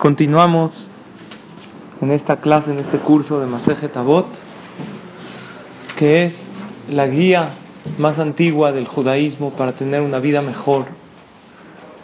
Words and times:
Continuamos 0.00 0.90
en 2.00 2.10
esta 2.10 2.36
clase, 2.36 2.70
en 2.70 2.78
este 2.78 2.96
curso 3.00 3.38
de 3.38 3.46
Maseje 3.46 3.88
Tabot, 3.88 4.26
que 5.98 6.24
es 6.24 6.34
la 6.88 7.06
guía 7.06 7.50
más 7.98 8.18
antigua 8.18 8.72
del 8.72 8.86
judaísmo 8.86 9.50
para 9.58 9.72
tener 9.72 10.00
una 10.00 10.18
vida 10.18 10.40
mejor, 10.40 10.86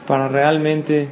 para 0.07 0.29
realmente 0.29 1.09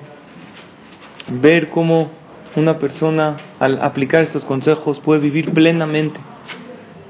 ver 1.29 1.71
cómo 1.71 2.11
una 2.55 2.79
persona 2.79 3.39
al 3.61 3.81
aplicar 3.81 4.23
estos 4.23 4.45
consejos 4.45 5.01
puede 5.01 5.23
vivir 5.23 5.55
plenamente. 5.55 6.21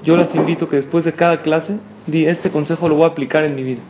Yo 0.04 0.16
las 0.16 0.32
invito 0.36 0.68
que 0.68 0.76
después 0.76 1.02
de 1.02 1.14
cada 1.14 1.42
clase, 1.42 1.80
di 2.06 2.26
este 2.26 2.50
consejo 2.50 2.88
lo 2.88 2.94
voy 2.94 3.06
a 3.06 3.08
aplicar 3.08 3.42
en 3.42 3.56
mi 3.56 3.64
vida. 3.64 3.82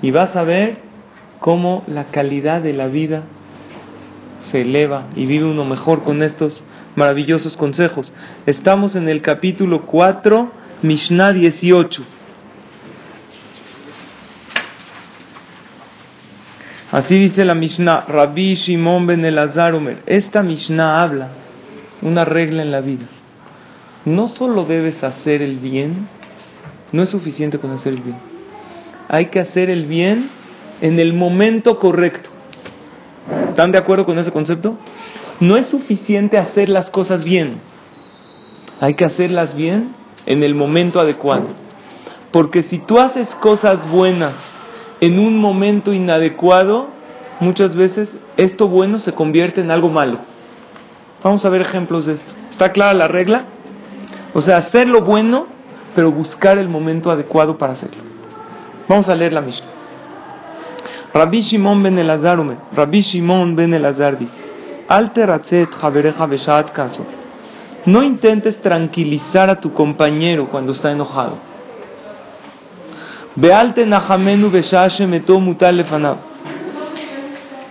Y 0.00 0.12
vas 0.12 0.34
a 0.34 0.44
ver 0.44 0.78
cómo 1.40 1.84
la 1.86 2.04
calidad 2.04 2.62
de 2.62 2.72
la 2.72 2.86
vida 2.86 3.24
se 4.50 4.62
eleva 4.62 5.08
y 5.16 5.26
vive 5.26 5.44
uno 5.44 5.64
mejor 5.64 6.02
con 6.02 6.22
estos 6.22 6.64
maravillosos 6.96 7.56
consejos. 7.56 8.12
Estamos 8.46 8.96
en 8.96 9.08
el 9.08 9.22
capítulo 9.22 9.86
4, 9.86 10.50
Mishnah 10.82 11.32
18. 11.32 12.02
Así 16.92 17.18
dice 17.18 17.44
la 17.44 17.54
Mishnah, 17.54 18.04
Rabbi 18.06 18.54
Shimon 18.54 19.06
ben 19.06 19.24
Elazar 19.24 19.74
Omer. 19.74 20.02
Esta 20.06 20.42
Mishnah 20.42 21.02
habla 21.02 21.28
una 22.02 22.24
regla 22.24 22.62
en 22.62 22.70
la 22.70 22.80
vida. 22.80 23.06
No 24.04 24.28
solo 24.28 24.64
debes 24.64 25.02
hacer 25.02 25.42
el 25.42 25.58
bien, 25.58 26.06
no 26.92 27.02
es 27.02 27.08
suficiente 27.08 27.58
con 27.58 27.72
hacer 27.72 27.94
el 27.94 28.00
bien. 28.00 28.18
Hay 29.08 29.26
que 29.26 29.40
hacer 29.40 29.70
el 29.70 29.86
bien 29.86 30.30
en 30.80 31.00
el 31.00 31.14
momento 31.14 31.78
correcto. 31.78 32.30
¿Están 33.48 33.72
de 33.72 33.78
acuerdo 33.78 34.04
con 34.04 34.18
ese 34.18 34.32
concepto? 34.32 34.76
No 35.40 35.56
es 35.56 35.66
suficiente 35.66 36.38
hacer 36.38 36.68
las 36.68 36.90
cosas 36.90 37.24
bien. 37.24 37.60
Hay 38.80 38.94
que 38.94 39.04
hacerlas 39.04 39.54
bien 39.54 39.94
en 40.26 40.42
el 40.42 40.54
momento 40.54 41.00
adecuado. 41.00 41.46
Porque 42.32 42.62
si 42.64 42.78
tú 42.78 42.98
haces 42.98 43.28
cosas 43.36 43.88
buenas 43.90 44.34
en 45.00 45.18
un 45.18 45.38
momento 45.38 45.92
inadecuado, 45.92 46.88
muchas 47.40 47.74
veces 47.74 48.14
esto 48.36 48.68
bueno 48.68 48.98
se 48.98 49.12
convierte 49.12 49.60
en 49.60 49.70
algo 49.70 49.88
malo. 49.88 50.18
Vamos 51.22 51.44
a 51.44 51.48
ver 51.48 51.62
ejemplos 51.62 52.06
de 52.06 52.14
esto. 52.14 52.32
¿Está 52.50 52.72
clara 52.72 52.92
la 52.92 53.08
regla? 53.08 53.44
O 54.34 54.40
sea, 54.40 54.58
hacer 54.58 54.88
lo 54.88 55.02
bueno, 55.02 55.46
pero 55.94 56.10
buscar 56.10 56.58
el 56.58 56.68
momento 56.68 57.10
adecuado 57.10 57.56
para 57.56 57.74
hacerlo. 57.74 58.02
Vamos 58.88 59.08
a 59.08 59.14
leer 59.14 59.32
la 59.32 59.40
Mishnah. 59.40 59.68
Rabbi 61.12 61.42
Shimon 61.42 61.82
ben 61.82 61.98
Elazar 61.98 62.38
Rabbi 62.74 63.00
Shimon 63.00 63.56
ben 63.56 63.74
Elazar 63.74 64.18
dice, 64.18 64.32
Alteratzet 64.88 65.70
javereja 65.70 66.26
beshat 66.26 66.72
caso. 66.72 67.06
No 67.86 68.02
intentes 68.02 68.60
tranquilizar 68.60 69.50
a 69.50 69.60
tu 69.60 69.72
compañero 69.72 70.48
cuando 70.48 70.72
está 70.72 70.90
enojado. 70.90 71.36
Bealte 73.36 73.84
nahamenu 73.84 74.50
meto 75.08 75.40
mutal 75.40 75.84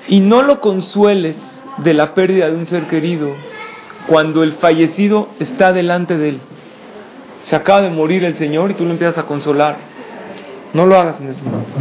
Y 0.08 0.20
no 0.20 0.42
lo 0.44 0.59
consueles 0.59 1.38
de 1.78 1.94
la 1.94 2.14
pérdida 2.14 2.50
de 2.50 2.58
un 2.58 2.66
ser 2.66 2.88
querido 2.88 3.30
cuando 4.08 4.44
el 4.44 4.53
fallecido 4.53 5.30
está 5.40 5.72
delante 5.74 6.18
de 6.18 6.30
él. 6.30 6.42
Se 7.44 7.56
acaba 7.56 7.81
de 7.81 7.90
morir 7.90 8.24
el 8.24 8.38
Señor 8.38 8.72
y 8.72 8.74
tú 8.74 8.86
lo 8.86 8.92
empiezas 8.92 9.18
a 9.18 9.24
consolar. 9.24 9.78
No 10.74 10.86
lo 10.86 10.96
hagas 10.96 11.20
en 11.22 11.30
ese 11.30 11.44
momento. 11.44 11.72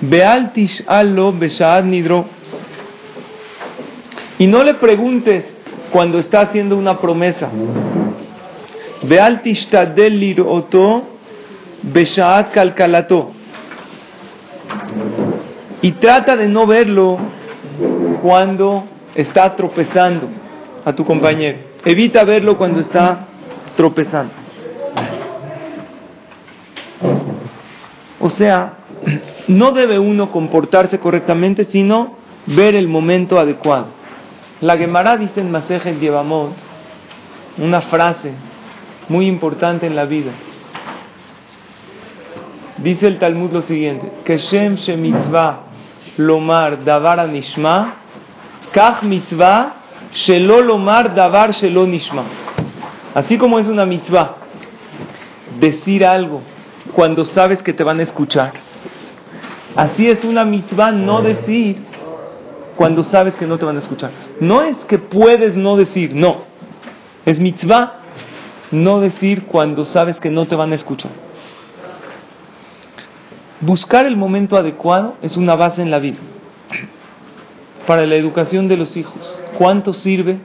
Bealtish 0.00 0.84
allo 0.86 1.32
beshaad 1.32 1.84
nidro. 1.84 2.26
Y 4.38 4.46
no 4.46 4.62
le 4.62 4.74
preguntes 4.74 5.44
cuando 5.90 6.18
está 6.18 6.42
haciendo 6.42 6.76
una 6.76 6.98
promesa. 6.98 7.50
Bealtish 9.02 9.68
tadelir 9.68 10.40
oto 10.40 11.08
beshaad 11.82 12.52
kalkalato. 12.52 13.32
Y 15.82 15.92
trata 15.92 16.36
de 16.36 16.48
no 16.48 16.66
verlo 16.66 17.18
cuando 18.22 18.84
está 19.14 19.54
tropezando 19.56 20.28
a 20.84 20.92
tu 20.92 21.04
compañero. 21.04 21.58
Evita 21.84 22.24
verlo 22.24 22.56
cuando 22.56 22.80
está 22.80 23.26
tropezando. 23.76 24.32
O 28.20 28.30
sea, 28.30 28.77
no 29.48 29.72
debe 29.72 29.98
uno 29.98 30.30
comportarse 30.30 30.98
correctamente, 30.98 31.64
sino 31.66 32.16
ver 32.46 32.74
el 32.74 32.88
momento 32.88 33.38
adecuado. 33.38 33.86
La 34.60 34.76
Gemara 34.76 35.16
dice 35.16 35.40
en 35.40 35.50
Masejet 35.50 36.00
Yevamot 36.00 36.52
una 37.58 37.80
frase 37.82 38.32
muy 39.08 39.26
importante 39.26 39.86
en 39.86 39.96
la 39.96 40.04
vida. 40.04 40.32
Dice 42.78 43.06
el 43.06 43.18
Talmud 43.18 43.52
lo 43.52 43.62
siguiente: 43.62 44.10
Que 44.24 44.38
Shem 44.38 44.76
mitzvah 44.98 45.64
lomar 46.16 46.84
davar 46.84 47.28
nishma, 47.28 47.94
kach 48.72 49.02
mitzvah 49.02 49.74
shelo 50.12 50.60
lomar 50.60 51.14
davar 51.14 51.52
shelo 51.52 51.86
nishma. 51.86 52.24
Así 53.14 53.36
como 53.38 53.58
es 53.58 53.66
una 53.66 53.86
mitzvah 53.86 54.36
decir 55.58 56.04
algo 56.04 56.42
cuando 56.92 57.24
sabes 57.24 57.62
que 57.62 57.72
te 57.72 57.84
van 57.84 58.00
a 58.00 58.04
escuchar. 58.04 58.52
Así 59.78 60.08
es 60.08 60.24
una 60.24 60.44
mitzvah 60.44 60.90
no 60.90 61.22
decir 61.22 61.76
cuando 62.74 63.04
sabes 63.04 63.36
que 63.36 63.46
no 63.46 63.58
te 63.58 63.64
van 63.64 63.76
a 63.76 63.78
escuchar. 63.78 64.10
No 64.40 64.62
es 64.62 64.76
que 64.86 64.98
puedes 64.98 65.54
no 65.54 65.76
decir, 65.76 66.16
no. 66.16 66.46
Es 67.24 67.38
mitzvah 67.38 68.00
no 68.72 68.98
decir 68.98 69.44
cuando 69.44 69.86
sabes 69.86 70.18
que 70.18 70.30
no 70.30 70.46
te 70.46 70.56
van 70.56 70.72
a 70.72 70.74
escuchar. 70.74 71.12
Buscar 73.60 74.04
el 74.04 74.16
momento 74.16 74.56
adecuado 74.56 75.14
es 75.22 75.36
una 75.36 75.54
base 75.54 75.80
en 75.80 75.92
la 75.92 76.00
vida. 76.00 76.18
Para 77.86 78.04
la 78.04 78.16
educación 78.16 78.66
de 78.66 78.78
los 78.78 78.96
hijos, 78.96 79.40
¿cuánto 79.58 79.92
sirve 79.92 80.40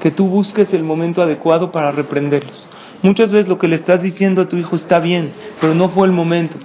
que 0.00 0.10
tú 0.10 0.26
busques 0.26 0.74
el 0.74 0.82
momento 0.82 1.22
adecuado 1.22 1.70
para 1.70 1.92
reprenderlos? 1.92 2.66
Muchas 3.02 3.30
veces 3.30 3.46
lo 3.46 3.58
que 3.58 3.68
le 3.68 3.76
estás 3.76 4.02
diciendo 4.02 4.42
a 4.42 4.48
tu 4.48 4.56
hijo 4.56 4.74
está 4.74 4.98
bien, 4.98 5.32
pero 5.60 5.72
no 5.72 5.90
fue 5.90 6.08
el 6.08 6.12
momento. 6.12 6.56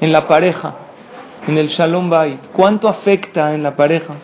En 0.00 0.10
la 0.10 0.26
pareja, 0.26 0.85
en 1.46 1.58
el 1.58 1.68
Shalom 1.68 2.10
Bait, 2.10 2.40
¿cuánto 2.52 2.88
afecta 2.88 3.54
en 3.54 3.62
la 3.62 3.76
pareja? 3.76 4.14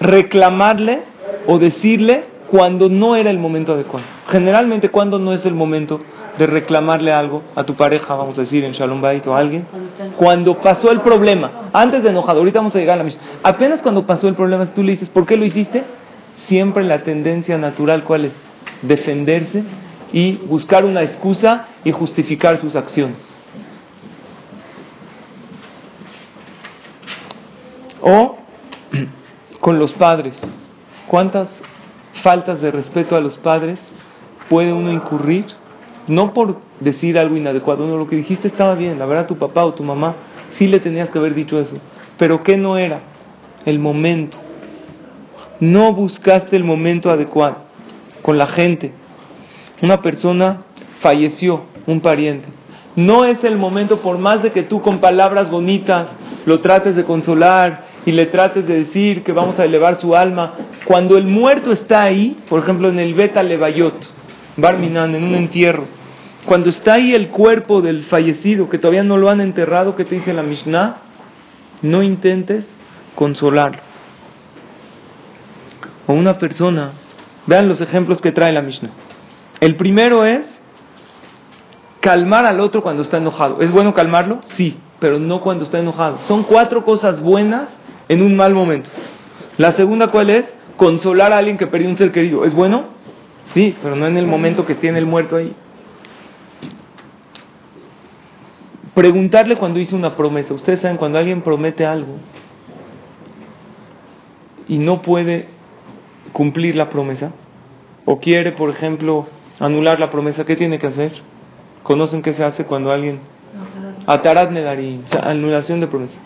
Reclamarle 0.00 1.02
o 1.46 1.58
decirle 1.58 2.24
cuando 2.50 2.88
no 2.88 3.16
era 3.16 3.30
el 3.30 3.38
momento 3.38 3.74
adecuado. 3.74 4.06
Generalmente, 4.28 4.88
cuando 4.88 5.18
no 5.18 5.32
es 5.32 5.44
el 5.44 5.54
momento 5.54 6.00
de 6.38 6.46
reclamarle 6.46 7.12
algo 7.12 7.42
a 7.54 7.64
tu 7.64 7.74
pareja, 7.74 8.14
vamos 8.14 8.38
a 8.38 8.42
decir, 8.42 8.64
en 8.64 8.72
Shalom 8.72 9.00
Bait 9.00 9.26
o 9.26 9.34
a 9.34 9.38
alguien, 9.38 9.66
cuando 10.16 10.58
pasó 10.58 10.90
el 10.90 11.00
problema, 11.00 11.70
antes 11.72 12.02
de 12.02 12.10
enojado, 12.10 12.38
ahorita 12.38 12.60
vamos 12.60 12.74
a 12.74 12.78
llegar 12.78 12.94
a 12.94 12.98
la 12.98 13.04
misma. 13.04 13.20
Apenas 13.42 13.82
cuando 13.82 14.06
pasó 14.06 14.26
el 14.28 14.34
problema, 14.34 14.66
tú 14.74 14.82
le 14.82 14.92
dices, 14.92 15.10
¿por 15.10 15.26
qué 15.26 15.36
lo 15.36 15.44
hiciste? 15.44 15.84
Siempre 16.46 16.82
la 16.84 17.02
tendencia 17.02 17.58
natural, 17.58 18.04
¿cuál 18.04 18.26
es? 18.26 18.32
defenderse 18.82 19.62
y 20.12 20.32
buscar 20.32 20.84
una 20.84 21.02
excusa 21.02 21.66
y 21.84 21.92
justificar 21.92 22.58
sus 22.58 22.74
acciones. 22.76 23.18
O 28.02 28.36
con 29.60 29.78
los 29.78 29.92
padres. 29.94 30.38
¿Cuántas 31.06 31.48
faltas 32.22 32.60
de 32.60 32.70
respeto 32.70 33.16
a 33.16 33.20
los 33.20 33.36
padres 33.38 33.78
puede 34.48 34.72
uno 34.72 34.92
incurrir? 34.92 35.46
No 36.06 36.32
por 36.32 36.60
decir 36.80 37.18
algo 37.18 37.36
inadecuado, 37.36 37.86
no, 37.86 37.96
lo 37.96 38.08
que 38.08 38.16
dijiste 38.16 38.48
estaba 38.48 38.74
bien, 38.74 38.98
la 38.98 39.06
verdad 39.06 39.26
tu 39.26 39.36
papá 39.36 39.64
o 39.64 39.74
tu 39.74 39.84
mamá 39.84 40.14
sí 40.52 40.66
le 40.66 40.80
tenías 40.80 41.10
que 41.10 41.18
haber 41.18 41.34
dicho 41.34 41.58
eso, 41.60 41.76
pero 42.18 42.42
¿qué 42.42 42.56
no 42.56 42.76
era? 42.76 43.00
El 43.64 43.78
momento. 43.78 44.36
No 45.60 45.92
buscaste 45.92 46.56
el 46.56 46.64
momento 46.64 47.10
adecuado 47.10 47.58
con 48.22 48.38
la 48.38 48.46
gente. 48.46 48.92
Una 49.82 50.00
persona 50.00 50.62
falleció, 51.00 51.62
un 51.86 52.00
pariente. 52.00 52.48
No 52.96 53.24
es 53.24 53.42
el 53.44 53.56
momento, 53.56 54.00
por 54.00 54.18
más 54.18 54.42
de 54.42 54.52
que 54.52 54.62
tú 54.62 54.80
con 54.82 54.98
palabras 54.98 55.50
bonitas 55.50 56.08
lo 56.46 56.60
trates 56.60 56.96
de 56.96 57.04
consolar 57.04 57.89
y 58.06 58.12
le 58.12 58.26
trates 58.26 58.66
de 58.66 58.84
decir 58.84 59.22
que 59.22 59.32
vamos 59.32 59.58
a 59.58 59.64
elevar 59.64 59.98
su 60.00 60.16
alma. 60.16 60.54
Cuando 60.84 61.16
el 61.16 61.26
muerto 61.26 61.72
está 61.72 62.02
ahí, 62.02 62.38
por 62.48 62.60
ejemplo 62.60 62.88
en 62.88 62.98
el 62.98 63.14
Beta 63.14 63.42
Levayot, 63.42 63.94
Barminan, 64.56 65.14
en 65.14 65.24
un 65.24 65.34
entierro, 65.34 65.86
cuando 66.46 66.70
está 66.70 66.94
ahí 66.94 67.14
el 67.14 67.28
cuerpo 67.28 67.82
del 67.82 68.04
fallecido, 68.04 68.68
que 68.68 68.78
todavía 68.78 69.04
no 69.04 69.16
lo 69.16 69.28
han 69.30 69.40
enterrado, 69.40 69.94
¿qué 69.94 70.04
te 70.04 70.14
dice 70.14 70.32
la 70.32 70.42
Mishnah? 70.42 70.96
No 71.82 72.02
intentes 72.02 72.64
consolarlo. 73.14 73.82
O 76.06 76.14
una 76.14 76.38
persona, 76.38 76.92
vean 77.46 77.68
los 77.68 77.80
ejemplos 77.80 78.20
que 78.20 78.32
trae 78.32 78.52
la 78.52 78.62
Mishnah. 78.62 78.90
El 79.60 79.76
primero 79.76 80.24
es 80.24 80.42
calmar 82.00 82.46
al 82.46 82.60
otro 82.60 82.82
cuando 82.82 83.02
está 83.02 83.18
enojado. 83.18 83.60
¿Es 83.60 83.70
bueno 83.70 83.92
calmarlo? 83.92 84.40
Sí, 84.54 84.78
pero 84.98 85.18
no 85.18 85.40
cuando 85.40 85.64
está 85.64 85.78
enojado. 85.78 86.18
Son 86.22 86.44
cuatro 86.44 86.84
cosas 86.84 87.20
buenas 87.20 87.68
en 88.10 88.22
un 88.22 88.34
mal 88.34 88.54
momento. 88.54 88.90
La 89.56 89.72
segunda, 89.72 90.08
¿cuál 90.08 90.30
es? 90.30 90.44
Consolar 90.76 91.32
a 91.32 91.38
alguien 91.38 91.56
que 91.56 91.68
perdió 91.68 91.88
un 91.88 91.96
ser 91.96 92.10
querido. 92.10 92.44
¿Es 92.44 92.52
bueno? 92.52 92.86
Sí, 93.54 93.76
pero 93.80 93.94
no 93.94 94.04
en 94.04 94.16
el 94.16 94.26
momento 94.26 94.66
que 94.66 94.74
tiene 94.74 94.98
el 94.98 95.06
muerto 95.06 95.36
ahí. 95.36 95.54
Preguntarle 98.94 99.54
cuando 99.56 99.78
hizo 99.78 99.94
una 99.94 100.16
promesa. 100.16 100.54
Ustedes 100.54 100.80
saben, 100.80 100.96
cuando 100.96 101.18
alguien 101.18 101.42
promete 101.42 101.86
algo 101.86 102.16
y 104.66 104.78
no 104.78 105.02
puede 105.02 105.46
cumplir 106.32 106.74
la 106.74 106.90
promesa, 106.90 107.32
o 108.06 108.18
quiere, 108.18 108.50
por 108.50 108.70
ejemplo, 108.70 109.28
anular 109.60 110.00
la 110.00 110.10
promesa, 110.10 110.44
¿qué 110.44 110.56
tiene 110.56 110.80
que 110.80 110.88
hacer? 110.88 111.12
¿Conocen 111.84 112.22
qué 112.22 112.34
se 112.34 112.42
hace 112.42 112.64
cuando 112.64 112.90
alguien... 112.90 113.20
Atarat 114.06 114.50
Nedarim, 114.50 115.02
anulación 115.22 115.80
de 115.80 115.86
promesa. 115.86 116.18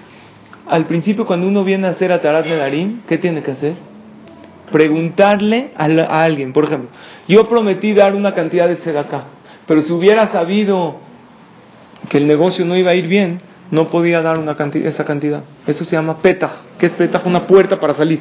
Al 0.69 0.87
principio, 0.87 1.27
cuando 1.27 1.47
uno 1.47 1.63
viene 1.65 1.87
a 1.87 1.91
hacer 1.91 2.11
Atarat 2.13 2.47
Nedarim, 2.47 3.03
¿qué 3.07 3.19
tiene 3.19 3.43
que 3.43 3.53
hacer? 3.53 3.75
Preguntarle 4.73 5.73
a, 5.77 6.23
alguien, 6.23 6.53
por 6.53 6.65
ejemplo, 6.65 6.89
yo 7.29 7.49
prometí 7.49 7.93
dar 7.93 8.15
una 8.15 8.35
cantidad 8.35 8.67
de 8.67 8.77
tzedakah, 8.77 9.25
pero 9.67 9.83
si 9.83 9.93
hubiera 9.93 10.33
sabido 10.33 10.97
que 12.09 12.19
el 12.19 12.27
negocio 12.27 12.65
no 12.65 12.77
iba 12.77 12.91
a 12.91 12.95
ir 12.95 13.07
bien, 13.07 13.41
no 13.71 13.91
podía 13.91 14.23
dar 14.23 14.39
una 14.39 14.57
cantidad, 14.57 14.89
esa 14.89 15.05
cantidad. 15.05 15.45
Eso 15.67 15.85
se 15.85 15.97
llama 15.97 16.19
petaj. 16.19 16.51
¿Qué 16.79 16.87
es 16.87 16.93
petaj? 16.93 17.27
Una 17.27 17.47
puerta 17.47 17.81
para 17.81 17.95
salir 17.95 18.21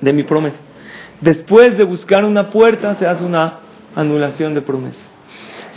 de 0.00 0.12
mi 0.12 0.22
promesa. 0.22 0.56
Después 1.20 1.76
de 1.78 1.84
buscar 1.84 2.24
una 2.24 2.50
puerta, 2.50 2.96
se 2.96 3.06
hace 3.06 3.24
una 3.24 3.60
anulación 3.94 4.54
de 4.54 4.62
promesa. 4.62 5.00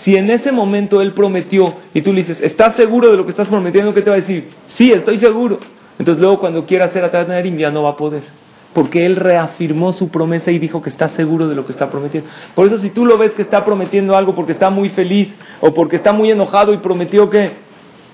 Si 0.01 0.15
en 0.15 0.29
ese 0.29 0.51
momento 0.51 1.01
él 1.01 1.13
prometió 1.13 1.73
y 1.93 2.01
tú 2.01 2.13
le 2.13 2.21
dices, 2.21 2.39
¿estás 2.41 2.75
seguro 2.75 3.09
de 3.11 3.17
lo 3.17 3.25
que 3.25 3.31
estás 3.31 3.49
prometiendo? 3.49 3.93
¿Qué 3.93 4.01
te 4.01 4.09
va 4.09 4.15
a 4.15 4.19
decir? 4.19 4.49
Sí, 4.75 4.91
estoy 4.91 5.17
seguro. 5.17 5.59
Entonces 5.99 6.21
luego 6.21 6.39
cuando 6.39 6.65
quiera 6.65 6.85
hacer 6.85 7.03
atrás 7.03 7.27
de 7.27 7.57
ya 7.57 7.71
no 7.71 7.83
va 7.83 7.91
a 7.91 7.97
poder. 7.97 8.23
Porque 8.73 9.05
él 9.05 9.15
reafirmó 9.15 9.91
su 9.91 10.09
promesa 10.09 10.51
y 10.51 10.59
dijo 10.59 10.81
que 10.81 10.91
está 10.91 11.09
seguro 11.09 11.47
de 11.47 11.55
lo 11.55 11.65
que 11.65 11.71
está 11.71 11.89
prometiendo. 11.89 12.29
Por 12.53 12.67
eso 12.67 12.77
si 12.77 12.91
tú 12.91 13.05
lo 13.05 13.17
ves 13.17 13.31
que 13.31 13.41
está 13.41 13.65
prometiendo 13.65 14.15
algo 14.15 14.35
porque 14.35 14.51
está 14.51 14.69
muy 14.69 14.89
feliz 14.89 15.33
o 15.61 15.73
porque 15.73 15.95
está 15.95 16.13
muy 16.13 16.29
enojado 16.29 16.73
y 16.73 16.77
prometió 16.77 17.29
que, 17.29 17.53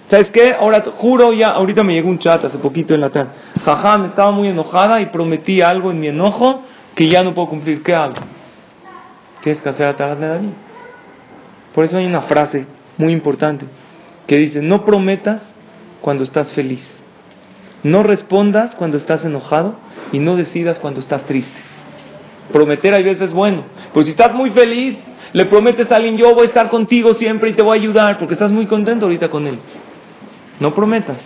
¿sabes 0.09 0.29
qué? 0.29 0.55
Ahora 0.57 0.83
juro 0.95 1.33
ya, 1.33 1.49
ahorita 1.49 1.83
me 1.83 1.93
llegó 1.93 2.09
un 2.09 2.19
chat 2.19 2.45
hace 2.45 2.57
poquito 2.59 2.93
en 2.93 3.01
la 3.01 3.09
tarde. 3.09 3.31
Jaja, 3.65 3.97
me 3.97 4.07
estaba 4.07 4.31
muy 4.31 4.47
enojada 4.47 5.01
y 5.01 5.07
prometí 5.07 5.61
algo 5.61 5.91
en 5.91 5.99
mi 5.99 6.07
enojo 6.07 6.61
que 6.95 7.09
ya 7.09 7.23
no 7.23 7.33
puedo 7.33 7.49
cumplir. 7.49 7.83
¿Qué 7.83 7.93
hago? 7.93 8.13
Tienes 9.41 9.61
que 9.61 9.67
hacer 9.67 9.87
atrás 9.87 10.17
de 10.17 10.62
por 11.73 11.85
eso 11.85 11.97
hay 11.97 12.05
una 12.05 12.23
frase 12.23 12.65
muy 12.97 13.13
importante 13.13 13.65
que 14.27 14.37
dice, 14.37 14.61
no 14.61 14.85
prometas 14.85 15.41
cuando 16.01 16.23
estás 16.23 16.51
feliz, 16.53 16.83
no 17.83 18.03
respondas 18.03 18.75
cuando 18.75 18.97
estás 18.97 19.25
enojado 19.25 19.75
y 20.11 20.19
no 20.19 20.35
decidas 20.35 20.79
cuando 20.79 20.99
estás 20.99 21.25
triste. 21.25 21.59
Prometer 22.51 22.93
a 22.93 22.97
veces 22.97 23.21
es 23.21 23.33
bueno, 23.33 23.63
pero 23.93 24.03
si 24.03 24.11
estás 24.11 24.33
muy 24.33 24.51
feliz, 24.51 24.97
le 25.33 25.45
prometes 25.45 25.91
a 25.91 25.95
alguien, 25.95 26.17
yo 26.17 26.33
voy 26.35 26.43
a 26.43 26.47
estar 26.47 26.69
contigo 26.69 27.13
siempre 27.15 27.49
y 27.49 27.53
te 27.53 27.61
voy 27.61 27.77
a 27.77 27.81
ayudar 27.81 28.17
porque 28.19 28.33
estás 28.33 28.51
muy 28.51 28.67
contento 28.67 29.05
ahorita 29.05 29.29
con 29.29 29.47
él. 29.47 29.57
No 30.59 30.75
prometas. 30.75 31.17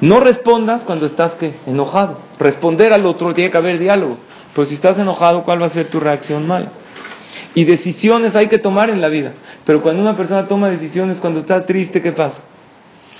No 0.00 0.20
respondas 0.20 0.82
cuando 0.82 1.06
estás 1.06 1.34
¿qué? 1.34 1.54
enojado. 1.66 2.18
Responder 2.38 2.92
al 2.92 3.06
otro 3.06 3.32
tiene 3.32 3.50
que 3.50 3.56
haber 3.56 3.78
diálogo. 3.78 4.18
Pero 4.54 4.66
si 4.66 4.74
estás 4.74 4.98
enojado, 4.98 5.44
¿cuál 5.44 5.62
va 5.62 5.66
a 5.66 5.70
ser 5.70 5.88
tu 5.88 6.00
reacción 6.00 6.46
mala? 6.46 6.72
Y 7.54 7.64
decisiones 7.64 8.34
hay 8.34 8.48
que 8.48 8.58
tomar 8.58 8.90
en 8.90 9.00
la 9.00 9.08
vida. 9.08 9.32
Pero 9.64 9.80
cuando 9.80 10.02
una 10.02 10.16
persona 10.16 10.48
toma 10.48 10.68
decisiones 10.68 11.18
cuando 11.18 11.40
está 11.40 11.64
triste, 11.64 12.02
¿qué 12.02 12.12
pasa? 12.12 12.40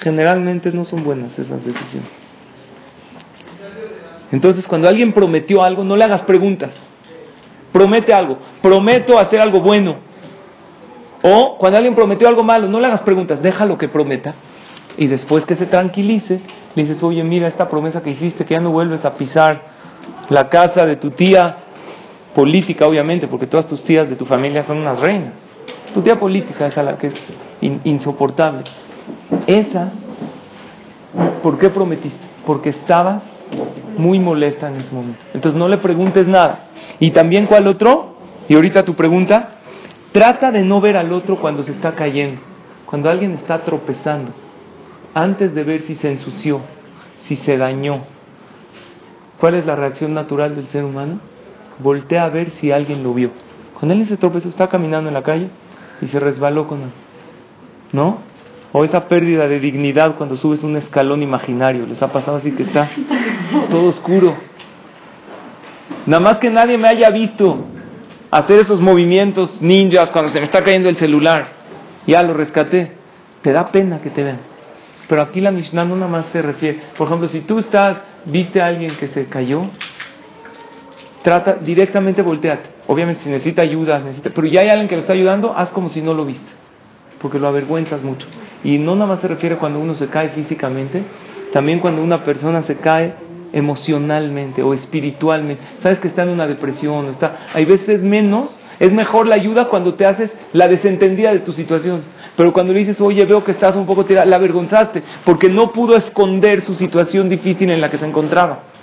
Generalmente 0.00 0.72
no 0.72 0.84
son 0.84 1.04
buenas 1.04 1.38
esas 1.38 1.64
decisiones. 1.64 2.10
Entonces, 4.32 4.66
cuando 4.66 4.88
alguien 4.88 5.12
prometió 5.12 5.62
algo, 5.62 5.84
no 5.84 5.96
le 5.96 6.04
hagas 6.04 6.22
preguntas. 6.22 6.70
Promete 7.72 8.12
algo. 8.12 8.38
Prometo 8.60 9.19
hacer 9.19 9.40
algo 9.40 9.60
bueno. 9.60 9.96
O 11.22 11.56
cuando 11.56 11.78
alguien 11.78 11.94
prometió 11.94 12.26
algo 12.26 12.42
malo, 12.42 12.66
no 12.69 12.80
le 12.80 12.88
hagas 12.88 13.02
preguntas. 13.02 13.40
Déjalo 13.40 13.78
que 13.78 13.88
prometa. 13.88 14.34
Y 14.96 15.06
después 15.06 15.46
que 15.46 15.54
se 15.54 15.66
tranquilice, 15.66 16.40
le 16.75 16.82
dices, 16.82 17.02
oye, 17.02 17.22
mira 17.22 17.46
esta 17.46 17.69
promesa 17.69 18.02
que 18.02 18.10
hiciste, 18.10 18.44
que 18.44 18.54
ya 18.54 18.60
no 18.60 18.70
vuelves 18.70 19.04
a 19.04 19.14
pisar 19.14 19.62
la 20.28 20.48
casa 20.48 20.84
de 20.87 20.96
tu 20.96 21.12
tía 21.12 21.63
política, 22.34 22.86
obviamente, 22.86 23.28
porque 23.28 23.46
todas 23.46 23.66
tus 23.66 23.82
tías 23.84 24.08
de 24.08 24.16
tu 24.16 24.26
familia 24.26 24.62
son 24.64 24.78
unas 24.78 24.98
reinas. 25.00 25.32
Tu 25.92 26.02
tía 26.02 26.19
política 26.19 26.66
es 26.66 26.76
la 26.76 26.98
que 26.98 27.08
es 27.08 27.14
insoportable. 27.84 28.64
Esa, 29.46 29.92
¿por 31.42 31.58
qué 31.58 31.70
prometiste? 31.70 32.26
Porque 32.44 32.70
estabas 32.70 33.22
muy 33.96 34.19
molesta 34.19 34.69
en 34.69 34.76
ese 34.76 34.92
momento. 34.92 35.20
Entonces 35.32 35.58
no 35.58 35.69
le 35.69 35.78
preguntes 35.78 36.26
nada. 36.26 36.70
Y 36.98 37.12
también, 37.12 37.46
¿cuál 37.46 37.66
otro? 37.69 38.16
Y 38.48 38.54
ahorita 38.54 38.84
tu 38.84 38.94
pregunta, 38.94 39.50
trata 40.12 40.50
de 40.50 40.62
no 40.62 40.80
ver 40.80 40.96
al 40.96 41.12
otro 41.12 41.37
cuando 41.37 41.62
se 41.62 41.72
está 41.72 41.94
cayendo, 41.94 42.40
cuando 42.87 43.08
alguien 43.08 43.32
está 43.32 43.64
tropezando, 43.64 44.32
antes 45.14 45.54
de 45.54 45.64
ver 45.64 45.82
si 45.82 45.94
se 45.96 46.10
ensució, 46.10 46.60
si 47.20 47.37
se 47.37 47.56
dañó. 47.56 48.02
¿Cuál 49.38 49.54
es 49.54 49.66
la 49.66 49.76
reacción 49.76 50.14
natural 50.14 50.56
del 50.56 50.66
ser 50.69 50.84
humano? 50.84 51.20
Voltea 51.79 52.25
a 52.25 52.29
ver 52.29 52.50
si 52.53 52.73
alguien 52.73 53.03
lo 53.03 53.15
vio. 53.15 53.31
Con 53.79 53.91
él 53.91 54.06
se 54.06 54.17
tropezó, 54.17 54.49
está 54.49 54.69
caminando 54.69 55.09
en 55.09 55.15
la 55.15 55.23
calle 55.23 55.49
y 56.00 56.09
se 56.09 56.21
resbaló 56.21 56.67
con 56.67 56.82
él. 56.82 56.91
¿No? 57.93 58.19
O 58.73 58.85
esa 58.85 59.09
pérdida 59.09 59.47
de 59.47 59.61
dignidad 59.61 60.17
cuando 60.17 60.37
subes 60.37 60.65
un 60.65 60.76
escalón 60.76 61.23
imaginario. 61.23 61.87
Les 61.87 62.03
ha 62.03 62.11
pasado 62.11 62.38
así 62.38 62.53
que 62.53 62.65
está 62.65 62.91
todo 63.71 63.88
oscuro. 63.88 64.35
Nada 66.07 66.21
más 66.21 66.38
que 66.38 66.50
nadie 66.50 66.76
me 66.76 66.88
haya 66.88 67.11
visto 67.11 67.66
hacer 68.31 68.61
esos 68.61 68.81
movimientos 68.81 69.62
ninjas 69.62 70.11
cuando 70.11 70.31
se 70.31 70.40
me 70.40 70.47
está 70.47 70.64
cayendo 70.64 70.88
el 70.88 70.97
celular. 70.97 71.47
Ya 72.07 72.23
lo 72.23 72.35
rescaté. 72.35 72.93
Te 73.43 73.52
da 73.52 73.71
pena 73.71 74.00
que 74.00 74.11
te 74.11 74.23
vean. 74.23 74.40
Pero 75.09 75.23
aquí 75.23 75.40
la 75.40 75.50
Mishnah 75.50 75.85
no 75.85 75.97
nada 75.97 76.11
más 76.11 76.26
se 76.33 76.43
refiere. 76.43 76.81
Por 76.97 77.07
ejemplo, 77.07 77.28
si 77.28 77.43
tú 77.43 77.59
estás, 77.59 77.99
viste 78.25 78.61
a 78.61 78.66
alguien 78.66 78.97
que 78.97 79.09
se 79.09 79.26
cayó, 79.26 79.66
trata 81.25 81.54
directamente 81.54 82.21
volteate. 82.21 82.69
Obviamente 82.87 83.23
si 83.23 83.31
necesita 83.31 83.62
ayuda, 83.62 83.99
necesita, 83.99 84.31
pero 84.33 84.47
ya 84.47 84.61
hay 84.61 84.69
alguien 84.69 84.88
que 84.88 84.95
lo 84.95 85.00
está 85.00 85.14
ayudando, 85.14 85.54
haz 85.57 85.71
como 85.71 85.88
si 85.88 86.02
no 86.02 86.12
lo 86.12 86.26
viste, 86.26 86.52
porque 87.21 87.38
lo 87.38 87.49
avergüenzas 87.49 88.02
mucho. 88.02 88.26
Y 88.62 88.76
no 88.76 88.95
nada 88.95 89.07
más 89.07 89.21
se 89.21 89.28
refiere 89.28 89.57
cuando 89.57 89.81
uno 89.81 89.95
se 89.95 90.09
cae 90.09 90.28
físicamente, 90.28 91.02
también 91.50 91.81
cuando 91.81 92.02
una 92.02 92.23
persona 92.25 92.62
se 92.64 92.76
cae 92.76 93.14
emocionalmente 93.54 94.62
o 94.62 94.75
espiritualmente. 94.75 95.64
Sabes 95.83 95.99
que 95.99 96.09
está 96.09 96.25
en 96.25 96.28
una 96.28 96.47
depresión, 96.47 97.09
está, 97.09 97.49
hay 97.54 97.64
veces 97.64 98.02
menos, 98.02 98.54
es 98.78 98.93
mejor 98.93 99.26
la 99.26 99.37
ayuda 99.37 99.69
cuando 99.69 99.95
te 99.95 100.04
haces 100.04 100.31
la 100.52 100.69
desentendida 100.69 101.33
de 101.33 101.38
tu 101.38 101.54
situación. 101.54 102.02
Pero 102.37 102.52
cuando 102.52 102.75
le 102.75 102.81
dices, 102.81 103.00
oye, 103.00 103.25
veo 103.25 103.45
que 103.45 103.52
estás 103.52 103.76
un 103.76 103.87
poco 103.87 104.04
tirada, 104.04 104.26
la 104.26 104.37
avergonzaste, 104.37 105.02
porque 105.25 105.49
no 105.49 105.73
pudo 105.73 105.97
esconder 105.97 106.61
su 106.61 106.75
situación 106.75 107.31
difícil 107.31 107.71
en 107.71 107.81
la 107.81 107.90
que 107.90 107.97
se 107.97 108.04
encontraba. 108.04 108.74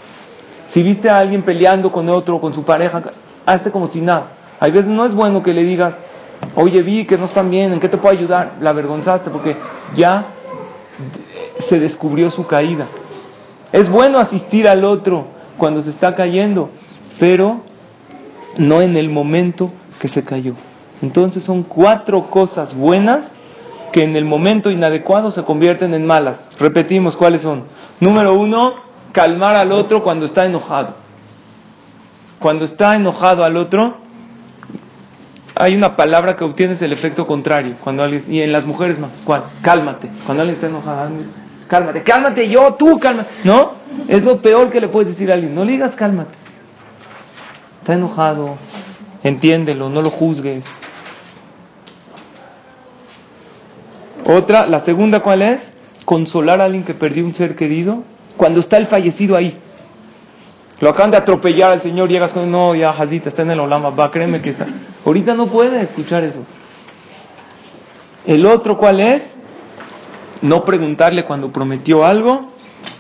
Si 0.74 0.82
viste 0.84 1.10
a 1.10 1.20
alguien 1.20 1.44
peleando 1.44 1.92
con 1.92 2.10
otro, 2.10 2.40
con 2.40 2.54
su 2.54 2.64
pareja, 2.64 3.02
hazte 3.46 3.72
como 3.72 3.88
si 3.88 4.02
nada. 4.02 4.34
Hay 4.60 4.72
veces 4.72 4.90
no 4.90 5.06
es 5.06 5.14
bueno 5.14 5.44
que 5.44 5.54
le 5.54 5.64
digas, 5.64 5.94
oye, 6.56 6.82
vi 6.82 7.06
que 7.06 7.18
no 7.18 7.26
están 7.26 7.50
bien, 7.50 7.74
¿en 7.74 7.80
qué 7.80 7.90
te 7.90 7.98
puedo 7.98 8.18
ayudar? 8.18 8.54
La 8.62 8.70
avergonzaste 8.70 9.30
porque 9.30 9.58
ya 9.96 10.26
se 11.68 11.80
descubrió 11.80 12.32
su 12.32 12.48
caída. 12.48 12.88
Es 13.72 13.90
bueno 13.90 14.20
asistir 14.20 14.68
al 14.68 14.84
otro 14.86 15.28
cuando 15.58 15.82
se 15.84 15.90
está 15.90 16.16
cayendo, 16.16 16.70
pero 17.20 17.62
no 18.58 18.82
en 18.82 18.98
el 18.98 19.10
momento 19.10 19.72
que 20.00 20.08
se 20.08 20.24
cayó. 20.24 20.54
Entonces 21.02 21.44
son 21.44 21.64
cuatro 21.64 22.30
cosas 22.30 22.76
buenas 22.76 23.32
que 23.92 24.04
en 24.04 24.16
el 24.16 24.26
momento 24.26 24.70
inadecuado 24.72 25.32
se 25.32 25.44
convierten 25.44 25.94
en 25.94 26.06
malas. 26.06 26.38
Repetimos 26.60 27.16
cuáles 27.18 27.42
son. 27.42 27.64
Número 28.00 28.34
uno, 28.34 28.91
calmar 29.12 29.56
al 29.56 29.72
otro 29.72 30.04
cuando 30.04 30.26
está 30.26 30.46
enojado. 30.46 30.96
Cuando 32.40 32.66
está 32.66 32.96
enojado 32.96 33.44
al 33.44 33.58
otro, 33.58 33.98
hay 35.56 35.76
una 35.76 35.96
palabra 35.96 36.36
que 36.36 36.44
obtienes 36.44 36.82
el 36.82 36.92
efecto 36.92 37.28
contrario. 37.28 37.76
Cuando 37.84 38.08
y 38.08 38.42
en 38.42 38.52
las 38.52 38.66
mujeres 38.66 38.98
más, 39.00 39.12
¿cuál? 39.26 39.44
Cálmate. 39.62 40.10
Cuando 40.26 40.42
alguien 40.42 40.56
está 40.56 40.68
enojado, 40.68 41.10
cálmate, 41.68 42.04
cálmate 42.04 42.50
yo, 42.50 42.74
tú, 42.76 43.00
cálmate. 43.00 43.30
No, 43.44 43.74
es 44.08 44.24
lo 44.24 44.42
peor 44.42 44.70
que 44.70 44.82
le 44.82 44.88
puedes 44.88 45.10
decir 45.10 45.30
a 45.32 45.36
alguien. 45.36 45.54
No 45.54 45.66
le 45.66 45.74
digas 45.74 45.96
cálmate. 45.96 46.36
Está 47.82 47.94
enojado, 47.94 48.58
entiéndelo, 49.24 49.90
no 49.90 50.02
lo 50.02 50.12
juzgues. 50.12 50.64
Otra, 54.26 54.68
la 54.68 54.86
segunda, 54.86 55.22
¿cuál 55.22 55.42
es? 55.42 55.62
Consolar 56.06 56.62
a 56.62 56.66
alguien 56.66 56.84
que 56.84 56.94
perdió 56.94 57.26
un 57.26 57.34
ser 57.34 57.56
querido 57.56 58.04
cuando 58.42 58.60
está 58.60 58.78
el 58.78 58.88
fallecido 58.88 59.38
ahí. 59.38 59.56
Lo 60.80 60.90
acaban 60.90 61.12
de 61.12 61.18
atropellar 61.18 61.74
al 61.74 61.84
Señor, 61.84 62.10
llegas 62.10 62.34
con, 62.34 62.50
no, 62.50 62.74
ya, 62.74 62.92
Jazita, 62.92 63.30
está 63.30 63.44
en 63.44 63.52
el 63.52 63.60
Olama, 63.60 63.92
va, 63.92 64.10
créeme 64.10 64.42
que 64.42 64.50
está. 64.50 64.66
Ahorita 65.06 65.36
no 65.36 65.46
puede 65.46 65.80
escuchar 65.80 66.24
eso. 66.24 66.40
El 68.26 68.44
otro, 68.48 68.78
¿cuál 68.78 69.00
es? 69.00 69.22
No 70.42 70.66
preguntarle 70.66 71.24
cuando 71.24 71.52
prometió 71.52 72.04
algo 72.04 72.52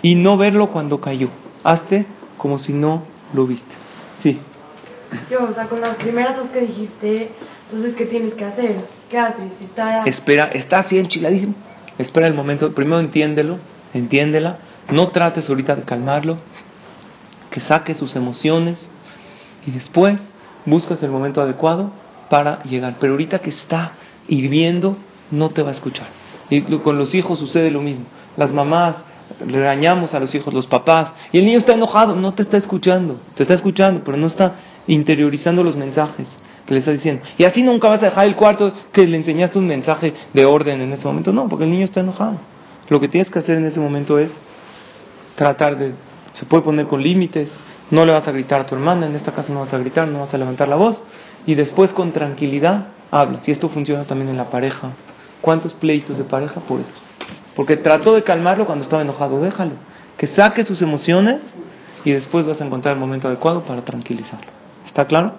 y 0.03 0.13
no 0.13 0.37
verlo 0.37 0.67
cuando 0.67 1.01
cayó. 1.01 1.29
Hazte 1.63 2.05
como 2.37 2.59
si 2.59 2.73
no 2.73 3.01
lo 3.33 3.47
viste. 3.47 3.73
Sí. 4.19 4.39
Yo, 5.31 5.45
o 5.45 5.53
sea, 5.55 5.67
con 5.67 5.81
las 5.81 5.95
primeras 5.95 6.37
dos 6.37 6.51
que 6.51 6.59
dijiste, 6.61 7.31
entonces, 7.71 7.95
¿qué 7.95 8.05
tienes 8.05 8.35
que 8.35 8.45
hacer? 8.45 8.75
¿Qué 9.09 9.17
haces? 9.17 9.53
Está... 9.59 10.03
Espera, 10.03 10.51
está 10.53 10.81
así 10.81 10.99
enchiladísimo. 10.99 11.55
Espera 11.97 12.27
el 12.27 12.35
momento, 12.35 12.75
primero 12.75 12.99
entiéndelo, 12.99 13.57
entiéndela. 13.95 14.59
No 14.91 15.07
trates 15.09 15.49
ahorita 15.49 15.75
de 15.75 15.83
calmarlo, 15.83 16.37
que 17.49 17.59
saque 17.59 17.95
sus 17.95 18.15
emociones 18.15 18.89
y 19.65 19.71
después 19.71 20.17
buscas 20.65 21.01
el 21.03 21.11
momento 21.11 21.41
adecuado 21.41 21.91
para 22.29 22.63
llegar. 22.63 22.95
Pero 22.99 23.13
ahorita 23.13 23.39
que 23.39 23.51
está 23.51 23.93
hirviendo, 24.27 24.97
no 25.31 25.49
te 25.49 25.63
va 25.63 25.69
a 25.69 25.73
escuchar. 25.73 26.07
Y 26.49 26.61
con 26.61 26.97
los 26.97 27.15
hijos 27.15 27.39
sucede 27.39 27.71
lo 27.71 27.81
mismo. 27.81 28.05
Las 28.37 28.51
mamás 28.51 28.95
regañamos 29.39 30.13
a 30.13 30.19
los 30.19 30.33
hijos, 30.35 30.53
los 30.53 30.67
papás, 30.67 31.11
y 31.31 31.37
el 31.37 31.45
niño 31.45 31.59
está 31.59 31.73
enojado, 31.73 32.15
no 32.15 32.33
te 32.33 32.43
está 32.43 32.57
escuchando, 32.57 33.21
te 33.35 33.43
está 33.43 33.55
escuchando, 33.55 34.01
pero 34.03 34.17
no 34.17 34.27
está 34.27 34.55
interiorizando 34.87 35.63
los 35.63 35.75
mensajes 35.75 36.27
que 36.65 36.73
le 36.73 36.79
está 36.79 36.91
diciendo. 36.91 37.23
Y 37.37 37.45
así 37.45 37.63
nunca 37.63 37.87
vas 37.87 38.03
a 38.03 38.07
dejar 38.07 38.27
el 38.27 38.35
cuarto 38.35 38.73
que 38.91 39.07
le 39.07 39.17
enseñaste 39.17 39.57
un 39.57 39.67
mensaje 39.67 40.13
de 40.33 40.45
orden 40.45 40.81
en 40.81 40.93
ese 40.93 41.07
momento. 41.07 41.31
No, 41.31 41.47
porque 41.47 41.65
el 41.65 41.71
niño 41.71 41.85
está 41.85 42.01
enojado. 42.01 42.37
Lo 42.89 42.99
que 42.99 43.07
tienes 43.07 43.29
que 43.29 43.39
hacer 43.39 43.57
en 43.57 43.65
ese 43.65 43.79
momento 43.79 44.19
es 44.19 44.31
tratar 45.41 45.75
de 45.75 45.93
se 46.33 46.45
puede 46.45 46.61
poner 46.61 46.85
con 46.85 47.01
límites, 47.01 47.49
no 47.89 48.05
le 48.05 48.11
vas 48.11 48.27
a 48.27 48.31
gritar 48.31 48.61
a 48.61 48.67
tu 48.67 48.75
hermana, 48.75 49.07
en 49.07 49.15
esta 49.15 49.31
casa 49.31 49.51
no 49.51 49.61
vas 49.61 49.73
a 49.73 49.79
gritar, 49.79 50.07
no 50.07 50.19
vas 50.19 50.31
a 50.31 50.37
levantar 50.37 50.69
la 50.69 50.75
voz, 50.75 51.01
y 51.47 51.55
después 51.55 51.91
con 51.93 52.11
tranquilidad 52.11 52.89
habla. 53.09 53.39
Si 53.41 53.51
esto 53.51 53.67
funciona 53.69 54.03
también 54.03 54.29
en 54.29 54.37
la 54.37 54.51
pareja, 54.51 54.91
¿cuántos 55.41 55.73
pleitos 55.73 56.19
de 56.19 56.25
pareja 56.25 56.61
por 56.61 56.81
esto? 56.81 56.93
Porque 57.55 57.75
trató 57.75 58.13
de 58.13 58.21
calmarlo 58.21 58.67
cuando 58.67 58.83
estaba 58.83 59.01
enojado, 59.01 59.41
déjalo, 59.41 59.71
que 60.15 60.27
saque 60.27 60.63
sus 60.63 60.79
emociones 60.83 61.41
y 62.05 62.11
después 62.11 62.45
vas 62.45 62.61
a 62.61 62.65
encontrar 62.65 62.93
el 62.93 62.99
momento 62.99 63.27
adecuado 63.27 63.63
para 63.63 63.83
tranquilizarlo. 63.83 64.51
¿Está 64.85 65.05
claro? 65.05 65.37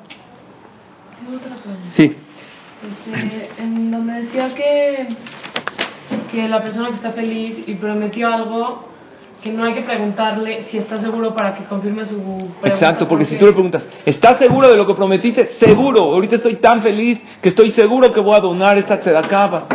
Sí. 1.91 2.17
Este, 3.07 3.63
en 3.63 3.93
donde 3.93 4.23
decía 4.23 4.53
que, 4.57 5.17
que 6.33 6.49
la 6.49 6.61
persona 6.61 6.89
que 6.89 6.97
está 6.97 7.13
feliz 7.13 7.63
y 7.69 7.75
prometió 7.77 8.27
algo 8.27 8.91
que 9.43 9.51
no 9.51 9.65
hay 9.65 9.75
que 9.75 9.83
preguntarle 9.83 10.67
si 10.71 10.79
está 10.79 11.01
seguro 11.01 11.35
para 11.35 11.55
que 11.55 11.65
confirme 11.65 12.07
su 12.07 12.17
pregunta. 12.17 12.69
Exacto, 12.69 13.09
porque, 13.09 13.25
si 13.25 13.37
tú 13.37 13.47
le 13.47 13.53
preguntas, 13.53 13.85
¿estás 14.07 14.39
seguro 14.39 14.71
de 14.71 14.77
lo 14.77 14.87
que 14.87 14.95
prometiste? 14.95 15.49
Seguro, 15.59 16.01
ahorita 16.03 16.37
estoy 16.37 16.57
tan 16.57 16.81
feliz 16.81 17.21
que 17.43 17.49
estoy 17.49 17.71
seguro 17.73 18.13
que 18.13 18.21
voy 18.21 18.37
a 18.37 18.41
donar 18.41 18.79
esta 18.79 19.01
tzedakaba. 19.01 19.67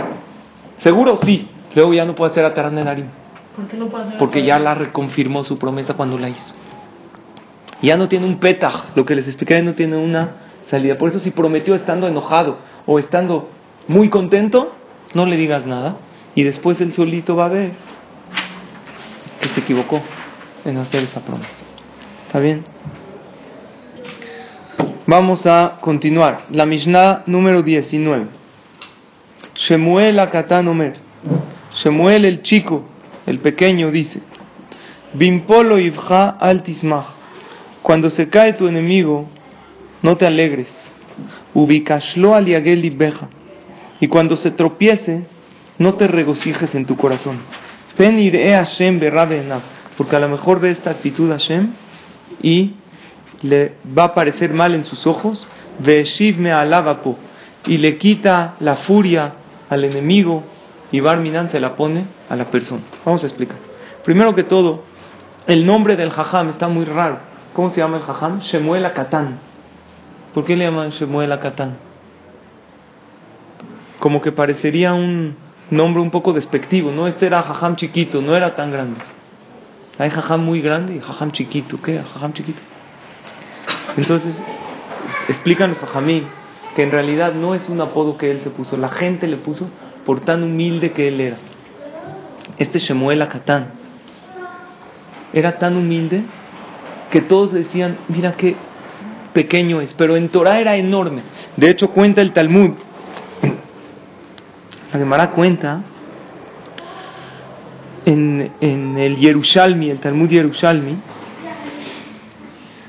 ¿Seguro? 0.77 1.19
Sí. 1.23 1.49
Luego 1.75 1.93
ya 1.93 2.05
no 2.05 2.15
puede 2.15 2.31
hacer 2.31 2.45
a 2.45 2.69
Narim. 2.69 3.07
¿Por 3.55 3.67
qué 3.67 3.77
no 3.77 3.87
puede 3.87 4.05
hacer 4.05 4.17
Porque 4.17 4.45
ya 4.45 4.57
la 4.57 4.73
reconfirmó 4.73 5.43
su 5.43 5.59
promesa 5.59 5.95
cuando 5.95 6.17
la 6.17 6.29
hizo. 6.29 6.53
Ya 7.81 7.97
no 7.97 8.07
tiene 8.07 8.25
un 8.25 8.39
petaj, 8.39 8.95
lo 8.95 9.05
que 9.05 9.15
les 9.15 9.27
expliqué 9.27 9.61
no 9.61 9.73
tiene 9.73 9.97
una 9.97 10.31
salida. 10.69 10.97
Por 10.97 11.09
eso 11.09 11.19
si 11.19 11.31
prometió 11.31 11.75
estando 11.75 12.07
enojado 12.07 12.57
o 12.85 12.99
estando 12.99 13.49
muy 13.87 14.09
contento, 14.09 14.73
no 15.13 15.25
le 15.25 15.35
digas 15.35 15.65
nada. 15.65 15.97
Y 16.35 16.43
después 16.43 16.79
el 16.79 16.93
solito 16.93 17.35
va 17.35 17.45
a 17.45 17.49
ver 17.49 17.71
se 19.49 19.59
equivocó 19.61 20.01
en 20.65 20.77
hacer 20.77 21.03
esa 21.03 21.21
promesa. 21.21 21.49
¿Está 22.27 22.39
bien? 22.39 22.65
Vamos 25.05 25.45
a 25.45 25.77
continuar. 25.79 26.45
La 26.51 26.65
Mishnah 26.65 27.23
número 27.27 27.63
19. 27.63 28.25
Shemuel 29.55 30.19
Akatan 30.19 30.67
Omer. 30.67 30.95
Shemuel 31.75 32.25
el 32.25 32.41
chico, 32.41 32.85
el 33.25 33.39
pequeño, 33.39 33.91
dice: 33.91 34.19
Bimpolo 35.13 35.79
Ibja 35.79 36.29
altismach. 36.29 37.05
Cuando 37.81 38.09
se 38.09 38.27
cae 38.27 38.53
tu 38.53 38.67
enemigo, 38.67 39.29
no 40.01 40.17
te 40.17 40.27
alegres. 40.27 40.67
Ubikashlo 41.53 42.35
aliagel 42.35 42.91
beja. 42.91 43.29
Y 44.01 44.09
cuando 44.09 44.35
se 44.35 44.51
tropiece, 44.51 45.25
no 45.77 45.93
te 45.93 46.07
regocijes 46.07 46.75
en 46.75 46.85
tu 46.85 46.97
corazón. 46.97 47.39
Porque 49.97 50.15
a 50.15 50.19
lo 50.19 50.29
mejor 50.29 50.59
ve 50.59 50.71
esta 50.71 50.91
actitud 50.91 51.31
a 51.31 51.35
Hashem 51.35 51.73
y 52.41 52.75
le 53.41 53.73
va 53.97 54.05
a 54.05 54.13
parecer 54.13 54.53
mal 54.53 54.75
en 54.75 54.85
sus 54.85 55.07
ojos. 55.07 55.47
me 55.79 56.53
y 57.65 57.77
le 57.77 57.97
quita 57.97 58.55
la 58.59 58.77
furia 58.77 59.33
al 59.69 59.83
enemigo 59.83 60.43
y 60.91 60.99
Barminan 60.99 61.49
se 61.49 61.59
la 61.59 61.75
pone 61.75 62.05
a 62.29 62.35
la 62.35 62.45
persona. 62.45 62.83
Vamos 63.05 63.23
a 63.23 63.27
explicar. 63.27 63.57
Primero 64.05 64.33
que 64.35 64.43
todo, 64.43 64.83
el 65.47 65.65
nombre 65.65 65.95
del 65.95 66.11
Jajam 66.11 66.49
está 66.49 66.67
muy 66.67 66.85
raro. 66.85 67.19
¿Cómo 67.53 67.71
se 67.71 67.81
llama 67.81 67.97
el 67.97 68.03
Jajam? 68.03 68.39
Shemuel 68.39 68.85
Akatán. 68.85 69.39
¿Por 70.33 70.45
qué 70.45 70.55
le 70.55 70.65
llaman 70.65 70.91
Shemuel 70.91 71.31
Akatán? 71.31 71.77
Como 73.99 74.21
que 74.21 74.31
parecería 74.31 74.93
un, 74.93 75.35
nombre 75.69 76.01
un 76.01 76.11
poco 76.11 76.33
despectivo, 76.33 76.91
¿no? 76.91 77.07
Este 77.07 77.25
era 77.25 77.43
jajam 77.43 77.75
chiquito, 77.75 78.21
no 78.21 78.35
era 78.35 78.55
tan 78.55 78.71
grande. 78.71 78.99
Hay 79.97 80.09
jajam 80.09 80.43
muy 80.43 80.61
grande 80.61 80.95
y 80.95 80.99
jajam 80.99 81.31
chiquito. 81.31 81.81
¿Qué? 81.81 82.01
Jajam 82.13 82.33
chiquito. 82.33 82.59
Entonces, 83.97 84.41
explícanos 85.27 85.81
a 85.81 85.87
Jamí 85.87 86.23
que 86.75 86.83
en 86.83 86.91
realidad 86.91 87.33
no 87.33 87.55
es 87.55 87.67
un 87.69 87.81
apodo 87.81 88.17
que 88.17 88.29
él 88.29 88.41
se 88.41 88.51
puso, 88.51 88.77
la 88.77 88.89
gente 88.89 89.27
le 89.27 89.37
puso 89.37 89.69
por 90.05 90.21
tan 90.21 90.43
humilde 90.43 90.91
que 90.91 91.07
él 91.07 91.19
era. 91.19 91.37
Este 92.59 92.77
Shemuel 92.77 93.21
Akatán 93.23 93.71
era 95.33 95.57
tan 95.57 95.75
humilde 95.75 96.23
que 97.09 97.21
todos 97.21 97.51
decían, 97.51 97.97
mira 98.07 98.33
qué 98.33 98.55
pequeño 99.33 99.81
es, 99.81 99.93
pero 99.95 100.15
en 100.15 100.29
Torah 100.29 100.59
era 100.59 100.75
enorme. 100.75 101.23
De 101.55 101.69
hecho, 101.69 101.89
cuenta 101.89 102.21
el 102.21 102.31
Talmud 102.33 102.71
la 104.91 104.99
Gemara 104.99 105.31
cuenta 105.31 105.81
en, 108.05 108.51
en, 108.61 108.97
el 108.97 109.17
Yerushalmi, 109.17 109.89
el 109.89 109.99
Talmud 109.99 110.29
Yerushalmi, 110.29 110.97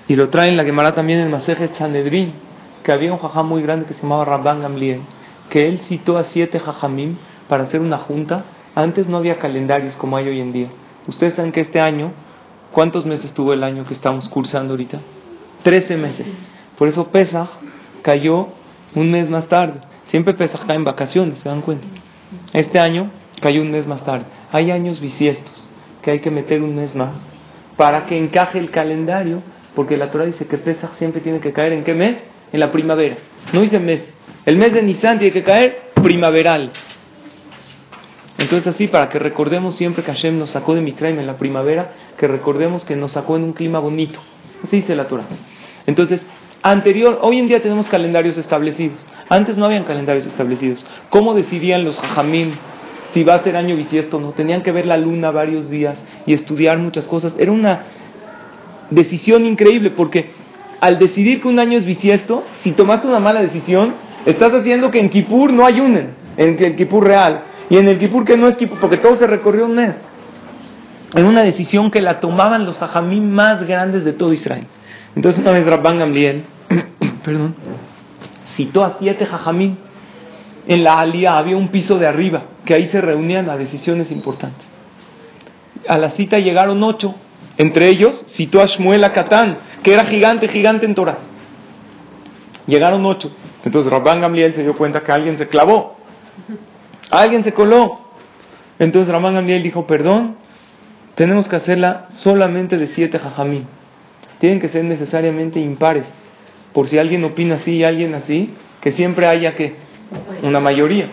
y 0.06 0.16
lo 0.16 0.28
trae 0.28 0.48
en 0.48 0.56
la 0.56 0.64
Gemara 0.64 0.94
también 0.94 1.20
en 1.20 1.30
Masejet 1.30 1.74
Sanedrin, 1.74 2.34
que 2.82 2.92
había 2.92 3.12
un 3.12 3.18
jajam 3.18 3.48
muy 3.48 3.62
grande 3.62 3.86
que 3.86 3.94
se 3.94 4.02
llamaba 4.02 4.24
Rabban 4.24 4.62
Gamliel, 4.62 5.00
que 5.50 5.68
él 5.68 5.78
citó 5.80 6.18
a 6.18 6.24
siete 6.24 6.60
jajamim 6.60 7.16
para 7.48 7.64
hacer 7.64 7.80
una 7.80 7.98
junta. 7.98 8.44
Antes 8.74 9.08
no 9.08 9.16
había 9.16 9.38
calendarios 9.38 9.96
como 9.96 10.16
hay 10.16 10.28
hoy 10.28 10.40
en 10.40 10.52
día. 10.52 10.68
Ustedes 11.08 11.34
saben 11.34 11.52
que 11.52 11.60
este 11.60 11.80
año, 11.80 12.12
¿cuántos 12.72 13.04
meses 13.06 13.32
tuvo 13.32 13.52
el 13.52 13.64
año 13.64 13.84
que 13.86 13.94
estamos 13.94 14.28
cursando 14.28 14.74
ahorita? 14.74 15.00
Trece 15.64 15.96
meses. 15.96 16.26
Por 16.78 16.88
eso 16.88 17.08
Pesach 17.08 17.48
cayó 18.02 18.48
un 18.94 19.10
mes 19.10 19.28
más 19.28 19.48
tarde. 19.48 19.80
Siempre 20.10 20.34
Pesach 20.34 20.66
cae 20.66 20.76
en 20.76 20.84
vacaciones, 20.84 21.38
¿se 21.38 21.48
dan 21.48 21.60
cuenta? 21.60 21.86
Este 22.52 22.78
año 22.78 23.10
cayó 23.40 23.62
un 23.62 23.70
mes 23.70 23.86
más 23.86 24.04
tarde. 24.04 24.24
Hay 24.52 24.70
años 24.70 25.00
bisiestos 25.00 25.70
que 26.02 26.10
hay 26.10 26.20
que 26.20 26.30
meter 26.30 26.62
un 26.62 26.74
mes 26.76 26.94
más 26.94 27.10
para 27.76 28.06
que 28.06 28.18
encaje 28.18 28.58
el 28.58 28.70
calendario, 28.70 29.42
porque 29.74 29.96
la 29.96 30.10
Torah 30.10 30.24
dice 30.24 30.46
que 30.46 30.58
Pesach 30.58 30.96
siempre 30.98 31.20
tiene 31.20 31.40
que 31.40 31.52
caer 31.52 31.72
en 31.72 31.84
qué 31.84 31.94
mes? 31.94 32.16
En 32.52 32.60
la 32.60 32.72
primavera. 32.72 33.18
No 33.52 33.60
dice 33.60 33.78
mes. 33.78 34.02
El 34.44 34.56
mes 34.56 34.72
de 34.72 34.82
Nisan 34.82 35.18
tiene 35.18 35.32
que 35.32 35.44
caer 35.44 35.90
primaveral. 35.94 36.72
Entonces 38.38 38.66
así, 38.68 38.88
para 38.88 39.08
que 39.08 39.18
recordemos 39.18 39.74
siempre 39.74 40.02
que 40.02 40.12
Hashem 40.12 40.38
nos 40.38 40.50
sacó 40.52 40.74
de 40.74 40.80
Mitraim 40.80 41.18
en 41.18 41.26
la 41.26 41.36
primavera, 41.36 41.92
que 42.16 42.26
recordemos 42.26 42.84
que 42.84 42.96
nos 42.96 43.12
sacó 43.12 43.36
en 43.36 43.44
un 43.44 43.52
clima 43.52 43.78
bonito. 43.78 44.20
Así 44.64 44.76
dice 44.76 44.96
la 44.96 45.06
Torah. 45.06 45.26
Entonces, 45.86 46.20
anterior, 46.62 47.18
hoy 47.22 47.38
en 47.38 47.48
día 47.48 47.62
tenemos 47.62 47.88
calendarios 47.88 48.38
establecidos. 48.38 48.98
Antes 49.28 49.56
no 49.56 49.66
habían 49.66 49.84
calendarios 49.84 50.26
establecidos. 50.26 50.84
¿Cómo 51.10 51.34
decidían 51.34 51.84
los 51.84 51.98
jajamín 51.98 52.54
si 53.12 53.24
va 53.24 53.34
a 53.34 53.42
ser 53.42 53.56
año 53.56 53.76
bisiesto 53.76 54.20
no? 54.20 54.32
Tenían 54.32 54.62
que 54.62 54.72
ver 54.72 54.86
la 54.86 54.96
luna 54.96 55.30
varios 55.30 55.68
días 55.70 55.96
y 56.26 56.32
estudiar 56.32 56.78
muchas 56.78 57.06
cosas. 57.06 57.34
Era 57.38 57.52
una 57.52 57.82
decisión 58.90 59.44
increíble 59.44 59.90
porque 59.90 60.30
al 60.80 60.98
decidir 60.98 61.40
que 61.40 61.48
un 61.48 61.58
año 61.58 61.78
es 61.78 61.84
bisiesto, 61.84 62.44
si 62.60 62.72
tomaste 62.72 63.06
una 63.06 63.20
mala 63.20 63.40
decisión, 63.40 63.94
estás 64.26 64.52
haciendo 64.52 64.90
que 64.90 65.00
en 65.00 65.10
Kippur 65.10 65.52
no 65.52 65.66
ayunen, 65.66 66.14
en 66.36 66.62
el 66.62 66.76
Kippur 66.76 67.04
real. 67.04 67.42
Y 67.70 67.76
en 67.76 67.88
el 67.88 67.98
Kippur 67.98 68.24
que 68.24 68.36
no 68.36 68.48
es 68.48 68.56
Kippur, 68.56 68.78
porque 68.80 68.96
todo 68.96 69.16
se 69.16 69.26
recorrió 69.26 69.66
un 69.66 69.74
mes. 69.74 69.94
en 71.14 71.24
una 71.24 71.42
decisión 71.42 71.90
que 71.90 72.02
la 72.02 72.20
tomaban 72.20 72.66
los 72.66 72.80
hajamim 72.82 73.30
más 73.30 73.66
grandes 73.66 74.04
de 74.04 74.12
todo 74.12 74.32
Israel. 74.32 74.66
Entonces 75.16 75.40
una 75.40 75.52
vez 75.52 75.66
Rabban 75.66 75.98
Gamliel, 75.98 76.44
perdón, 77.24 77.54
citó 78.58 78.84
a 78.84 78.96
siete 78.98 79.24
hajamim. 79.24 79.76
En 80.66 80.82
la 80.82 80.98
alía 80.98 81.38
había 81.38 81.56
un 81.56 81.68
piso 81.68 81.96
de 81.98 82.06
arriba, 82.06 82.42
que 82.64 82.74
ahí 82.74 82.88
se 82.88 83.00
reunían 83.00 83.46
las 83.46 83.58
decisiones 83.58 84.10
importantes. 84.10 84.66
A 85.88 85.96
la 85.96 86.10
cita 86.10 86.40
llegaron 86.40 86.82
ocho, 86.82 87.14
entre 87.56 87.88
ellos 87.88 88.24
citó 88.30 88.60
a 88.60 88.66
Shmuel 88.66 89.04
Akatán, 89.04 89.58
que 89.82 89.94
era 89.94 90.04
gigante, 90.04 90.48
gigante 90.48 90.86
en 90.86 90.94
Torah. 90.94 91.18
Llegaron 92.66 93.06
ocho. 93.06 93.30
Entonces 93.64 93.90
Rabban 93.90 94.20
Gamliel 94.20 94.54
se 94.54 94.62
dio 94.62 94.76
cuenta 94.76 95.02
que 95.02 95.12
alguien 95.12 95.38
se 95.38 95.48
clavó. 95.48 95.96
Alguien 97.10 97.44
se 97.44 97.52
coló. 97.54 98.00
Entonces 98.78 99.10
Rabban 99.10 99.34
Gamliel 99.34 99.62
dijo, 99.62 99.86
perdón, 99.86 100.36
tenemos 101.14 101.48
que 101.48 101.56
hacerla 101.56 102.06
solamente 102.10 102.76
de 102.76 102.88
siete 102.88 103.18
jajamí. 103.18 103.64
Tienen 104.40 104.60
que 104.60 104.68
ser 104.68 104.84
necesariamente 104.84 105.60
impares. 105.60 106.04
Por 106.72 106.88
si 106.88 106.98
alguien 106.98 107.24
opina 107.24 107.56
así 107.56 107.76
y 107.76 107.84
alguien 107.84 108.14
así, 108.14 108.54
que 108.80 108.92
siempre 108.92 109.26
haya 109.26 109.54
que 109.54 109.74
una 110.42 110.60
mayoría. 110.60 111.10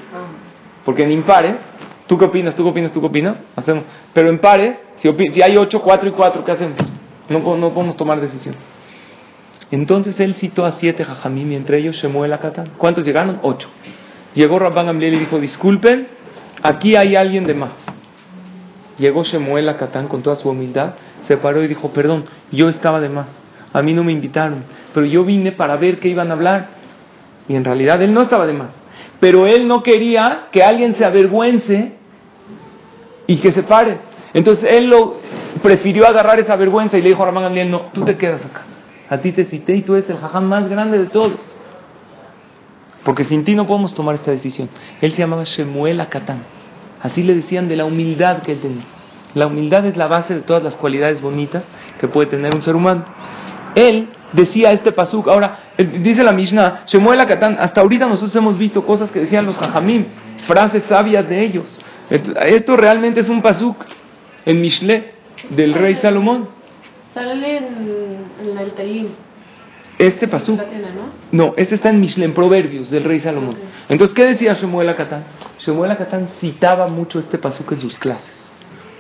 Porque 0.84 1.04
en 1.04 1.12
impares, 1.12 1.56
¿tú 2.08 2.18
qué 2.18 2.26
opinas? 2.26 2.56
¿Tú 2.56 2.64
qué 2.64 2.70
opinas? 2.70 2.92
¿Tú 2.92 3.02
qué 3.02 3.08
opinas? 3.08 3.38
Hacemos. 3.56 3.84
Pero 4.14 4.30
en 4.30 4.40
pares, 4.40 4.78
si, 4.98 5.42
hay 5.42 5.58
ocho, 5.58 5.82
cuatro 5.82 6.08
y 6.10 6.12
cuatro, 6.12 6.44
¿qué 6.46 6.52
hacemos? 6.52 6.78
No, 7.30 7.58
no 7.58 7.74
podemos 7.74 7.96
tomar 7.98 8.22
decisión. 8.22 8.56
Entonces 9.72 10.20
él 10.20 10.36
citó 10.36 10.66
a 10.66 10.74
siete 10.74 11.04
jajamim 11.04 11.52
y 11.52 11.56
entre 11.56 11.78
ellos 11.80 11.96
Shemuel 11.96 12.34
Akatán. 12.34 12.72
¿Cuántos 12.78 13.06
llegaron? 13.06 13.40
Ocho. 13.42 13.68
Llegó 14.36 14.60
Rabban 14.60 14.86
Gamliel 14.86 15.16
y 15.16 15.20
dijo, 15.20 15.40
disculpen, 15.40 16.08
aquí 16.62 16.96
hay 16.96 17.16
alguien 17.16 17.48
de 17.48 17.54
más. 17.56 17.72
Llegó 18.98 19.24
Shemuel 19.24 19.68
a 19.70 19.78
Catán 19.78 20.08
con 20.08 20.22
toda 20.22 20.36
su 20.38 20.50
humildad, 20.50 20.94
se 21.22 21.38
paró 21.38 21.64
y 21.64 21.68
dijo, 21.68 21.90
perdón, 21.90 22.26
yo 22.52 22.70
estaba 22.70 23.02
de 23.02 23.10
más, 23.10 23.28
a 23.74 23.82
mí 23.82 23.94
no 23.94 24.04
me 24.04 24.14
invitaron, 24.14 24.64
pero 24.96 25.06
yo 25.06 25.26
vine 25.26 25.52
para 25.52 25.76
ver 25.76 26.00
qué 26.00 26.08
iban 26.08 26.30
a 26.30 26.36
hablar. 26.36 26.68
Y 27.50 27.56
en 27.56 27.66
realidad 27.66 28.02
él 28.02 28.14
no 28.14 28.22
estaba 28.22 28.48
de 28.48 28.54
más. 28.54 28.70
Pero 29.20 29.46
él 29.46 29.68
no 29.68 29.84
quería 29.84 30.48
que 30.54 30.64
alguien 30.64 30.96
se 30.96 31.04
avergüence 31.04 31.96
y 33.28 33.36
que 33.38 33.52
se 33.52 33.64
pare. 33.64 33.98
Entonces 34.34 34.72
él 34.72 34.88
lo 34.88 35.18
prefirió 35.62 36.08
agarrar 36.08 36.40
esa 36.40 36.56
vergüenza 36.56 36.98
y 36.98 37.02
le 37.02 37.10
dijo 37.10 37.24
a 37.24 37.26
Ramán 37.26 37.44
Gamliel, 37.44 37.70
no, 37.70 37.82
tú 37.94 38.06
te 38.06 38.16
quedas 38.16 38.44
acá. 38.46 38.62
A 39.10 39.18
ti 39.18 39.34
te 39.34 39.44
cité 39.44 39.76
y 39.76 39.82
tú 39.82 39.96
eres 39.96 40.10
el 40.10 40.18
jajam 40.18 40.46
más 40.46 40.70
grande 40.70 40.98
de 40.98 41.08
todos. 41.08 41.40
Porque 43.04 43.26
sin 43.26 43.44
ti 43.44 43.54
no 43.54 43.68
podemos 43.68 43.94
tomar 43.94 44.16
esta 44.16 44.32
decisión. 44.32 44.70
Él 45.02 45.12
se 45.12 45.18
llamaba 45.18 45.44
Shemuel 45.44 46.00
Akatán. 46.00 46.44
Así 47.04 47.22
le 47.22 47.36
decían 47.36 47.68
de 47.68 47.76
la 47.76 47.84
humildad 47.84 48.44
que 48.44 48.54
él 48.54 48.62
tenía. 48.62 48.86
La 49.34 49.48
humildad 49.48 49.86
es 49.86 49.98
la 49.98 50.08
base 50.08 50.34
de 50.34 50.42
todas 50.42 50.64
las 50.64 50.78
cualidades 50.78 51.22
bonitas 51.22 51.66
que 52.00 52.08
puede 52.08 52.28
tener 52.28 52.56
un 52.56 52.62
ser 52.62 52.78
humano. 52.78 53.04
Él 53.76 54.08
decía 54.36 54.72
este 54.72 54.92
pasuk, 54.92 55.28
ahora 55.28 55.60
dice 55.78 56.24
la 56.24 56.32
Mishnah, 56.32 56.84
Shemuel 56.88 57.20
Akatán, 57.20 57.58
hasta 57.60 57.82
ahorita 57.82 58.06
nosotros 58.06 58.36
hemos 58.36 58.58
visto 58.58 58.86
cosas 58.86 59.12
que 59.12 59.22
decían 59.22 59.46
los 59.46 59.62
hajamim, 59.62 60.06
frases 60.48 60.84
sabias 60.84 61.28
de 61.28 61.44
ellos. 61.44 61.80
Esto 62.10 62.78
realmente 62.78 63.22
es 63.22 63.30
un 63.30 63.42
pasuk 63.42 63.84
en 64.46 64.62
Mishle 64.62 65.14
del 65.50 65.74
rey 65.74 65.96
Salomón. 65.96 66.50
Sale 67.14 67.58
en, 67.58 68.58
el 68.58 68.72
Telim. 68.74 69.08
Este 69.98 70.28
pasuk. 70.28 70.60
¿no? 71.32 71.54
este 71.58 71.76
está 71.76 71.90
en 71.90 72.02
Mishle, 72.02 72.26
en 72.26 72.34
Proverbios 72.34 72.92
del 72.92 73.06
rey 73.06 73.22
Salomón. 73.22 73.56
Entonces, 73.88 74.14
¿qué 74.14 74.26
decía 74.26 74.54
Shemuel 74.54 74.90
Akatán? 74.90 75.24
Shemuel 75.60 75.92
Akatán 75.92 76.28
citaba 76.40 76.88
mucho 76.88 77.20
este 77.20 77.38
pasuk 77.38 77.72
en 77.72 77.80
sus 77.80 77.98
clases. 77.98 78.52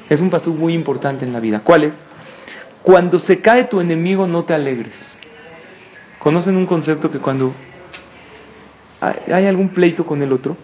Es 0.09 0.21
un 0.21 0.29
pasuk 0.29 0.55
muy 0.55 0.73
importante 0.73 1.25
en 1.25 1.33
la 1.33 1.39
vida. 1.39 1.61
¿Cuál 1.63 1.83
es? 1.85 1.93
Cuando 2.83 3.19
se 3.19 3.41
cae 3.41 3.65
tu 3.65 3.81
enemigo, 3.81 4.27
no 4.27 4.43
te 4.43 4.53
alegres. 4.53 4.93
¿Conocen 6.25 6.57
un 6.57 6.65
concepto 6.65 7.11
que 7.11 7.19
cuando 7.19 7.53
hay 8.99 9.45
algún 9.45 9.69
pleito 9.69 10.07
con 10.07 10.23
el 10.23 10.33
otro, 10.33 10.57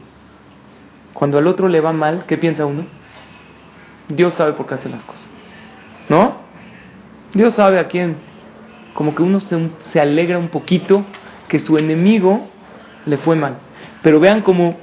cuando 1.13 1.37
al 1.37 1.45
otro 1.45 1.67
le 1.67 1.79
va 1.79 1.93
mal, 1.93 2.25
¿qué 2.25 2.35
piensa 2.35 2.65
uno? 2.65 2.87
Dios 4.07 4.33
sabe 4.33 4.53
por 4.53 4.65
qué 4.65 4.73
hace 4.73 4.89
las 4.89 5.05
cosas. 5.05 5.23
¿No? 6.09 6.33
Dios 7.35 7.53
sabe 7.53 7.77
a 7.77 7.87
quién. 7.87 8.15
Como 8.95 9.13
que 9.13 9.21
uno 9.21 9.39
se, 9.39 9.69
se 9.91 9.99
alegra 9.99 10.39
un 10.39 10.47
poquito 10.47 11.05
que 11.47 11.59
su 11.59 11.77
enemigo 11.77 12.49
le 13.05 13.19
fue 13.19 13.35
mal. 13.35 13.59
Pero 14.01 14.19
vean 14.19 14.41
cómo 14.41 14.77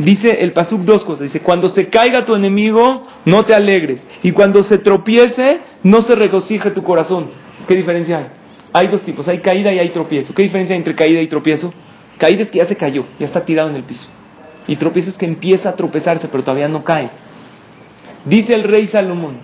Dice 0.00 0.42
el 0.42 0.54
Pasuk 0.54 0.80
dos 0.80 1.04
cosas. 1.04 1.22
Dice, 1.22 1.38
cuando 1.38 1.68
se 1.68 1.88
caiga 1.88 2.24
tu 2.24 2.34
enemigo, 2.34 3.06
no 3.26 3.44
te 3.44 3.54
alegres. 3.54 4.02
Y 4.24 4.32
cuando 4.32 4.64
se 4.64 4.78
tropiece, 4.78 5.60
no 5.84 6.02
se 6.02 6.16
regocije 6.16 6.72
tu 6.72 6.82
corazón. 6.82 7.30
¿Qué 7.68 7.76
diferencia 7.76 8.18
hay? 8.18 8.41
Hay 8.72 8.88
dos 8.88 9.02
tipos, 9.02 9.28
hay 9.28 9.38
caída 9.38 9.72
y 9.72 9.78
hay 9.78 9.90
tropiezo. 9.90 10.34
¿Qué 10.34 10.42
diferencia 10.42 10.74
hay 10.74 10.78
entre 10.78 10.94
caída 10.94 11.20
y 11.20 11.26
tropiezo? 11.26 11.72
Caída 12.18 12.42
es 12.44 12.50
que 12.50 12.58
ya 12.58 12.66
se 12.66 12.76
cayó, 12.76 13.04
ya 13.18 13.26
está 13.26 13.44
tirado 13.44 13.68
en 13.70 13.76
el 13.76 13.84
piso. 13.84 14.08
Y 14.66 14.76
tropiezo 14.76 15.10
es 15.10 15.16
que 15.16 15.26
empieza 15.26 15.70
a 15.70 15.76
tropezarse, 15.76 16.28
pero 16.28 16.42
todavía 16.42 16.68
no 16.68 16.84
cae. 16.84 17.10
Dice 18.24 18.54
el 18.54 18.64
rey 18.64 18.86
Salomón, 18.86 19.40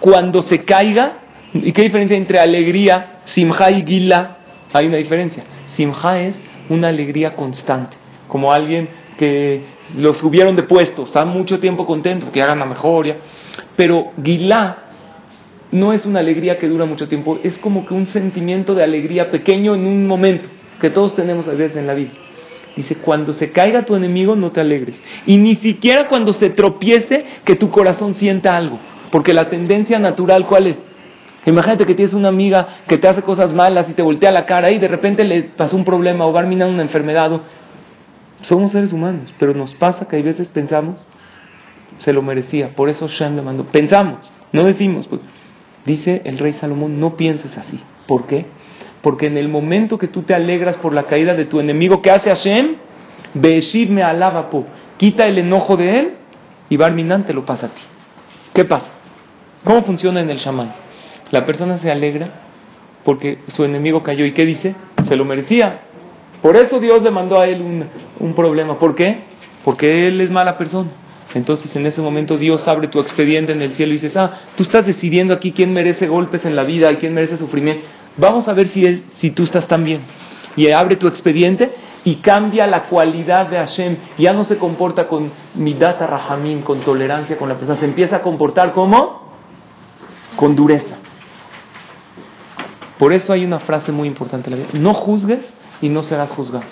cuando 0.00 0.42
se 0.42 0.64
caiga, 0.64 1.18
¿y 1.52 1.72
qué 1.72 1.82
diferencia 1.82 2.16
hay 2.16 2.22
entre 2.22 2.38
alegría, 2.38 3.20
simja 3.26 3.70
y 3.70 3.84
gila? 3.84 4.38
Hay 4.72 4.86
una 4.86 4.96
diferencia. 4.96 5.44
Simja 5.68 6.20
es 6.20 6.40
una 6.68 6.88
alegría 6.88 7.34
constante, 7.34 7.96
como 8.28 8.52
alguien 8.52 8.88
que 9.18 9.62
los 9.96 10.18
subieron 10.18 10.56
de 10.56 10.64
puestos, 10.64 11.08
están 11.08 11.28
mucho 11.28 11.60
tiempo 11.60 11.86
contentos, 11.86 12.30
que 12.30 12.42
hagan 12.42 12.58
la 12.58 12.66
mejoria. 12.66 13.18
Pero 13.76 14.12
Gilá 14.22 14.85
no 15.72 15.92
es 15.92 16.06
una 16.06 16.20
alegría 16.20 16.58
que 16.58 16.68
dura 16.68 16.84
mucho 16.84 17.08
tiempo, 17.08 17.38
es 17.42 17.56
como 17.58 17.86
que 17.86 17.94
un 17.94 18.06
sentimiento 18.06 18.74
de 18.74 18.84
alegría 18.84 19.30
pequeño 19.30 19.74
en 19.74 19.86
un 19.86 20.06
momento, 20.06 20.48
que 20.80 20.90
todos 20.90 21.14
tenemos 21.16 21.48
a 21.48 21.52
veces 21.52 21.76
en 21.76 21.86
la 21.86 21.94
vida. 21.94 22.10
Dice, 22.76 22.96
cuando 22.96 23.32
se 23.32 23.52
caiga 23.52 23.86
tu 23.86 23.94
enemigo 23.94 24.36
no 24.36 24.52
te 24.52 24.60
alegres. 24.60 25.00
Y 25.26 25.38
ni 25.38 25.56
siquiera 25.56 26.08
cuando 26.08 26.34
se 26.34 26.50
tropiece 26.50 27.24
que 27.44 27.56
tu 27.56 27.70
corazón 27.70 28.14
sienta 28.14 28.54
algo. 28.54 28.78
Porque 29.10 29.32
la 29.32 29.48
tendencia 29.48 29.98
natural, 29.98 30.46
¿cuál 30.46 30.66
es? 30.66 30.76
Imagínate 31.46 31.86
que 31.86 31.94
tienes 31.94 32.12
una 32.12 32.28
amiga 32.28 32.68
que 32.86 32.98
te 32.98 33.08
hace 33.08 33.22
cosas 33.22 33.54
malas 33.54 33.88
y 33.88 33.94
te 33.94 34.02
voltea 34.02 34.30
la 34.30 34.44
cara 34.44 34.72
y 34.72 34.78
de 34.78 34.88
repente 34.88 35.24
le 35.24 35.44
pasó 35.44 35.76
un 35.76 35.84
problema 35.84 36.26
o 36.26 36.32
va 36.32 36.42
a 36.42 36.44
una 36.44 36.82
enfermedad 36.82 37.40
somos 38.42 38.72
seres 38.72 38.92
humanos, 38.92 39.32
pero 39.38 39.54
nos 39.54 39.74
pasa 39.74 40.06
que 40.06 40.16
hay 40.16 40.22
veces 40.22 40.48
pensamos, 40.48 40.98
se 41.98 42.12
lo 42.12 42.22
merecía, 42.22 42.74
por 42.74 42.88
eso 42.88 43.08
Shem 43.08 43.36
le 43.36 43.42
mandó. 43.42 43.64
Pensamos, 43.64 44.30
no 44.52 44.64
decimos. 44.64 45.06
Pues. 45.06 45.20
Dice 45.86 46.22
el 46.24 46.38
rey 46.38 46.54
Salomón, 46.54 47.00
no 47.00 47.16
pienses 47.16 47.56
así. 47.56 47.80
¿Por 48.06 48.26
qué? 48.26 48.46
Porque 49.02 49.26
en 49.26 49.38
el 49.38 49.48
momento 49.48 49.98
que 49.98 50.08
tú 50.08 50.22
te 50.22 50.34
alegras 50.34 50.76
por 50.78 50.92
la 50.92 51.04
caída 51.04 51.34
de 51.34 51.44
tu 51.44 51.60
enemigo, 51.60 52.02
¿qué 52.02 52.10
hace 52.10 52.28
Hashem? 52.30 52.76
Beeshib 53.34 53.90
me 53.90 54.02
quita 54.96 55.26
el 55.26 55.38
enojo 55.38 55.76
de 55.76 55.98
él 55.98 56.14
y 56.68 56.76
Barminan 56.76 57.24
te 57.24 57.32
lo 57.32 57.44
pasa 57.44 57.66
a 57.66 57.70
ti. 57.70 57.82
¿Qué 58.52 58.64
pasa? 58.64 58.88
¿Cómo 59.64 59.82
funciona 59.82 60.20
en 60.20 60.30
el 60.30 60.38
shaman? 60.38 60.72
La 61.30 61.46
persona 61.46 61.78
se 61.78 61.90
alegra 61.90 62.28
porque 63.04 63.38
su 63.48 63.64
enemigo 63.64 64.02
cayó 64.02 64.24
y 64.24 64.32
¿qué 64.32 64.44
dice? 64.44 64.74
Se 65.04 65.16
lo 65.16 65.24
merecía, 65.24 65.80
por 66.42 66.56
eso 66.56 66.78
Dios 66.80 67.02
le 67.02 67.10
mandó 67.10 67.40
a 67.40 67.46
él 67.46 67.88
un, 68.20 68.34
problema. 68.34 68.78
¿Por 68.78 68.94
qué? 68.94 69.18
Porque 69.64 70.06
él 70.06 70.20
es 70.20 70.30
mala 70.30 70.56
persona. 70.56 70.90
Entonces 71.36 71.76
en 71.76 71.84
ese 71.84 72.00
momento 72.00 72.38
Dios 72.38 72.66
abre 72.66 72.88
tu 72.88 72.98
expediente 72.98 73.52
en 73.52 73.60
el 73.60 73.74
cielo 73.74 73.92
y 73.92 73.96
dices, 73.96 74.16
ah, 74.16 74.40
tú 74.54 74.62
estás 74.62 74.86
decidiendo 74.86 75.34
aquí 75.34 75.52
quién 75.52 75.70
merece 75.70 76.08
golpes 76.08 76.46
en 76.46 76.56
la 76.56 76.64
vida 76.64 76.90
y 76.90 76.96
quién 76.96 77.12
merece 77.12 77.36
sufrimiento. 77.36 77.84
Vamos 78.16 78.48
a 78.48 78.54
ver 78.54 78.68
si, 78.68 79.04
si 79.18 79.30
tú 79.32 79.42
estás 79.42 79.68
tan 79.68 79.84
bien. 79.84 80.00
Y 80.56 80.70
abre 80.70 80.96
tu 80.96 81.06
expediente 81.06 81.74
y 82.04 82.16
cambia 82.16 82.66
la 82.66 82.84
cualidad 82.84 83.48
de 83.48 83.58
Hashem. 83.58 83.98
Ya 84.16 84.32
no 84.32 84.44
se 84.44 84.56
comporta 84.56 85.08
con 85.08 85.30
midata 85.54 86.06
rahamim, 86.06 86.62
con 86.62 86.80
tolerancia 86.80 87.36
con 87.36 87.50
la 87.50 87.56
persona. 87.56 87.78
Se 87.78 87.84
empieza 87.84 88.16
a 88.16 88.22
comportar 88.22 88.72
como 88.72 89.30
con 90.36 90.56
dureza. 90.56 90.96
Por 92.98 93.12
eso 93.12 93.34
hay 93.34 93.44
una 93.44 93.58
frase 93.58 93.92
muy 93.92 94.08
importante 94.08 94.48
en 94.50 94.58
la 94.58 94.64
vida. 94.64 94.80
No 94.80 94.94
juzgues 94.94 95.52
y 95.82 95.90
no 95.90 96.02
serás 96.02 96.30
juzgado. 96.30 96.64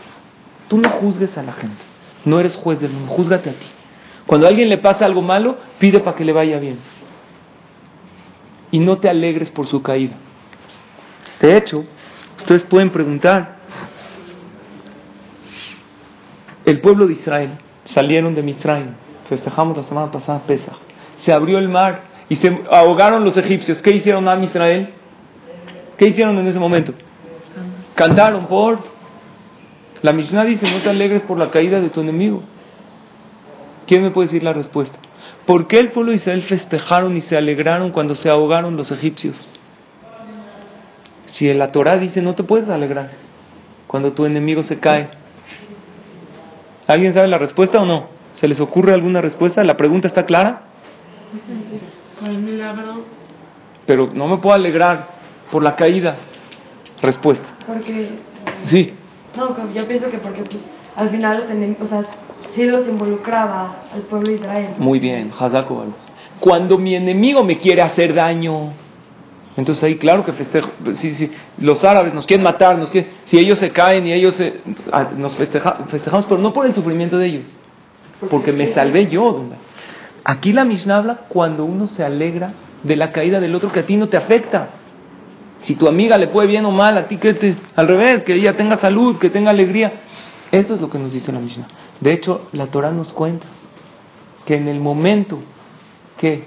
Tú 0.69 0.79
no 0.79 0.89
juzgues 0.89 1.37
a 1.37 1.43
la 1.43 1.53
gente, 1.53 1.83
no 2.25 2.41
eres 2.41 2.57
juez 2.57 2.81
del 2.81 2.93
mundo, 2.93 3.13
júzgate 3.13 3.51
a 3.51 3.53
ti. 3.53 3.67
Cuando 4.27 4.47
a 4.47 4.51
alguien 4.51 4.69
le 4.69 4.79
pasa 4.79 5.05
algo 5.05 5.23
malo, 5.23 5.57
pide 5.79 6.01
para 6.01 6.17
que 6.17 6.25
le 6.25 6.33
vaya 6.33 6.59
bien. 6.59 6.79
Y 8.71 8.79
no 8.79 8.99
te 8.99 9.09
alegres 9.09 9.51
por 9.51 9.67
su 9.67 9.83
caída. 9.83 10.15
De 11.41 11.57
hecho, 11.57 11.85
ustedes 12.39 12.63
pueden 12.65 12.91
preguntar, 12.91 13.57
el 16.65 16.81
pueblo 16.81 17.07
de 17.07 17.13
Israel 17.13 17.51
salieron 17.85 18.35
de 18.35 18.43
Mitzrayim, 18.43 18.95
festejamos 19.29 19.77
la 19.77 19.85
semana 19.85 20.11
pasada 20.11 20.43
Pesach, 20.47 20.75
se 21.19 21.33
abrió 21.33 21.59
el 21.59 21.69
mar 21.69 22.05
y 22.29 22.37
se 22.37 22.63
ahogaron 22.71 23.25
los 23.25 23.37
egipcios. 23.37 23.83
¿Qué 23.83 23.91
hicieron 23.91 24.27
a 24.29 24.37
Israel? 24.43 24.95
¿Qué 25.99 26.09
hicieron 26.09 26.39
en 26.39 26.47
ese 26.47 26.59
momento? 26.59 26.95
Cantaron 27.95 28.47
por 28.47 28.95
la 30.05 30.13
Mishnah 30.13 30.45
dice, 30.45 30.71
no 30.71 30.83
te 30.83 30.91
alegres 30.91 31.23
por 31.23 31.39
la 31.39 31.51
caída 31.51 31.81
de 31.81 31.89
tu 31.89 32.03
enemigo. 32.03 32.43
¿Quién 33.87 34.03
me 34.03 34.11
puede 34.11 34.29
decir 34.29 34.43
la 34.43 34.53
respuesta? 34.53 34.99
¿Por 35.47 35.67
qué 35.67 35.79
el 35.79 35.93
pueblo 35.93 36.11
de 36.11 36.17
Israel 36.17 36.43
festejaron 36.43 37.17
y 37.17 37.21
se 37.21 37.37
alegraron 37.37 37.91
cuando 37.91 38.15
se 38.15 38.31
ahogaron 38.31 38.77
los 38.77 38.91
egipcios? 38.91 39.53
Si 41.27 41.53
la 41.53 41.73
Torah 41.73 41.99
dice 41.99 42.23
no 42.23 42.35
te 42.35 42.45
puedes 42.45 42.69
alegrar 42.69 43.11
cuando 43.87 44.13
tu 44.13 44.25
enemigo 44.25 44.63
se 44.63 44.79
cae. 44.81 45.09
¿Alguien 46.87 47.15
sabe 47.15 47.29
la 47.29 47.39
respuesta 47.39 47.81
o 47.81 47.87
no? 47.87 48.09
¿Se 48.35 48.49
les 48.49 48.61
ocurre 48.61 48.93
alguna 48.93 49.21
respuesta? 49.21 49.63
¿La 49.65 49.77
pregunta 49.77 50.09
está 50.09 50.27
clara? 50.27 50.63
Milagro. 52.23 53.05
Pero 53.87 54.11
no 54.13 54.27
me 54.29 54.39
puedo 54.39 54.55
alegrar 54.55 55.09
por 55.51 55.63
la 55.63 55.77
caída. 55.77 56.17
Respuesta. 57.03 57.47
Porque. 57.67 58.19
Sí. 58.67 58.95
No, 59.37 59.73
yo 59.73 59.87
pienso 59.87 60.11
que 60.11 60.19
porque 60.19 60.43
pues, 60.43 60.63
al 60.97 61.11
final 61.11 61.41
los 61.41 61.51
enemigos. 61.51 61.87
O 61.87 61.89
sea, 61.89 62.05
sí 62.55 62.65
los 62.65 62.87
involucraba 62.87 63.85
al 63.93 64.03
pueblo 64.03 64.29
de 64.29 64.35
Israel. 64.37 64.69
Muy 64.79 64.99
bien, 64.99 65.33
Hazako 65.39 65.87
Cuando 66.41 66.79
mi 66.79 66.95
enemigo 66.95 67.45
me 67.45 67.59
quiere 67.59 67.83
hacer 67.83 68.15
daño, 68.15 68.73
entonces 69.57 69.85
ahí 69.85 69.97
claro 69.97 70.25
que 70.25 70.33
festejo. 70.33 70.71
Si 70.97 71.31
los 71.59 71.85
árabes 71.85 72.15
nos 72.15 72.27
quieren 72.27 72.43
matar, 72.43 72.77
nos 72.79 72.91
quieren, 72.91 73.11
si 73.25 73.39
ellos 73.39 73.59
se 73.59 73.71
caen 73.71 74.07
y 74.07 74.13
ellos 74.13 74.35
se, 74.35 74.61
ah, 74.93 75.11
nos 75.17 75.37
festejamos, 75.37 76.27
pero 76.27 76.39
no 76.41 76.53
por 76.53 76.67
el 76.67 76.75
sufrimiento 76.75 77.19
de 77.19 77.27
ellos, 77.27 77.45
porque 78.31 78.53
me 78.53 78.73
salvé 78.73 79.07
yo. 79.07 79.45
Aquí 80.25 80.53
la 80.53 80.65
Mishnah 80.65 80.97
habla 80.97 81.21
cuando 81.29 81.65
uno 81.65 81.87
se 81.87 82.03
alegra 82.03 82.53
de 82.83 82.97
la 82.97 83.13
caída 83.13 83.41
del 83.41 83.55
otro 83.55 83.71
que 83.71 83.81
a 83.81 83.87
ti 83.87 83.97
no 83.97 84.09
te 84.09 84.17
afecta. 84.17 84.69
Si 85.63 85.77
tu 85.77 85.89
amiga 85.89 86.19
le 86.19 86.29
fue 86.29 86.47
bien 86.47 86.67
o 86.67 86.71
mal, 86.71 86.97
a 86.99 87.09
ti 87.09 87.17
que 87.17 87.33
te, 87.35 87.57
al 87.75 87.89
revés, 87.89 88.23
que 88.23 88.35
ella 88.35 88.55
tenga 88.57 88.77
salud, 88.77 89.19
que 89.19 89.31
tenga 89.31 89.51
alegría. 89.51 90.04
Esto 90.55 90.75
es 90.75 90.81
lo 90.81 90.89
que 90.89 91.01
nos 91.01 91.13
dice 91.13 91.33
la 91.33 91.41
Mishnah. 91.41 91.67
De 91.99 92.13
hecho, 92.13 92.47
la 92.53 92.69
Torah 92.69 92.93
nos 92.93 93.13
cuenta 93.13 93.45
que 94.47 94.55
en 94.55 94.69
el 94.69 94.79
momento 94.79 95.41
que 96.17 96.45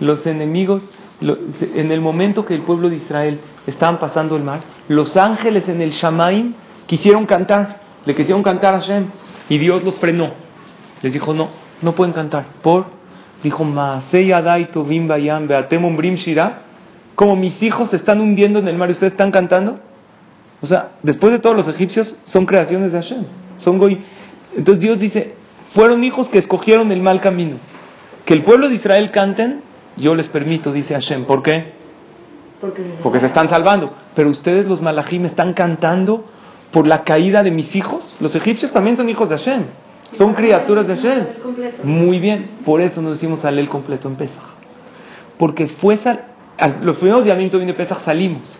los 0.00 0.26
enemigos, 0.26 0.82
en 1.20 1.92
el 1.92 2.00
momento 2.00 2.44
que 2.44 2.56
el 2.56 2.62
pueblo 2.62 2.90
de 2.90 2.96
Israel 2.96 3.38
estaban 3.68 4.00
pasando 4.00 4.34
el 4.34 4.42
mar, 4.42 4.62
los 4.88 5.16
ángeles 5.16 5.68
en 5.68 5.80
el 5.80 5.92
Shamaim 5.92 6.54
quisieron 6.86 7.24
cantar, 7.26 7.82
le 8.04 8.16
quisieron 8.16 8.42
cantar 8.42 8.74
a 8.74 8.80
Hashem 8.80 9.06
y 9.48 9.58
Dios 9.58 9.84
los 9.84 10.00
frenó. 10.00 10.32
Les 11.00 11.12
dijo, 11.12 11.32
no, 11.32 11.50
no 11.80 11.94
pueden 11.94 12.12
cantar. 12.14 12.46
Por, 12.60 12.86
dijo, 13.44 13.64
como 17.14 17.36
mis 17.36 17.62
hijos 17.62 17.90
se 17.90 17.96
están 17.96 18.20
hundiendo 18.20 18.58
en 18.58 18.66
el 18.66 18.76
mar 18.76 18.90
ustedes 18.90 19.12
están 19.12 19.30
cantando. 19.30 19.78
O 20.62 20.66
sea, 20.66 20.92
después 21.02 21.32
de 21.32 21.40
todos 21.40 21.56
los 21.56 21.68
egipcios 21.68 22.16
son 22.22 22.46
creaciones 22.46 22.92
de 22.92 22.98
Hashem. 22.98 23.24
Son 23.58 23.78
goy. 23.78 23.98
Entonces 24.56 24.80
Dios 24.80 24.98
dice, 25.00 25.34
fueron 25.74 26.04
hijos 26.04 26.28
que 26.28 26.38
escogieron 26.38 26.92
el 26.92 27.02
mal 27.02 27.20
camino. 27.20 27.56
Que 28.24 28.34
el 28.34 28.44
pueblo 28.44 28.68
de 28.68 28.76
Israel 28.76 29.10
canten, 29.10 29.62
yo 29.96 30.14
les 30.14 30.28
permito, 30.28 30.72
dice 30.72 30.94
Hashem. 30.94 31.24
¿Por 31.24 31.42
qué? 31.42 31.72
Porque, 33.02 33.18
se 33.18 33.26
están 33.26 33.48
salvando. 33.48 33.92
Pero 34.14 34.30
ustedes 34.30 34.68
los 34.68 34.80
malajim 34.80 35.24
están 35.26 35.52
cantando 35.52 36.24
por 36.70 36.86
la 36.86 37.02
caída 37.02 37.42
de 37.42 37.50
mis 37.50 37.74
hijos. 37.74 38.16
Los 38.20 38.34
egipcios 38.36 38.72
también 38.72 38.96
son 38.96 39.10
hijos 39.10 39.28
de 39.28 39.38
Hashem. 39.38 39.64
Son 40.12 40.34
criaturas 40.34 40.86
de 40.86 40.94
Hashem. 40.94 41.26
Muy 41.82 42.20
bien. 42.20 42.50
Por 42.64 42.80
eso 42.80 43.02
nos 43.02 43.14
decimos 43.14 43.44
el 43.44 43.68
completo 43.68 44.06
en 44.06 44.14
Pesach. 44.14 44.36
Porque 45.38 45.66
fue 45.66 45.98
los 46.82 46.98
primeros 46.98 47.24
días 47.24 47.36
de 47.36 47.74
Pesach 47.74 48.04
salimos. 48.04 48.58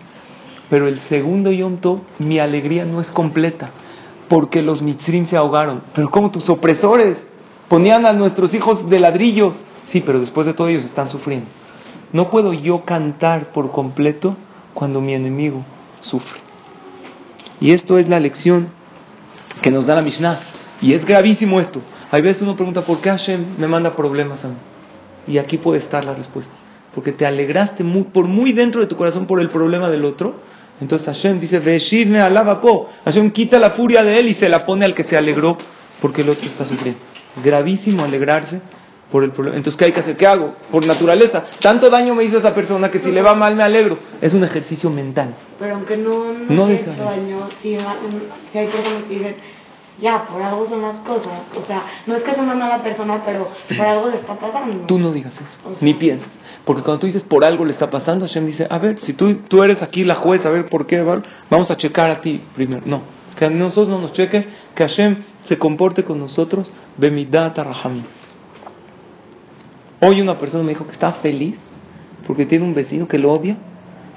Pero 0.73 0.87
el 0.87 1.01
segundo 1.01 1.51
Yom 1.51 1.77
mi 2.17 2.39
alegría 2.39 2.83
no 2.83 2.99
es 2.99 3.11
completa, 3.11 3.69
porque 4.27 4.63
los 4.63 4.81
mitzrim 4.81 5.27
se 5.27 5.37
ahogaron. 5.37 5.83
Pero 5.93 6.09
como 6.09 6.31
tus 6.31 6.49
opresores 6.49 7.15
ponían 7.67 8.07
a 8.07 8.13
nuestros 8.13 8.51
hijos 8.55 8.89
de 8.89 8.99
ladrillos. 8.99 9.55
Sí, 9.85 10.01
pero 10.03 10.19
después 10.19 10.47
de 10.47 10.55
todo 10.55 10.69
ellos 10.69 10.83
están 10.83 11.09
sufriendo. 11.09 11.45
No 12.11 12.31
puedo 12.31 12.53
yo 12.53 12.85
cantar 12.85 13.51
por 13.51 13.71
completo 13.71 14.35
cuando 14.73 14.99
mi 14.99 15.13
enemigo 15.13 15.63
sufre. 15.99 16.39
Y 17.61 17.69
esto 17.69 17.99
es 17.99 18.09
la 18.09 18.19
lección 18.19 18.69
que 19.61 19.69
nos 19.69 19.85
da 19.85 19.93
la 19.93 20.01
Mishnah. 20.01 20.39
Y 20.81 20.93
es 20.93 21.05
gravísimo 21.05 21.59
esto. 21.59 21.81
Hay 22.09 22.23
veces 22.23 22.41
uno 22.41 22.55
pregunta, 22.55 22.83
¿por 22.83 22.99
qué 22.99 23.11
Hashem 23.11 23.57
me 23.59 23.67
manda 23.67 23.95
problemas 23.95 24.43
a 24.43 24.47
mí? 24.47 24.55
Y 25.27 25.37
aquí 25.37 25.59
puede 25.59 25.77
estar 25.77 26.03
la 26.03 26.15
respuesta. 26.15 26.51
Porque 26.95 27.11
te 27.11 27.27
alegraste 27.27 27.83
por 28.11 28.25
muy 28.25 28.53
dentro 28.53 28.81
de 28.81 28.87
tu 28.87 28.95
corazón 28.95 29.27
por 29.27 29.39
el 29.39 29.51
problema 29.51 29.91
del 29.91 30.03
otro 30.05 30.51
entonces 30.81 31.07
Hashem 31.07 31.39
dice, 31.39 31.61
me 32.05 32.19
alaba 32.19 32.61
po. 32.61 32.89
Hashem 33.05 33.31
quita 33.31 33.59
la 33.59 33.71
furia 33.71 34.03
de 34.03 34.19
él 34.19 34.29
y 34.29 34.33
se 34.33 34.49
la 34.49 34.65
pone 34.65 34.85
al 34.85 34.93
que 34.93 35.03
se 35.03 35.15
alegró 35.15 35.57
porque 36.01 36.21
el 36.21 36.29
otro 36.29 36.45
está 36.47 36.65
sufriendo. 36.65 36.99
Gravísimo 37.43 38.03
alegrarse 38.03 38.61
por 39.11 39.23
el 39.23 39.31
problema. 39.31 39.57
Entonces, 39.57 39.77
¿qué 39.77 39.85
hay 39.85 39.91
que 39.91 39.99
hacer? 39.99 40.17
¿Qué 40.17 40.25
hago? 40.25 40.55
Por 40.71 40.85
naturaleza. 40.85 41.45
Tanto 41.61 41.89
daño 41.89 42.15
me 42.15 42.23
hizo 42.23 42.39
esa 42.39 42.55
persona 42.55 42.89
que 42.89 42.99
si 42.99 43.11
le 43.11 43.21
va 43.21 43.35
mal 43.35 43.55
me 43.55 43.63
alegro. 43.63 43.99
Es 44.21 44.33
un 44.33 44.43
ejercicio 44.43 44.89
mental. 44.89 45.35
Pero 45.59 45.75
aunque 45.75 45.95
no, 45.97 46.33
no, 46.33 46.67
hecho 46.69 46.91
daño, 46.91 47.47
si, 47.61 47.75
hay 47.75 48.67
personas 48.67 49.03
que 49.03 49.13
dicen 49.13 49.35
ya, 50.01 50.25
por 50.25 50.41
algo 50.41 50.67
son 50.67 50.81
las 50.81 50.97
cosas. 50.99 51.43
O 51.55 51.65
sea, 51.65 51.83
no 52.07 52.15
es 52.15 52.23
que 52.23 52.33
sea 52.33 52.43
una 52.43 52.55
mala 52.55 52.81
persona, 52.81 53.21
pero 53.25 53.47
por 53.75 53.85
algo 53.85 54.09
le 54.09 54.17
está 54.17 54.35
pasando. 54.35 54.85
Tú 54.87 54.97
no 54.97 55.11
digas 55.11 55.33
eso, 55.33 55.77
ni 55.81 55.93
piensas. 55.93 56.29
Porque 56.65 56.81
cuando 56.81 57.01
tú 57.01 57.05
dices 57.05 57.23
por 57.23 57.45
algo 57.45 57.65
le 57.65 57.71
está 57.71 57.89
pasando, 57.89 58.25
Hashem 58.25 58.45
dice, 58.45 58.67
a 58.69 58.77
ver, 58.79 58.99
si 59.01 59.13
tú, 59.13 59.35
tú 59.47 59.63
eres 59.63 59.81
aquí 59.81 60.03
la 60.03 60.15
jueza, 60.15 60.49
a 60.49 60.51
ver 60.51 60.69
por 60.69 60.87
qué, 60.87 61.01
vamos 61.49 61.71
a 61.71 61.77
checar 61.77 62.09
a 62.09 62.21
ti 62.21 62.41
primero. 62.55 62.81
No, 62.85 63.01
que 63.37 63.45
a 63.45 63.49
nosotros 63.49 63.87
no 63.87 63.99
nos 63.99 64.13
cheque, 64.13 64.47
que 64.75 64.83
Hashem 64.83 65.17
se 65.43 65.57
comporte 65.57 66.03
con 66.03 66.19
nosotros, 66.19 66.71
bemidata 66.97 67.63
rahamim. 67.63 68.05
Hoy 70.01 70.21
una 70.21 70.37
persona 70.37 70.63
me 70.63 70.69
dijo 70.69 70.85
que 70.85 70.91
está 70.91 71.13
feliz 71.13 71.57
porque 72.27 72.45
tiene 72.45 72.65
un 72.65 72.73
vecino 72.73 73.07
que 73.07 73.17
lo 73.17 73.31
odia, 73.31 73.57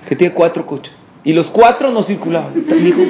que 0.08 0.16
tiene 0.16 0.34
cuatro 0.34 0.66
coches. 0.66 0.96
Y 1.26 1.32
los 1.32 1.50
cuatro 1.50 1.90
no 1.90 2.04
circulaban. 2.04 2.54
Dijo, 2.54 3.02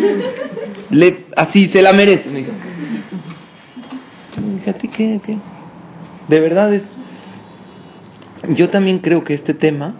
le, 0.88 1.26
así 1.36 1.68
se 1.68 1.82
la 1.82 1.92
merece. 1.92 2.30
Me 2.30 2.38
dijo. 2.38 2.52
qué, 4.64 5.20
qué? 5.22 5.38
De 6.26 6.40
verdad 6.40 6.72
es. 6.72 6.82
Yo 8.56 8.70
también 8.70 9.00
creo 9.00 9.22
que 9.22 9.34
este 9.34 9.52
tema 9.52 9.96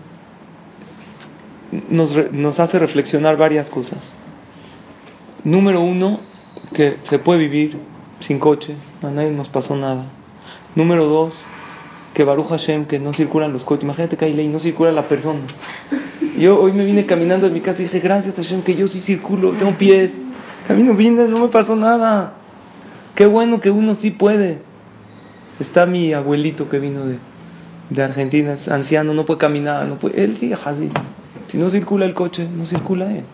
nos, 1.91 2.33
nos 2.33 2.59
hace 2.59 2.79
reflexionar 2.79 3.37
varias 3.37 3.69
cosas. 3.69 3.99
Número 5.45 5.83
uno, 5.83 6.21
que 6.73 6.97
se 7.11 7.19
puede 7.19 7.41
vivir 7.41 7.77
sin 8.21 8.39
coche, 8.39 8.77
a 9.03 9.11
nadie 9.11 9.31
nos 9.31 9.51
pasó 9.51 9.77
nada. 9.77 10.07
Número 10.75 11.05
dos, 11.05 11.39
que 12.17 12.25
Baruch 12.25 12.49
Hashem, 12.49 12.87
que 12.87 12.99
no 12.99 13.13
circulan 13.13 13.53
los 13.53 13.63
coches. 13.63 13.85
Imagínate 13.85 14.17
que 14.17 14.25
hay 14.25 14.33
ley, 14.33 14.49
no 14.49 14.59
circula 14.59 14.91
la 14.91 15.07
persona. 15.07 15.41
Yo 16.39 16.59
hoy 16.59 16.73
me 16.73 16.87
vine 16.87 17.05
caminando 17.05 17.47
de 17.47 17.53
mi 17.53 17.61
casa 17.61 17.83
y 17.83 17.85
dije, 17.85 18.01
gracias 18.01 18.35
Hashem, 18.37 18.63
que 18.63 18.75
yo 18.75 18.89
sí 18.89 19.01
circulo, 19.01 19.51
tengo 19.53 19.73
pies. 19.73 20.13
Camino 20.67 20.95
bien, 20.95 21.31
no 21.31 21.39
me 21.39 21.49
pasó 21.49 21.77
nada. 21.77 22.33
Qué 23.15 23.27
bueno 23.27 23.61
que 23.61 23.71
uno 23.71 23.97
sí 23.97 24.13
puede. 24.13 24.63
Está 25.61 25.85
mi 25.85 26.15
abuelito 26.15 26.71
que 26.71 26.79
vino 26.79 27.05
de, 27.05 27.19
de 27.91 28.03
Argentina, 28.03 28.55
es 28.55 28.67
anciano, 28.67 29.13
no 29.13 29.27
puede 29.27 29.39
caminar, 29.39 29.87
no 29.87 29.97
puede, 29.97 30.25
él 30.25 30.39
sí, 30.41 30.55
así. 30.55 30.91
Si 31.49 31.59
no 31.59 31.69
circula 31.69 32.07
el 32.07 32.15
coche, 32.15 32.49
no 32.49 32.65
circula 32.65 33.13
él. 33.13 33.25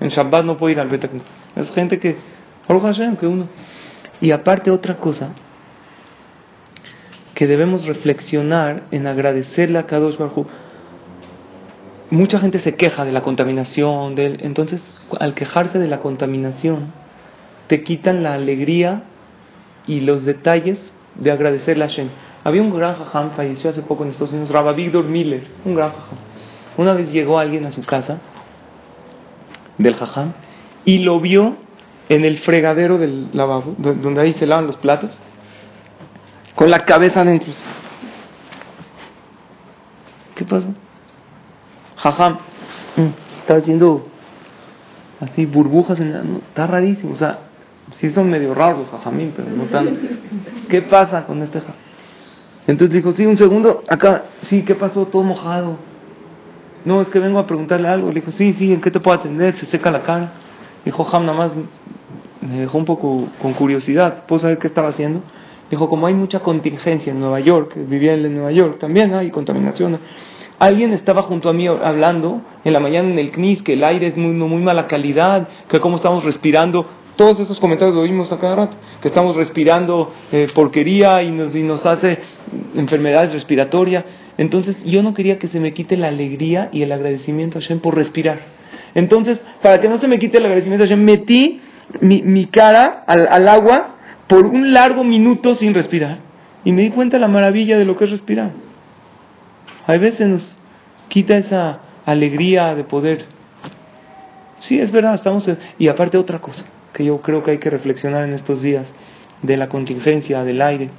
En 0.00 0.10
Shabbat 0.10 0.44
no 0.44 0.58
puede 0.58 0.74
ir 0.74 0.80
al 0.80 0.88
Beta. 0.88 1.08
Es 1.56 1.70
gente 1.70 1.98
que, 1.98 2.16
Baruch 2.68 2.82
Hashem, 2.82 3.16
que 3.16 3.26
uno. 3.26 3.46
Y 4.20 4.32
aparte 4.32 4.70
otra 4.70 4.98
cosa, 4.98 5.30
que 7.42 7.48
debemos 7.48 7.84
reflexionar 7.86 8.84
en 8.92 9.08
agradecerle 9.08 9.76
a 9.76 9.86
Kadosh 9.88 10.16
Baruj 10.16 10.46
Mucha 12.08 12.38
gente 12.38 12.60
se 12.60 12.76
queja 12.76 13.04
de 13.04 13.10
la 13.10 13.22
contaminación, 13.22 14.14
de, 14.14 14.38
entonces 14.42 14.80
al 15.18 15.34
quejarse 15.34 15.80
de 15.80 15.88
la 15.88 15.98
contaminación, 15.98 16.92
te 17.66 17.82
quitan 17.82 18.22
la 18.22 18.34
alegría 18.34 19.02
y 19.88 20.02
los 20.02 20.24
detalles 20.24 20.78
de 21.16 21.32
agradecerle 21.32 21.82
a 21.82 21.88
Hashem. 21.88 22.10
Había 22.44 22.62
un 22.62 22.70
gran 22.70 22.94
jajam, 22.94 23.32
falleció 23.32 23.70
hace 23.70 23.82
poco 23.82 24.04
en 24.04 24.10
Estados 24.10 24.30
Unidos, 24.30 24.50
Rabbi 24.50 24.84
Victor 24.84 25.06
Miller, 25.06 25.42
un 25.64 25.74
gran 25.74 25.90
jajam. 25.90 26.18
Una 26.76 26.92
vez 26.92 27.10
llegó 27.10 27.40
alguien 27.40 27.66
a 27.66 27.72
su 27.72 27.84
casa 27.84 28.20
del 29.78 29.96
jajam 29.96 30.34
y 30.84 31.00
lo 31.00 31.18
vio 31.18 31.56
en 32.08 32.24
el 32.24 32.38
fregadero 32.38 32.98
del 32.98 33.30
lavabo, 33.32 33.74
donde 33.78 34.20
ahí 34.20 34.32
se 34.34 34.46
lavan 34.46 34.68
los 34.68 34.76
platos, 34.76 35.18
con 36.54 36.70
la 36.70 36.84
cabeza 36.84 37.20
adentro. 37.20 37.52
¿Qué 40.34 40.44
pasó? 40.44 40.68
Jajam, 41.96 42.38
mm, 42.96 43.40
está 43.40 43.56
haciendo 43.56 44.06
así 45.20 45.46
burbujas, 45.46 45.98
en 46.00 46.42
está 46.48 46.66
rarísimo. 46.66 47.14
O 47.14 47.16
sea, 47.16 47.38
sí 47.98 48.10
son 48.12 48.30
medio 48.30 48.54
raros, 48.54 48.88
jajamín, 48.90 49.32
pero 49.36 49.50
no 49.50 49.64
tanto. 49.64 50.00
¿Qué 50.68 50.82
pasa 50.82 51.26
con 51.26 51.42
este 51.42 51.60
jajam? 51.60 51.76
Entonces 52.66 52.94
dijo, 52.94 53.12
sí, 53.12 53.26
un 53.26 53.36
segundo, 53.36 53.82
acá, 53.88 54.24
sí, 54.48 54.62
¿qué 54.62 54.74
pasó? 54.74 55.06
Todo 55.06 55.22
mojado. 55.22 55.76
No, 56.84 57.00
es 57.00 57.08
que 57.08 57.18
vengo 57.18 57.38
a 57.38 57.46
preguntarle 57.46 57.88
algo. 57.88 58.08
Le 58.08 58.14
dijo, 58.16 58.30
sí, 58.32 58.52
sí, 58.54 58.72
¿en 58.72 58.80
qué 58.80 58.90
te 58.90 59.00
puedo 59.00 59.18
atender? 59.18 59.54
Se 59.56 59.66
seca 59.66 59.90
la 59.90 60.02
cara. 60.02 60.32
Dijo, 60.84 61.04
Jajam, 61.04 61.26
nada 61.26 61.38
más 61.38 61.52
me 62.40 62.60
dejó 62.60 62.78
un 62.78 62.84
poco 62.84 63.28
con 63.40 63.54
curiosidad. 63.54 64.24
¿Puedo 64.26 64.40
saber 64.40 64.58
qué 64.58 64.66
estaba 64.66 64.88
haciendo? 64.88 65.22
Dijo, 65.72 65.88
como 65.88 66.06
hay 66.06 66.12
mucha 66.12 66.40
contingencia 66.40 67.12
en 67.12 67.18
Nueva 67.18 67.40
York, 67.40 67.74
vivía 67.88 68.12
en 68.12 68.34
Nueva 68.34 68.52
York, 68.52 68.78
también 68.78 69.14
hay 69.14 69.30
contaminación. 69.30 69.98
Alguien 70.58 70.92
estaba 70.92 71.22
junto 71.22 71.48
a 71.48 71.54
mí 71.54 71.66
hablando 71.66 72.42
en 72.62 72.74
la 72.74 72.78
mañana 72.78 73.08
en 73.08 73.18
el 73.18 73.30
CNIS 73.30 73.62
que 73.62 73.72
el 73.72 73.82
aire 73.82 74.08
es 74.08 74.16
muy, 74.18 74.34
muy 74.34 74.60
mala 74.60 74.86
calidad, 74.86 75.48
que 75.70 75.80
cómo 75.80 75.96
estamos 75.96 76.24
respirando. 76.24 76.84
Todos 77.16 77.40
esos 77.40 77.58
comentarios 77.58 77.96
lo 77.96 78.02
oímos 78.02 78.30
a 78.32 78.38
cada 78.38 78.54
rato, 78.54 78.76
que 79.00 79.08
estamos 79.08 79.34
respirando 79.34 80.12
eh, 80.30 80.46
porquería 80.54 81.22
y 81.22 81.30
nos, 81.30 81.56
y 81.56 81.62
nos 81.62 81.86
hace 81.86 82.18
enfermedades 82.74 83.32
respiratorias. 83.32 84.04
Entonces 84.36 84.76
yo 84.84 85.02
no 85.02 85.14
quería 85.14 85.38
que 85.38 85.48
se 85.48 85.58
me 85.58 85.72
quite 85.72 85.96
la 85.96 86.08
alegría 86.08 86.68
y 86.70 86.82
el 86.82 86.92
agradecimiento 86.92 87.58
a 87.58 87.62
Hashem 87.62 87.80
por 87.80 87.96
respirar. 87.96 88.40
Entonces, 88.94 89.40
para 89.62 89.80
que 89.80 89.88
no 89.88 89.96
se 89.96 90.06
me 90.06 90.18
quite 90.18 90.36
el 90.36 90.44
agradecimiento 90.44 90.84
a 90.84 90.86
Hashem, 90.86 91.02
metí 91.02 91.62
mi, 92.00 92.46
cara 92.46 93.04
al, 93.06 93.48
agua 93.48 93.91
por 94.32 94.46
un 94.46 94.72
largo 94.72 95.04
minuto 95.04 95.54
sin 95.56 95.74
respirar. 95.74 96.18
Y 96.64 96.72
me 96.72 96.82
di 96.82 96.90
cuenta 96.90 97.16
de 97.18 97.20
la 97.20 97.28
maravilla 97.28 97.76
de 97.76 97.84
lo 97.84 97.96
que 97.96 98.04
es 98.04 98.10
respirar. 98.10 98.52
A 99.86 99.92
veces 99.98 100.26
nos 100.26 100.56
quita 101.08 101.36
esa 101.36 101.80
alegría 102.06 102.74
de 102.74 102.84
poder. 102.84 103.26
Sí, 104.60 104.80
es 104.80 104.90
verdad, 104.90 105.14
estamos... 105.14 105.50
Y 105.78 105.88
aparte 105.88 106.16
otra 106.16 106.38
cosa 106.38 106.64
que 106.94 107.04
yo 107.04 107.20
creo 107.20 107.42
que 107.42 107.50
hay 107.50 107.58
que 107.58 107.68
reflexionar 107.68 108.24
en 108.24 108.32
estos 108.32 108.62
días 108.62 108.86
de 109.42 109.56
la 109.56 109.68
contingencia, 109.68 110.44
del 110.44 110.62
aire 110.62 110.90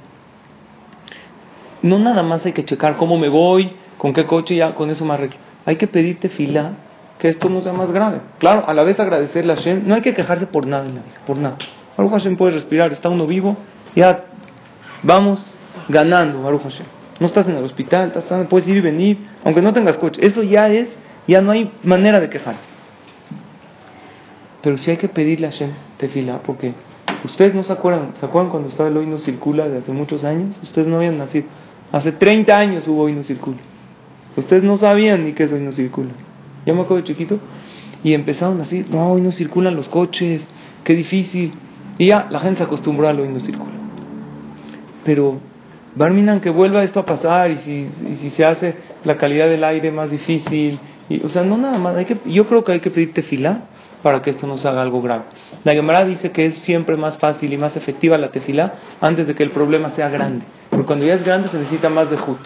no 1.84 1.98
nada 1.98 2.22
más 2.22 2.44
hay 2.46 2.52
que 2.52 2.64
checar 2.64 2.96
cómo 2.96 3.18
me 3.18 3.28
voy, 3.28 3.72
con 3.98 4.14
qué 4.14 4.24
coche, 4.24 4.56
ya 4.56 4.74
con 4.74 4.88
eso 4.88 5.04
me 5.04 5.12
arreglo. 5.12 5.36
Hay 5.66 5.76
que 5.76 5.86
pedirte 5.86 6.30
fila 6.30 6.72
que 7.18 7.28
esto 7.28 7.50
no 7.50 7.60
sea 7.60 7.74
más 7.74 7.90
grave. 7.92 8.20
Claro, 8.38 8.64
a 8.66 8.72
la 8.72 8.84
vez 8.84 8.98
agradecerle 8.98 9.52
a 9.52 9.56
Hashem. 9.56 9.82
No 9.86 9.94
hay 9.94 10.00
que 10.00 10.14
quejarse 10.14 10.46
por 10.46 10.66
nada 10.66 10.86
en 10.86 10.94
la 10.94 11.02
vida, 11.02 11.20
por 11.26 11.36
nada. 11.36 11.58
Baruch 11.96 12.12
Hashem 12.12 12.36
puede 12.36 12.52
respirar, 12.52 12.92
está 12.92 13.08
uno 13.08 13.26
vivo, 13.26 13.56
ya 13.94 14.26
vamos 15.02 15.54
ganando, 15.88 16.42
Baruch 16.42 16.62
Hashem. 16.62 16.86
No 17.20 17.26
estás 17.26 17.46
en 17.48 17.56
el 17.56 17.64
hospital, 17.64 18.12
estás, 18.14 18.46
puedes 18.48 18.66
ir 18.66 18.76
y 18.76 18.80
venir, 18.80 19.18
aunque 19.44 19.62
no 19.62 19.72
tengas 19.72 19.96
coche. 19.98 20.26
Eso 20.26 20.42
ya 20.42 20.68
es, 20.68 20.88
ya 21.28 21.40
no 21.40 21.52
hay 21.52 21.70
manera 21.84 22.20
de 22.20 22.28
quejarse. 22.28 22.74
Pero 24.62 24.78
sí 24.78 24.90
hay 24.90 24.96
que 24.96 25.08
pedirle 25.08 25.46
a 25.46 25.50
Hashem 25.50 25.70
fila 26.08 26.40
porque 26.44 26.74
ustedes 27.24 27.54
no 27.54 27.64
se 27.64 27.72
acuerdan, 27.72 28.14
¿se 28.20 28.26
acuerdan 28.26 28.50
cuando 28.50 28.68
estaba 28.68 28.88
el 28.88 28.96
hoy 28.96 29.06
no 29.06 29.18
circula 29.18 29.68
de 29.68 29.78
hace 29.78 29.92
muchos 29.92 30.24
años? 30.24 30.58
Ustedes 30.62 30.86
no 30.86 30.96
habían 30.96 31.18
nacido. 31.18 31.46
Hace 31.92 32.12
30 32.12 32.58
años 32.58 32.88
hubo 32.88 33.02
hoy 33.02 33.12
no 33.12 33.22
circula. 33.22 33.58
Ustedes 34.36 34.64
no 34.64 34.78
sabían 34.78 35.24
ni 35.24 35.32
qué 35.32 35.44
es 35.44 35.52
hoy 35.52 35.60
no 35.60 35.72
circula. 35.72 36.10
Yo 36.66 36.74
me 36.74 36.82
acuerdo 36.82 37.02
de 37.02 37.08
chiquito 37.08 37.38
y 38.02 38.14
empezaron 38.14 38.60
así, 38.60 38.84
no, 38.90 39.12
hoy 39.12 39.20
no 39.20 39.32
circulan 39.32 39.76
los 39.76 39.88
coches, 39.88 40.42
qué 40.82 40.94
difícil. 40.94 41.54
Y 41.98 42.06
ya 42.06 42.26
la 42.30 42.40
gente 42.40 42.58
se 42.58 42.64
acostumbró 42.64 43.08
a 43.08 43.12
hoy 43.12 43.28
no 43.28 43.40
circula. 43.40 43.72
Pero 45.04 45.40
Barminan 45.96 46.40
que 46.40 46.50
vuelva 46.50 46.82
esto 46.82 47.00
a 47.00 47.06
pasar 47.06 47.52
y 47.52 47.58
si, 47.58 47.88
si 48.20 48.30
se 48.30 48.44
hace 48.44 48.74
la 49.04 49.16
calidad 49.16 49.46
del 49.48 49.62
aire 49.62 49.92
más 49.92 50.10
difícil. 50.10 50.78
Y, 51.08 51.24
o 51.24 51.28
sea, 51.28 51.42
no 51.42 51.56
nada 51.56 51.78
más. 51.78 51.96
Hay 51.96 52.04
que, 52.04 52.18
yo 52.26 52.46
creo 52.48 52.64
que 52.64 52.72
hay 52.72 52.80
que 52.80 52.90
pedirte 52.90 53.22
fila 53.22 53.68
para 54.02 54.20
que 54.20 54.30
esto 54.30 54.46
no 54.46 54.58
se 54.58 54.66
haga 54.66 54.82
algo 54.82 55.00
grave. 55.00 55.24
La 55.62 55.72
Gemara 55.72 56.04
dice 56.04 56.32
que 56.32 56.46
es 56.46 56.58
siempre 56.58 56.96
más 56.96 57.18
fácil 57.18 57.52
y 57.52 57.56
más 57.56 57.76
efectiva 57.76 58.18
la 58.18 58.30
tefilá 58.32 58.74
antes 59.00 59.26
de 59.26 59.34
que 59.34 59.44
el 59.44 59.50
problema 59.50 59.90
sea 59.90 60.08
grande. 60.08 60.44
Porque 60.68 60.86
cuando 60.86 61.06
ya 61.06 61.14
es 61.14 61.24
grande 61.24 61.48
se 61.48 61.58
necesita 61.58 61.88
más 61.88 62.10
de 62.10 62.16
jut. 62.16 62.40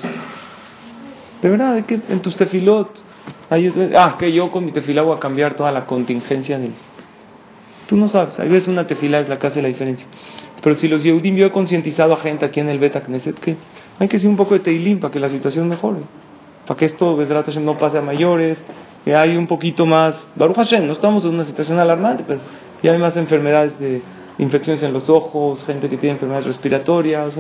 De 1.41 1.49
verdad, 1.49 1.73
hay 1.75 1.85
que 1.85 2.01
en 2.09 2.21
tus 2.21 2.37
tefilot. 2.37 2.91
ah, 3.97 4.17
que 4.19 4.31
yo 4.31 4.51
con 4.51 4.67
mi 4.67 4.73
tefilá 4.73 5.03
voy 5.03 5.17
a 5.17 5.21
cambiar 5.21 5.55
toda 5.55 5.73
la 5.73 5.87
contingencia 5.87 6.59
del. 6.59 6.75
Tú 7.89 7.97
no 7.97 8.09
sabes, 8.09 8.39
hay 8.39 8.51
veces 8.51 8.69
una 8.69 8.87
tefilá 8.87 9.21
es 9.21 9.31
la 9.31 9.39
que 9.39 9.47
hace 9.47 9.63
la 9.63 9.69
diferencia. 9.69 10.07
Pero 10.63 10.75
si 10.75 10.89
los 10.89 11.03
Yehudim, 11.03 11.37
yo 11.37 11.47
he 11.47 11.51
concientizado 11.51 12.13
a 12.13 12.19
gente 12.19 12.45
aquí 12.45 12.61
en 12.61 12.69
el 12.69 12.79
Beta 12.79 13.01
Knesset 13.01 13.41
que 13.41 13.57
hay 13.99 14.09
que 14.09 14.19
hacer 14.19 14.29
un 14.29 14.37
poco 14.37 14.53
de 14.53 14.61
teilim 14.61 15.01
para 15.01 15.11
que 15.11 15.19
la 15.19 15.31
situación 15.31 15.71
mejore. 15.71 16.01
Para 16.67 16.77
que 16.77 16.85
esto, 16.85 17.17
no 17.63 17.79
pase 17.79 17.97
a 17.97 18.03
mayores, 18.03 18.59
que 19.07 19.17
hay 19.17 19.39
un 19.39 19.47
poquito 19.47 19.87
más, 19.87 20.15
Baruch 20.37 20.57
Hashem, 20.57 20.87
no 20.87 20.93
estamos 20.93 21.25
en 21.25 21.31
una 21.31 21.47
situación 21.47 21.79
alarmante, 21.79 22.25
pero 22.29 22.41
ya 22.83 22.93
hay 22.93 22.99
más 22.99 23.17
enfermedades 23.17 23.79
de 23.79 24.03
infecciones 24.37 24.83
en 24.83 24.93
los 24.93 25.09
ojos, 25.09 25.65
gente 25.65 25.89
que 25.89 25.97
tiene 25.97 26.17
enfermedades 26.17 26.47
respiratorias, 26.47 27.33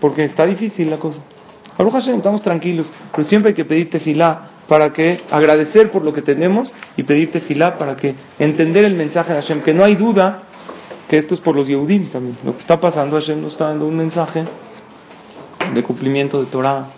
porque 0.00 0.24
está 0.24 0.44
difícil 0.44 0.90
la 0.90 0.98
cosa. 0.98 1.20
Baruch 1.78 1.92
Hashem, 1.92 2.16
estamos 2.16 2.42
tranquilos, 2.42 2.92
pero 3.12 3.22
siempre 3.28 3.50
hay 3.50 3.54
que 3.54 3.64
pedirte 3.64 4.00
filá 4.00 4.50
para 4.68 4.92
que 4.92 5.22
agradecer 5.30 5.90
por 5.90 6.04
lo 6.04 6.12
que 6.12 6.22
tenemos 6.22 6.72
y 6.96 7.02
pedirte 7.02 7.40
filá 7.40 7.78
para 7.78 7.96
que 7.96 8.14
entender 8.38 8.84
el 8.84 8.94
mensaje 8.94 9.32
de 9.32 9.40
Hashem, 9.40 9.62
que 9.62 9.74
no 9.74 9.82
hay 9.82 9.96
duda 9.96 10.42
que 11.08 11.16
esto 11.16 11.34
es 11.34 11.40
por 11.40 11.56
los 11.56 11.66
Yehudim 11.66 12.10
también. 12.10 12.36
Lo 12.44 12.52
que 12.52 12.60
está 12.60 12.78
pasando, 12.78 13.16
Hashem 13.16 13.40
nos 13.40 13.52
está 13.52 13.68
dando 13.68 13.86
un 13.86 13.96
mensaje 13.96 14.44
de 15.72 15.82
cumplimiento 15.82 16.38
de 16.40 16.46
Torah, 16.46 16.88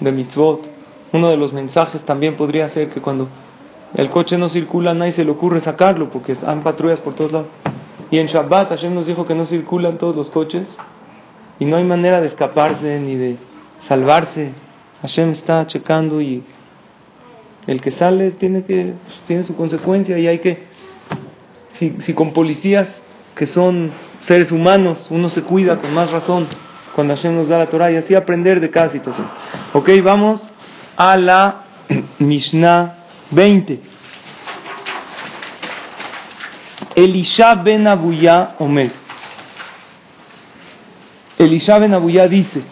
de 0.00 0.10
mitzvot, 0.10 0.66
uno 1.12 1.28
de 1.28 1.36
los 1.36 1.52
mensajes 1.52 2.02
también 2.02 2.36
podría 2.36 2.68
ser 2.70 2.88
que 2.88 3.00
cuando 3.00 3.28
el 3.94 4.10
coche 4.10 4.36
no 4.38 4.48
circula, 4.48 4.94
nadie 4.94 5.12
se 5.12 5.24
le 5.24 5.30
ocurre 5.30 5.60
sacarlo 5.60 6.10
porque 6.10 6.36
han 6.46 6.62
patrullas 6.62 7.00
por 7.00 7.14
todos 7.14 7.32
lados. 7.32 7.48
Y 8.10 8.18
en 8.18 8.26
Shabbat 8.26 8.70
Hashem 8.70 8.94
nos 8.94 9.06
dijo 9.06 9.26
que 9.26 9.34
no 9.34 9.44
circulan 9.44 9.98
todos 9.98 10.16
los 10.16 10.30
coches 10.30 10.66
y 11.58 11.66
no 11.66 11.76
hay 11.76 11.84
manera 11.84 12.20
de 12.20 12.28
escaparse 12.28 13.00
ni 13.00 13.16
de 13.16 13.36
salvarse. 13.86 14.52
Hashem 15.02 15.30
está 15.30 15.66
checando 15.66 16.20
y 16.20 16.42
el 17.68 17.82
que 17.82 17.92
sale 17.92 18.32
tiene 18.32 18.64
que 18.64 18.94
pues, 19.04 19.20
tiene 19.26 19.42
su 19.44 19.54
consecuencia 19.54 20.18
y 20.18 20.26
hay 20.26 20.38
que 20.38 20.64
si, 21.74 21.94
si 22.00 22.14
con 22.14 22.32
policías 22.32 22.88
que 23.36 23.46
son 23.46 23.92
seres 24.20 24.50
humanos 24.50 25.06
uno 25.10 25.28
se 25.28 25.42
cuida 25.42 25.76
con 25.78 25.92
más 25.92 26.10
razón 26.10 26.48
cuando 26.94 27.14
Hashem 27.14 27.36
nos 27.36 27.50
da 27.50 27.58
la 27.58 27.66
Torah 27.66 27.92
y 27.92 27.96
así 27.96 28.16
aprender 28.16 28.58
de 28.58 28.70
cada 28.70 28.90
situación. 28.90 29.28
Ok, 29.72 29.90
vamos 30.02 30.50
a 30.96 31.16
la 31.16 31.64
Mishnah 32.18 32.96
20. 33.30 33.80
Elisha 36.96 37.54
ben 37.54 37.86
Abuya 37.86 38.56
Omer. 38.58 38.90
Elisha 41.38 41.78
ben 41.78 41.94
Abuya 41.94 42.26
dice, 42.26 42.62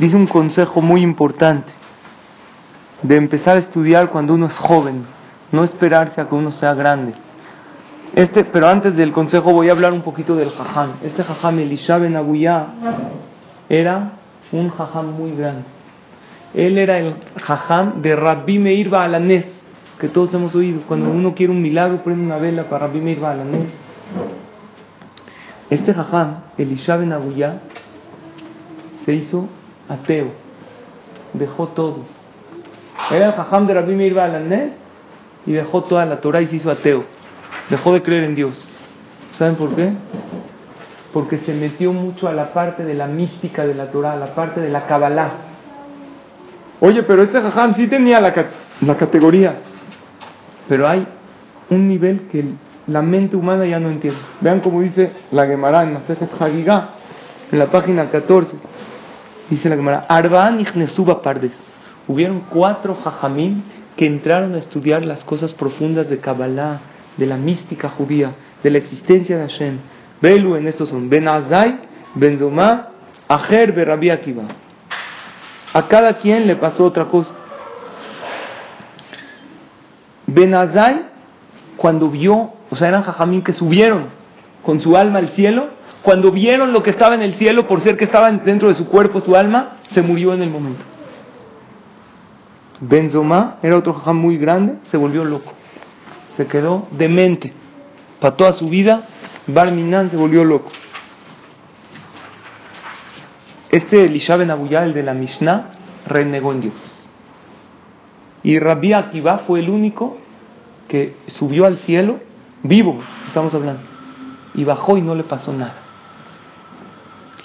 dice 0.00 0.16
un 0.16 0.26
consejo 0.26 0.82
muy 0.82 1.02
importante 1.02 1.75
de 3.02 3.16
empezar 3.16 3.56
a 3.56 3.60
estudiar 3.60 4.10
cuando 4.10 4.34
uno 4.34 4.46
es 4.46 4.58
joven, 4.58 5.04
no 5.52 5.64
esperarse 5.64 6.20
a 6.20 6.28
que 6.28 6.34
uno 6.34 6.50
sea 6.52 6.74
grande. 6.74 7.14
Este, 8.14 8.44
pero 8.44 8.68
antes 8.68 8.96
del 8.96 9.12
consejo 9.12 9.52
voy 9.52 9.68
a 9.68 9.72
hablar 9.72 9.92
un 9.92 10.02
poquito 10.02 10.36
del 10.36 10.50
jajam. 10.50 10.94
Este 11.02 11.22
jajam 11.22 11.58
Elisha 11.58 11.98
ben 11.98 12.16
Abuya 12.16 12.66
era 13.68 14.12
un 14.52 14.70
jajam 14.70 15.12
muy 15.12 15.32
grande. 15.36 15.64
Él 16.54 16.78
era 16.78 16.98
el 16.98 17.16
jajam 17.42 18.00
de 18.00 18.16
Rabbi 18.16 18.58
Meir 18.58 18.88
Baalanés, 18.88 19.46
que 19.98 20.08
todos 20.08 20.32
hemos 20.32 20.54
oído. 20.54 20.80
Cuando 20.88 21.10
uno 21.10 21.34
quiere 21.34 21.52
un 21.52 21.60
milagro, 21.60 22.02
prende 22.02 22.24
una 22.24 22.38
vela 22.38 22.64
para 22.64 22.86
Rabbi 22.86 23.00
Meir 23.00 23.20
Baalanés. 23.20 23.68
Este 25.68 25.92
jajam, 25.92 26.36
Elisha 26.56 26.96
Ben 26.96 27.12
Abuya, 27.12 27.60
se 29.04 29.12
hizo 29.12 29.48
ateo. 29.88 30.30
Dejó 31.34 31.68
todo. 31.68 32.15
Era 33.10 33.26
el 33.26 33.32
jajam 33.32 33.66
de 33.66 33.74
Rabbi 33.74 33.94
Meir 33.94 34.14
Baalanés 34.14 34.72
y 35.46 35.52
dejó 35.52 35.84
toda 35.84 36.04
la 36.06 36.20
Torah 36.20 36.40
y 36.40 36.48
se 36.48 36.56
hizo 36.56 36.70
ateo. 36.70 37.04
Dejó 37.70 37.92
de 37.92 38.02
creer 38.02 38.24
en 38.24 38.34
Dios. 38.34 38.56
¿Saben 39.38 39.56
por 39.56 39.74
qué? 39.74 39.92
Porque 41.12 41.38
se 41.38 41.54
metió 41.54 41.92
mucho 41.92 42.28
a 42.28 42.32
la 42.32 42.52
parte 42.52 42.84
de 42.84 42.94
la 42.94 43.06
mística 43.06 43.64
de 43.66 43.74
la 43.74 43.90
Torah, 43.90 44.12
a 44.12 44.16
la 44.16 44.34
parte 44.34 44.60
de 44.60 44.70
la 44.70 44.86
Kabbalah. 44.86 45.30
Oye, 46.80 47.02
pero 47.04 47.22
este 47.22 47.40
jajam 47.40 47.74
sí 47.74 47.86
tenía 47.86 48.20
la, 48.20 48.34
la 48.80 48.96
categoría. 48.96 49.56
Pero 50.68 50.88
hay 50.88 51.06
un 51.70 51.88
nivel 51.88 52.28
que 52.28 52.44
la 52.86 53.02
mente 53.02 53.36
humana 53.36 53.66
ya 53.66 53.78
no 53.78 53.88
entiende. 53.88 54.18
Vean 54.40 54.60
cómo 54.60 54.80
dice 54.80 55.12
la 55.32 55.46
Gemara 55.46 55.82
en 55.82 55.98
en 57.52 57.58
la 57.58 57.66
página 57.66 58.10
14. 58.10 58.56
Dice 59.50 59.68
la 59.68 59.76
Gemara, 59.76 60.06
Arbaan 60.08 60.64
Pardes. 61.22 61.52
Hubieron 62.08 62.44
cuatro 62.50 62.96
jajamim 62.96 63.62
que 63.96 64.06
entraron 64.06 64.54
a 64.54 64.58
estudiar 64.58 65.04
las 65.04 65.24
cosas 65.24 65.52
profundas 65.54 66.08
de 66.08 66.18
Kabbalah, 66.18 66.80
de 67.16 67.26
la 67.26 67.36
mística 67.36 67.88
judía, 67.88 68.34
de 68.62 68.70
la 68.70 68.78
existencia 68.78 69.38
de 69.38 69.42
Hashem. 69.42 69.78
Belu 70.20 70.56
en 70.56 70.66
estos 70.68 70.88
son 70.88 71.08
Ben 71.08 71.28
Azai, 71.28 71.78
Ben 72.14 72.38
Zoma, 72.38 72.88
Aher, 73.28 73.72
Berabi 73.72 74.10
Akiva. 74.10 74.44
A 75.72 75.88
cada 75.88 76.18
quien 76.18 76.46
le 76.46 76.56
pasó 76.56 76.84
otra 76.84 77.06
cosa. 77.06 77.34
Benazai, 80.26 81.06
cuando 81.76 82.10
vio, 82.10 82.52
o 82.70 82.76
sea, 82.76 82.88
eran 82.88 83.02
jajamín 83.02 83.42
que 83.42 83.52
subieron 83.52 84.06
con 84.62 84.80
su 84.80 84.96
alma 84.96 85.18
al 85.18 85.30
cielo, 85.30 85.68
cuando 86.02 86.30
vieron 86.30 86.72
lo 86.72 86.82
que 86.82 86.90
estaba 86.90 87.14
en 87.14 87.22
el 87.22 87.34
cielo, 87.34 87.66
por 87.66 87.80
ser 87.80 87.96
que 87.96 88.04
estaba 88.04 88.30
dentro 88.30 88.68
de 88.68 88.74
su 88.74 88.86
cuerpo, 88.86 89.20
su 89.20 89.36
alma, 89.36 89.76
se 89.92 90.02
murió 90.02 90.34
en 90.34 90.42
el 90.42 90.50
momento. 90.50 90.82
Benzoma 92.80 93.58
era 93.62 93.76
otro 93.76 93.94
jajam 93.94 94.16
muy 94.16 94.36
grande, 94.36 94.76
se 94.84 94.96
volvió 94.96 95.24
loco. 95.24 95.52
Se 96.36 96.46
quedó 96.46 96.86
demente. 96.90 97.52
Para 98.20 98.36
toda 98.36 98.52
su 98.52 98.68
vida, 98.68 99.08
Barminan 99.46 100.10
se 100.10 100.16
volvió 100.16 100.44
loco. 100.44 100.70
Este 103.70 104.04
Elisha 104.04 104.36
Ben 104.36 104.50
Abuyá, 104.50 104.84
el 104.84 104.94
de 104.94 105.02
la 105.02 105.14
Mishnah, 105.14 105.72
renegó 106.06 106.52
en 106.52 106.60
Dios. 106.60 106.74
Y 108.42 108.58
Rabbi 108.58 108.92
Akiva 108.92 109.38
fue 109.38 109.60
el 109.60 109.70
único 109.70 110.18
que 110.88 111.16
subió 111.26 111.66
al 111.66 111.78
cielo, 111.78 112.20
vivo, 112.62 113.00
estamos 113.26 113.52
hablando, 113.54 113.82
y 114.54 114.64
bajó 114.64 114.96
y 114.96 115.02
no 115.02 115.14
le 115.14 115.24
pasó 115.24 115.52
nada. 115.52 115.74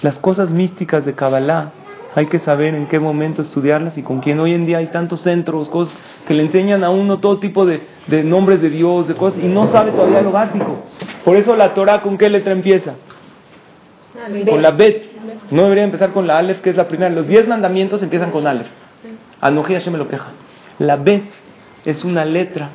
Las 0.00 0.18
cosas 0.18 0.50
místicas 0.50 1.04
de 1.04 1.14
Kabbalah 1.14 1.72
hay 2.14 2.26
que 2.26 2.38
saber 2.40 2.74
en 2.74 2.86
qué 2.86 2.98
momento 3.00 3.42
estudiarlas 3.42 3.96
y 3.96 4.02
con 4.02 4.20
quién. 4.20 4.38
Hoy 4.40 4.52
en 4.52 4.66
día 4.66 4.78
hay 4.78 4.88
tantos 4.88 5.22
centros, 5.22 5.68
cosas 5.68 5.96
que 6.26 6.34
le 6.34 6.42
enseñan 6.42 6.84
a 6.84 6.90
uno 6.90 7.18
todo 7.18 7.38
tipo 7.38 7.64
de, 7.64 7.80
de 8.06 8.22
nombres 8.22 8.60
de 8.60 8.70
Dios, 8.70 9.08
de 9.08 9.14
cosas, 9.14 9.42
y 9.42 9.46
no 9.46 9.70
sabe 9.72 9.92
todavía 9.92 10.20
lo 10.20 10.32
básico. 10.32 10.84
Por 11.24 11.36
eso 11.36 11.56
la 11.56 11.74
Torah, 11.74 12.02
¿con 12.02 12.18
qué 12.18 12.28
letra 12.28 12.52
empieza? 12.52 12.94
Con 14.48 14.62
la 14.62 14.72
Bet. 14.72 15.10
No 15.50 15.62
debería 15.62 15.84
empezar 15.84 16.12
con 16.12 16.26
la 16.26 16.38
Aleph, 16.38 16.60
que 16.60 16.70
es 16.70 16.76
la 16.76 16.86
primera. 16.88 17.10
Los 17.10 17.26
diez 17.26 17.48
mandamientos 17.48 18.02
empiezan 18.02 18.30
con 18.30 18.46
Aleph. 18.46 18.68
Anoji 19.40 19.80
se 19.80 19.90
me 19.90 19.98
lo 19.98 20.08
queja. 20.08 20.28
La 20.78 20.96
Bet 20.96 21.24
es 21.84 22.04
una 22.04 22.24
letra 22.24 22.70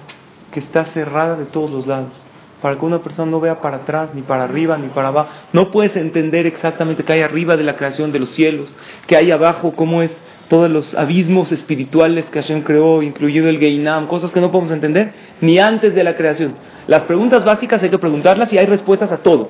que 0.51 0.59
está 0.59 0.85
cerrada 0.85 1.35
de 1.35 1.45
todos 1.45 1.69
los 1.69 1.87
lados 1.87 2.26
para 2.61 2.77
que 2.77 2.85
una 2.85 2.99
persona 2.99 3.29
no 3.31 3.39
vea 3.39 3.61
para 3.61 3.77
atrás, 3.77 4.11
ni 4.13 4.21
para 4.21 4.43
arriba, 4.43 4.77
ni 4.77 4.87
para 4.87 5.09
abajo. 5.09 5.29
No 5.53 5.71
puedes 5.71 5.95
entender 5.95 6.45
exactamente 6.45 7.03
qué 7.03 7.13
hay 7.13 7.21
arriba 7.21 7.57
de 7.57 7.63
la 7.63 7.75
creación 7.75 8.11
de 8.11 8.19
los 8.19 8.29
cielos, 8.29 8.73
qué 9.05 9.15
hay 9.15 9.31
abajo, 9.31 9.73
cómo 9.75 10.01
es 10.01 10.11
todos 10.47 10.69
los 10.69 10.95
abismos 10.95 11.51
espirituales 11.51 12.25
que 12.25 12.41
Hashem 12.41 12.61
creó, 12.61 13.01
incluido 13.01 13.49
el 13.49 13.59
Geinam, 13.59 14.07
cosas 14.07 14.31
que 14.31 14.41
no 14.41 14.51
podemos 14.51 14.71
entender 14.71 15.11
ni 15.41 15.59
antes 15.59 15.93
de 15.93 16.03
la 16.03 16.15
creación. 16.15 16.55
Las 16.87 17.03
preguntas 17.03 17.43
básicas 17.43 17.83
hay 17.83 17.89
que 17.89 17.97
preguntarlas 17.97 18.51
y 18.53 18.57
hay 18.57 18.65
respuestas 18.65 19.11
a 19.11 19.17
todo. 19.17 19.49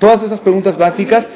Todas 0.00 0.22
esas 0.22 0.40
preguntas 0.40 0.78
básicas, 0.78 1.26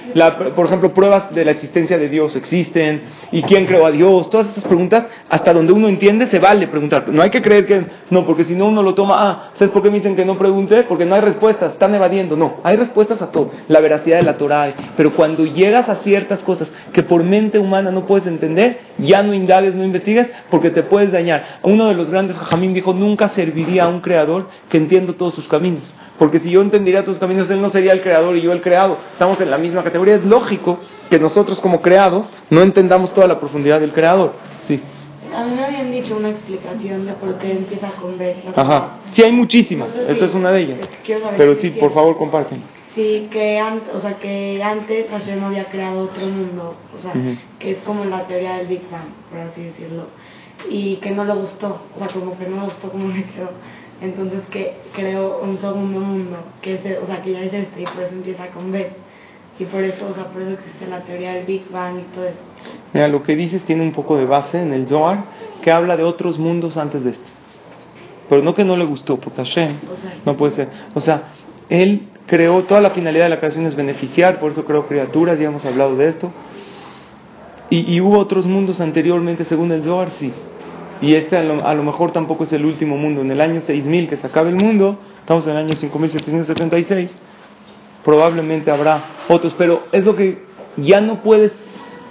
por 0.57 0.65
ejemplo, 0.65 0.95
pruebas 0.95 1.35
de 1.35 1.45
la 1.45 1.51
existencia 1.51 1.99
de 1.99 2.09
Dios 2.09 2.35
existen, 2.35 3.03
y 3.31 3.43
quién 3.43 3.67
creó 3.67 3.85
a 3.85 3.91
Dios, 3.91 4.31
todas 4.31 4.49
esas 4.53 4.65
preguntas, 4.65 5.05
hasta 5.29 5.53
donde 5.53 5.75
uno 5.75 5.87
entiende, 5.87 6.29
se 6.29 6.39
vale 6.39 6.67
preguntar. 6.69 7.05
No 7.11 7.21
hay 7.21 7.29
que 7.29 7.43
creer 7.43 7.67
que 7.67 7.85
no, 8.09 8.25
porque 8.25 8.45
si 8.45 8.55
no 8.55 8.65
uno 8.65 8.83
lo 8.83 8.95
toma, 8.95 9.17
ah, 9.19 9.51
¿sabes 9.57 9.71
por 9.71 9.83
qué 9.83 9.91
me 9.91 9.99
dicen 9.99 10.17
que 10.17 10.25
no 10.25 10.39
pregunte? 10.39 10.85
Porque 10.85 11.05
no 11.05 11.15
hay 11.15 11.21
respuestas, 11.21 11.73
están 11.73 11.95
evadiendo. 11.95 12.37
No, 12.37 12.55
hay 12.63 12.77
respuestas 12.77 13.21
a 13.21 13.31
todo, 13.31 13.51
la 13.69 13.81
veracidad 13.81 14.17
de 14.17 14.23
la 14.23 14.39
Torah. 14.39 14.73
Pero 14.97 15.13
cuando 15.15 15.45
llegas 15.45 15.87
a 15.91 15.97
ciertas 15.97 16.43
cosas 16.43 16.71
que 16.95 17.03
por 17.03 17.23
mente 17.23 17.59
humana 17.59 17.91
no 17.91 18.07
puedes 18.07 18.27
entender, 18.27 18.79
ya 18.97 19.23
no 19.23 19.35
indagues, 19.35 19.75
no 19.75 19.85
investigues, 19.85 20.29
porque 20.51 20.71
te 20.71 20.83
puedes 20.83 21.13
dañar. 21.13 21.59
Uno 21.63 21.87
de 21.89 21.95
los 21.95 22.11
grandes 22.11 22.39
Jajamín 22.39 22.73
dijo, 22.73 22.95
nunca 22.95 23.29
serviría 23.29 23.85
a 23.85 23.89
un 23.89 24.01
creador 24.01 24.49
que 24.71 24.79
entienda 24.79 25.13
todos 25.13 25.35
sus 25.35 25.47
caminos. 25.49 25.95
Porque 26.19 26.39
si 26.41 26.51
yo 26.51 26.63
entendiera 26.63 27.05
tus 27.05 27.19
caminos, 27.19 27.51
Él 27.51 27.61
no 27.61 27.71
sería 27.71 27.93
el 27.93 28.03
creador 28.03 28.37
y 28.37 28.43
yo 28.43 28.53
el 28.53 28.63
creado. 28.63 28.99
Estamos 29.13 29.41
en 29.41 29.51
la 29.51 29.59
misma 29.59 29.83
categoría. 29.83 30.15
Es 30.15 30.25
lógico 30.25 30.79
que 31.11 31.19
nosotros 31.19 31.59
como 31.61 31.83
creados 31.83 32.27
no 32.51 32.63
entendamos 32.63 33.13
toda 33.15 33.27
la 33.27 33.41
profundidad 33.41 33.81
del 33.81 33.93
creador. 33.93 34.33
Sí. 34.69 34.81
A 35.35 35.45
mí 35.45 35.57
me 35.57 35.65
habían 35.65 35.91
dicho 35.91 36.17
una 36.17 36.31
explicación 36.31 37.07
de 37.07 37.13
por 37.15 37.37
qué 37.39 37.53
empieza 37.53 37.89
con 38.01 38.17
B. 38.17 38.37
Ajá. 38.55 38.99
Sí, 39.11 39.23
hay 39.25 39.33
muchísimas. 39.33 39.89
Esta 39.97 40.27
es 40.27 40.35
una 40.35 40.53
de 40.53 40.61
ellas. 40.61 40.89
Pero 41.37 41.55
sí, 41.57 41.71
por 41.71 41.93
favor, 41.93 42.17
comparten. 42.17 42.63
Sí, 42.95 43.29
que, 43.33 43.59
antes, 43.59 43.93
o 43.93 44.01
sea, 44.01 44.15
que 44.21 44.63
antes 44.63 45.11
Hashem 45.11 45.43
había 45.43 45.65
creado 45.65 46.03
otro 46.03 46.25
mundo. 46.27 46.77
O 46.97 47.03
sea, 47.03 47.13
que 47.59 47.73
es 47.73 47.79
como 47.79 48.05
la 48.05 48.25
teoría 48.29 48.59
del 48.59 48.69
Big 48.69 48.89
Bang, 48.89 49.09
por 49.29 49.41
así 49.41 49.65
decirlo. 49.65 50.05
Y 50.71 50.97
que 50.97 51.11
no 51.11 51.25
le 51.25 51.35
gustó. 51.35 51.81
O 51.97 51.99
sea, 51.99 52.07
como 52.07 52.39
que 52.39 52.47
no 52.47 52.59
le 52.59 52.65
gustó 52.67 52.91
como 52.91 53.09
me 53.09 53.25
quedó 53.25 53.51
entonces 54.01 54.41
que 54.51 54.75
creo 54.95 55.41
un 55.43 55.59
segundo 55.59 56.01
mundo, 56.01 56.37
que 56.63 56.75
es, 56.75 56.81
o 57.03 57.07
sea, 57.07 57.23
que 57.23 57.33
ya 57.33 57.41
es 57.41 57.53
este 57.53 57.83
y 57.83 57.85
por 57.85 58.03
eso 58.03 58.15
empieza 58.15 58.47
con 58.49 58.73
B. 58.73 58.91
Y 59.59 59.65
por 59.67 59.85
eso, 59.85 60.09
o 60.11 60.15
sea, 60.15 60.25
por 60.25 60.43
eso 60.43 60.53
existe 60.53 60.87
la 60.89 61.01
teoría 61.01 61.35
del 61.35 61.47
Big 61.47 61.71
Bang 61.71 62.01
y 62.01 62.15
todo 62.15 62.25
eso. 62.25 62.39
Mira, 62.93 63.07
lo 63.07 63.23
que 63.23 63.37
dices 63.37 63.63
tiene 63.63 63.83
un 63.83 63.93
poco 63.93 64.17
de 64.17 64.25
base 64.27 64.61
en 64.61 64.73
el 64.73 64.89
Zohar, 64.89 65.25
que 65.63 65.71
habla 65.71 65.97
de 65.97 66.03
otros 66.03 66.39
mundos 66.39 66.77
antes 66.77 67.05
de 67.05 67.11
este. 67.11 67.25
Pero 68.29 68.43
no 68.43 68.55
que 68.55 68.65
no 68.65 68.77
le 68.77 68.85
gustó, 68.85 69.19
porque 69.19 69.45
Hashem 69.45 69.77
no 70.25 70.37
puede 70.37 70.57
ser. 70.57 70.69
O 70.95 71.01
sea, 71.01 71.25
él 71.69 72.09
creó, 72.27 72.65
toda 72.65 72.81
la 72.81 72.91
finalidad 72.91 73.25
de 73.25 73.31
la 73.31 73.39
creación 73.39 73.67
es 73.67 73.77
beneficiar, 73.77 74.41
por 74.41 74.51
eso 74.51 74.65
creó 74.65 74.89
criaturas, 74.89 75.39
ya 75.39 75.47
hemos 75.47 75.65
hablado 75.65 75.97
de 75.97 76.09
esto. 76.09 76.33
Y, 77.71 77.95
y 77.95 78.01
hubo 78.01 78.19
otros 78.19 78.47
mundos 78.47 78.81
anteriormente, 78.81 79.45
según 79.45 79.71
el 79.71 79.85
Zohar, 79.85 80.11
sí. 80.13 80.33
Y 81.01 81.15
este 81.15 81.37
a 81.37 81.43
lo, 81.43 81.83
mejor 81.83 82.13
tampoco 82.13 82.45
es 82.45 82.53
el 82.53 82.65
último 82.65 82.97
mundo. 82.97 83.21
En 83.23 83.31
el 83.31 83.41
año 83.41 83.61
6000 83.61 84.09
que 84.09 84.17
se 84.17 84.27
acabe 84.27 84.51
el 84.51 84.57
mundo, 84.57 84.99
estamos 85.21 85.47
en 85.47 85.53
el 85.53 85.59
año 85.59 85.77
5776, 85.77 87.11
probablemente 88.05 88.71
habrá 88.71 89.05
otros. 89.29 89.55
Pero 89.59 89.85
es 89.93 90.05
lo 90.05 90.17
que 90.17 90.43
ya 90.77 91.01
no 91.01 91.23
puedes 91.23 91.53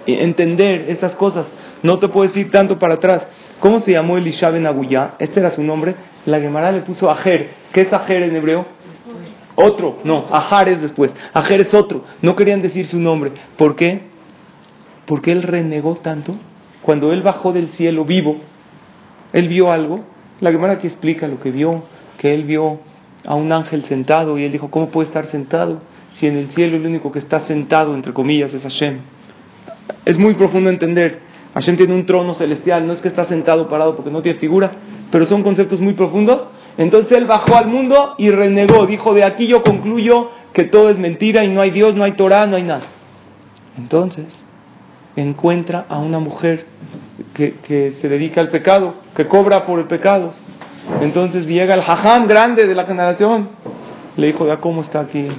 entender 0.06 0.86
estas 0.90 1.16
cosas. 1.16 1.46
No 1.82 2.00
te 2.00 2.08
puedes 2.08 2.36
ir 2.38 2.50
tanto 2.52 2.80
para 2.80 2.96
atrás. 2.96 3.26
¿Cómo 3.60 3.80
se 3.82 3.92
llamó 3.92 4.18
Elisha 4.18 4.50
Ben 4.50 4.66
Aguya? 4.66 5.16
Este 5.20 5.40
era 5.40 5.52
su 5.52 5.64
nombre. 5.64 5.96
La 6.26 6.40
Gemara 6.40 6.72
le 6.72 6.82
puso 6.82 7.10
Ajer. 7.10 7.52
¿Qué 7.74 7.82
es 7.82 7.94
Ajer 7.94 8.24
en 8.24 8.36
hebreo? 8.36 8.66
Otro. 9.56 10.00
No, 10.04 10.26
Ajar 10.32 10.70
es 10.70 10.82
después. 10.82 11.12
Ajer 11.34 11.62
es 11.62 11.74
otro. 11.74 12.06
No 12.22 12.36
querían 12.36 12.62
decir 12.62 12.88
su 12.88 13.00
nombre. 13.00 13.32
¿Por 13.58 13.76
qué? 13.76 14.02
Porque 15.06 15.32
él 15.32 15.44
renegó 15.44 15.96
tanto. 15.96 16.36
Cuando 16.82 17.12
él 17.14 17.22
bajó 17.22 17.52
del 17.52 17.70
cielo 17.70 18.06
vivo, 18.06 18.38
él 19.34 19.50
vio 19.50 19.72
algo. 19.72 20.02
La 20.40 20.52
Gemara 20.52 20.74
aquí 20.74 20.88
explica 20.88 21.28
lo 21.28 21.40
que 21.40 21.52
vio, 21.52 21.84
que 22.18 22.34
él 22.34 22.46
vio 22.46 22.80
a 23.26 23.36
un 23.36 23.52
ángel 23.52 23.84
sentado 23.86 24.38
y 24.38 24.44
él 24.44 24.52
dijo, 24.52 24.70
¿cómo 24.70 24.90
puede 24.90 25.08
estar 25.08 25.26
sentado 25.28 25.82
si 26.16 26.28
en 26.28 26.38
el 26.38 26.50
cielo 26.52 26.78
el 26.78 26.86
único 26.86 27.12
que 27.12 27.20
está 27.20 27.42
sentado, 27.42 27.94
entre 27.96 28.14
comillas, 28.14 28.54
es 28.54 28.64
Hashem? 28.64 29.00
Es 30.06 30.18
muy 30.18 30.36
profundo 30.36 30.70
entender. 30.70 31.20
Hashem 31.54 31.78
tiene 31.78 31.94
un 31.94 32.06
trono 32.06 32.34
celestial, 32.36 32.88
no 32.88 32.94
es 32.94 33.02
que 33.02 33.08
está 33.08 33.26
sentado 33.26 33.70
parado 33.70 33.96
porque 33.96 34.12
no 34.12 34.22
tiene 34.22 34.40
figura, 34.40 34.72
pero 35.12 35.26
son 35.26 35.44
conceptos 35.44 35.80
muy 35.80 35.94
profundos. 35.94 36.48
Entonces 36.78 37.12
él 37.12 37.26
bajó 37.26 37.56
al 37.56 37.68
mundo 37.68 38.16
y 38.18 38.32
renegó, 38.32 38.88
dijo, 38.88 39.14
de 39.14 39.24
aquí 39.24 39.46
yo 39.46 39.64
concluyo 39.64 40.32
que 40.54 40.64
todo 40.64 40.90
es 40.90 40.98
mentira 40.98 41.44
y 41.44 41.50
no 41.50 41.62
hay 41.62 41.70
Dios, 41.70 41.96
no 41.96 42.04
hay 42.04 42.14
Torah, 42.14 42.48
no 42.48 42.56
hay 42.56 42.64
nada. 42.64 42.86
Entonces 43.78 44.26
encuentra 45.16 45.86
a 45.90 46.00
una 46.00 46.20
mujer 46.20 46.66
que, 47.34 47.56
que, 47.60 47.98
se 48.02 48.10
dedica 48.10 48.42
al 48.42 48.50
pecado, 48.50 48.96
que 49.16 49.28
cobra 49.28 49.66
por 49.66 49.80
el 49.80 49.86
pecado. 49.86 50.32
Entonces 51.02 51.46
llega 51.46 51.74
el 51.74 51.82
jaján 51.82 52.28
grande 52.28 52.68
de 52.68 52.76
la 52.76 52.86
generación. 52.86 53.50
Le 54.18 54.28
dijo, 54.28 54.46
ya 54.46 54.58
cómo 54.58 54.82
está 54.82 55.00
aquí. 55.00 55.30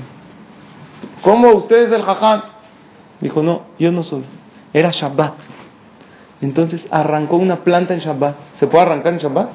¿Cómo 1.23 1.53
usted 1.53 1.89
es 1.89 1.93
el 1.93 2.03
jaján? 2.03 2.43
Dijo, 3.21 3.43
no, 3.43 3.63
yo 3.79 3.93
no 3.93 4.03
soy. 4.03 4.25
Era 4.73 4.91
Shabbat. 4.91 5.35
Entonces 6.41 6.85
arrancó 6.91 7.37
una 7.37 7.57
planta 7.57 7.95
en 7.95 8.01
Shabbat. 8.01 8.37
¿Se 8.59 8.67
puede 8.67 8.85
arrancar 8.85 9.13
en 9.13 9.19
Shabbat? 9.21 9.49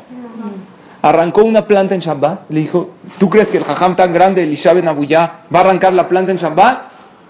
Arrancó 1.02 1.44
una 1.44 1.66
planta 1.66 1.96
en 1.96 2.02
Shabbat. 2.02 2.50
Le 2.50 2.62
dijo, 2.62 2.92
¿tú 3.20 3.30
crees 3.30 3.50
que 3.50 3.58
el 3.58 3.64
jaján 3.64 3.96
tan 3.96 4.14
grande, 4.14 4.44
el 4.44 4.52
Isha 4.52 4.74
Ben 4.74 4.86
va 4.86 4.90
a 4.92 5.60
arrancar 5.60 5.94
la 5.94 6.08
planta 6.08 6.32
en 6.32 6.38
Shabbat? 6.38 6.82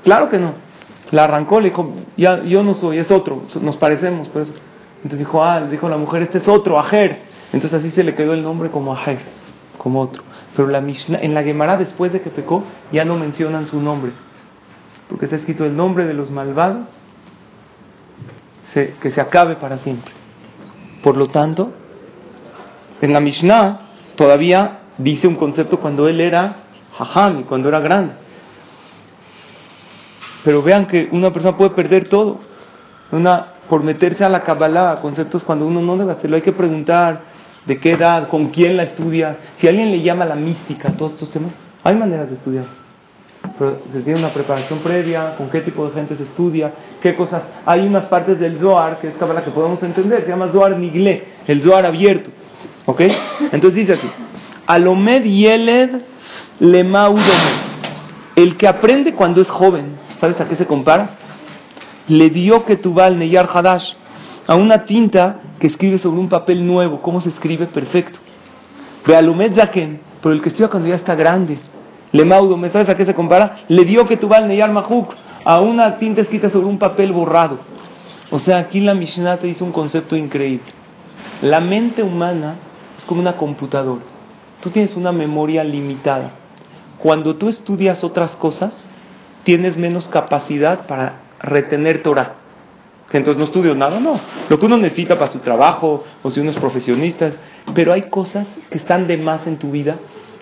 Claro 0.03 0.29
que 0.29 0.39
no. 0.39 0.53
La 1.11 1.23
arrancó, 1.25 1.59
le 1.59 1.69
dijo, 1.69 1.91
ya, 2.15 2.43
yo 2.43 2.63
no 2.63 2.75
soy, 2.75 2.99
es 2.99 3.11
otro, 3.11 3.43
nos 3.61 3.77
parecemos. 3.77 4.27
Por 4.29 4.43
eso. 4.43 4.53
Entonces 5.03 5.19
dijo, 5.19 5.43
ah, 5.43 5.61
dijo 5.61 5.87
la 5.89 5.97
mujer, 5.97 6.23
este 6.23 6.39
es 6.39 6.47
otro, 6.47 6.79
Ajer. 6.79 7.19
Entonces 7.53 7.79
así 7.79 7.91
se 7.91 8.03
le 8.03 8.15
quedó 8.15 8.33
el 8.33 8.43
nombre 8.43 8.69
como 8.69 8.93
Ajer, 8.93 9.19
como 9.77 10.01
otro. 10.01 10.23
Pero 10.55 10.67
la 10.67 10.79
en 10.79 11.33
la 11.33 11.43
Gemara, 11.43 11.77
después 11.77 12.11
de 12.11 12.21
que 12.21 12.29
pecó, 12.29 12.63
ya 12.91 13.05
no 13.05 13.15
mencionan 13.15 13.67
su 13.67 13.81
nombre. 13.81 14.11
Porque 15.07 15.25
está 15.25 15.37
escrito 15.37 15.65
el 15.65 15.75
nombre 15.75 16.05
de 16.05 16.13
los 16.13 16.29
malvados 16.29 16.87
que 18.73 19.11
se 19.11 19.21
acabe 19.21 19.55
para 19.55 19.79
siempre. 19.79 20.11
Por 21.01 21.17
lo 21.17 21.27
tanto, 21.27 21.73
en 23.01 23.13
la 23.13 23.19
Mishnah 23.19 23.79
todavía 24.15 24.79
dice 24.97 25.27
un 25.27 25.35
concepto 25.35 25.79
cuando 25.79 26.07
él 26.07 26.21
era 26.21 26.63
Jajam 26.97 27.39
y 27.39 27.43
cuando 27.43 27.69
era 27.69 27.79
grande. 27.79 28.13
Pero 30.43 30.61
vean 30.61 30.87
que 30.87 31.09
una 31.11 31.31
persona 31.31 31.57
puede 31.57 31.71
perder 31.71 32.09
todo. 32.09 32.39
Una, 33.11 33.53
por 33.69 33.83
meterse 33.83 34.25
a 34.25 34.29
la 34.29 34.41
Kabbalah, 34.43 34.99
conceptos 35.01 35.43
cuando 35.43 35.65
uno 35.65 35.81
no 35.81 35.95
debe 35.95 36.11
hacerlo. 36.11 36.35
Hay 36.35 36.41
que 36.41 36.51
preguntar 36.51 37.21
de 37.65 37.79
qué 37.79 37.91
edad, 37.91 38.27
con 38.27 38.47
quién 38.47 38.75
la 38.75 38.83
estudia. 38.83 39.37
Si 39.57 39.67
alguien 39.67 39.91
le 39.91 40.01
llama 40.01 40.25
la 40.25 40.35
mística, 40.35 40.91
todos 40.91 41.13
estos 41.13 41.29
temas, 41.31 41.51
hay 41.83 41.95
maneras 41.95 42.29
de 42.29 42.35
estudiar. 42.35 42.65
Pero 43.57 43.81
se 43.93 44.01
tiene 44.01 44.19
una 44.19 44.33
preparación 44.33 44.79
previa, 44.79 45.35
con 45.37 45.49
qué 45.49 45.61
tipo 45.61 45.85
de 45.87 45.93
gente 45.93 46.15
se 46.17 46.23
estudia, 46.23 46.73
qué 47.01 47.15
cosas. 47.15 47.43
Hay 47.65 47.85
unas 47.85 48.05
partes 48.05 48.39
del 48.39 48.57
Zohar, 48.59 48.99
que 48.99 49.09
es 49.09 49.13
Kabbalah, 49.15 49.43
que 49.43 49.51
podemos 49.51 49.81
entender, 49.83 50.23
se 50.23 50.29
llama 50.29 50.49
Zohar 50.51 50.77
Nigle, 50.77 51.23
el 51.47 51.61
Zohar 51.61 51.85
abierto. 51.85 52.31
¿Ok? 52.85 53.01
Entonces 53.51 53.75
dice 53.75 53.93
así: 53.93 54.09
Alomed 54.65 55.23
Yeled 55.23 56.01
Lemaudom. 56.59 57.23
El 58.35 58.57
que 58.57 58.67
aprende 58.67 59.13
cuando 59.13 59.41
es 59.41 59.49
joven, 59.49 59.97
¿sabes 60.19 60.39
a 60.39 60.47
qué 60.47 60.55
se 60.55 60.65
compara? 60.65 61.09
Le 62.09 62.29
dio 62.31 62.65
que 62.65 62.75
Ketubal 62.77 63.17
Neyar 63.17 63.49
Hadash, 63.53 63.93
a 64.47 64.55
una 64.55 64.85
tinta 64.85 65.41
que 65.59 65.67
escribe 65.67 65.99
sobre 65.99 66.19
un 66.19 66.27
papel 66.27 66.65
nuevo. 66.65 67.01
¿Cómo 67.01 67.21
se 67.21 67.29
escribe? 67.29 67.67
Perfecto. 67.67 68.19
Bealumet 69.05 69.55
Zaken, 69.55 70.01
pero 70.21 70.33
el 70.33 70.41
que 70.41 70.49
estudia 70.49 70.69
cuando 70.69 70.89
ya 70.89 70.95
está 70.95 71.13
grande. 71.13 71.59
Le 72.11 72.25
Maudo, 72.25 72.57
¿me 72.57 72.71
sabes 72.71 72.89
a 72.89 72.97
qué 72.97 73.05
se 73.05 73.13
compara? 73.13 73.57
Le 73.67 73.85
dio 73.85 74.05
que 74.05 74.15
Ketubal 74.15 74.47
Neyar 74.47 74.71
Mahuk, 74.71 75.13
a 75.45 75.61
una 75.61 75.99
tinta 75.99 76.21
escrita 76.21 76.49
sobre 76.49 76.65
un 76.65 76.79
papel 76.79 77.13
borrado. 77.13 77.59
O 78.31 78.39
sea, 78.39 78.57
aquí 78.57 78.79
la 78.81 78.95
Mishnah 78.95 79.37
te 79.37 79.47
dice 79.47 79.63
un 79.63 79.71
concepto 79.71 80.15
increíble. 80.15 80.71
La 81.43 81.59
mente 81.59 82.01
humana 82.01 82.55
es 82.97 83.05
como 83.05 83.21
una 83.21 83.37
computadora. 83.37 84.01
Tú 84.61 84.71
tienes 84.71 84.95
una 84.95 85.11
memoria 85.11 85.63
limitada. 85.63 86.31
Cuando 86.97 87.35
tú 87.35 87.47
estudias 87.49 88.03
otras 88.03 88.35
cosas, 88.35 88.73
tienes 89.43 89.77
menos 89.77 90.07
capacidad 90.07 90.85
para 90.87 91.28
retener 91.41 92.03
Torah. 92.03 92.35
Entonces 93.11 93.39
no 93.39 93.45
estudio 93.45 93.73
nada, 93.73 93.99
no. 93.99 94.19
Lo 94.49 94.59
que 94.59 94.65
uno 94.65 94.77
necesita 94.77 95.17
para 95.17 95.31
su 95.31 95.39
trabajo, 95.39 96.03
o 96.21 96.29
si 96.29 96.39
uno 96.39 96.51
es 96.51 96.57
profesionista, 96.57 97.31
pero 97.73 97.91
hay 97.91 98.03
cosas 98.03 98.47
que 98.69 98.77
están 98.77 99.07
de 99.07 99.17
más 99.17 99.47
en 99.47 99.57
tu 99.57 99.71
vida 99.71 99.97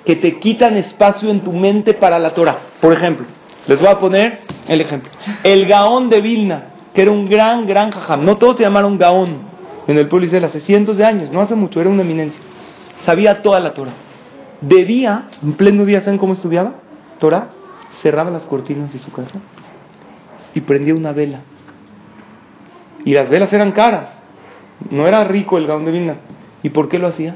que 0.08 0.16
te 0.16 0.40
quitan 0.40 0.78
espacio 0.78 1.30
en 1.30 1.42
tu 1.42 1.52
mente 1.52 1.94
para 1.94 2.18
la 2.18 2.34
Torah. 2.34 2.60
Por 2.80 2.94
ejemplo, 2.94 3.26
les 3.68 3.78
voy 3.78 3.90
a 3.90 4.00
poner 4.00 4.40
el 4.66 4.80
ejemplo. 4.80 5.12
El 5.44 5.66
Gaón 5.66 6.10
de 6.10 6.22
Vilna, 6.22 6.68
que 6.94 7.02
era 7.02 7.12
un 7.12 7.28
gran, 7.28 7.68
gran 7.68 7.92
jajam. 7.92 8.24
No 8.24 8.38
todos 8.38 8.56
se 8.56 8.64
llamaron 8.64 8.98
Gaón 8.98 9.40
en 9.86 9.98
el 9.98 10.08
pueblo 10.08 10.46
hace 10.46 10.62
cientos 10.62 10.96
de 10.96 11.04
años, 11.04 11.30
no 11.32 11.42
hace 11.42 11.56
mucho, 11.56 11.82
era 11.82 11.90
una 11.90 12.04
eminencia. 12.04 12.40
Sabía 13.00 13.42
toda 13.42 13.60
la 13.60 13.74
Torah. 13.74 13.92
De 14.62 14.86
día, 14.86 15.30
en 15.44 15.54
pleno 15.56 15.84
día, 15.84 16.00
¿saben 16.00 16.20
cómo 16.20 16.34
estudiaba? 16.34 16.76
Torah, 17.20 17.50
cerraba 18.02 18.32
las 18.32 18.46
cortinas 18.46 18.94
de 18.94 19.00
su 19.00 19.12
casa 19.12 19.40
y 20.58 20.62
prendía 20.62 20.96
una 20.96 21.14
vela. 21.14 21.42
Y 23.06 23.14
las 23.14 23.30
velas 23.30 23.54
eran 23.54 23.72
caras. 23.74 24.10
No 24.90 25.06
era 25.06 25.24
rico 25.24 25.60
el 25.60 25.68
Gaón 25.68 25.86
de 25.86 25.92
Vilna. 25.92 26.16
¿Y 26.64 26.70
por 26.70 26.90
qué 26.90 26.98
lo 26.98 27.08
hacía? 27.08 27.36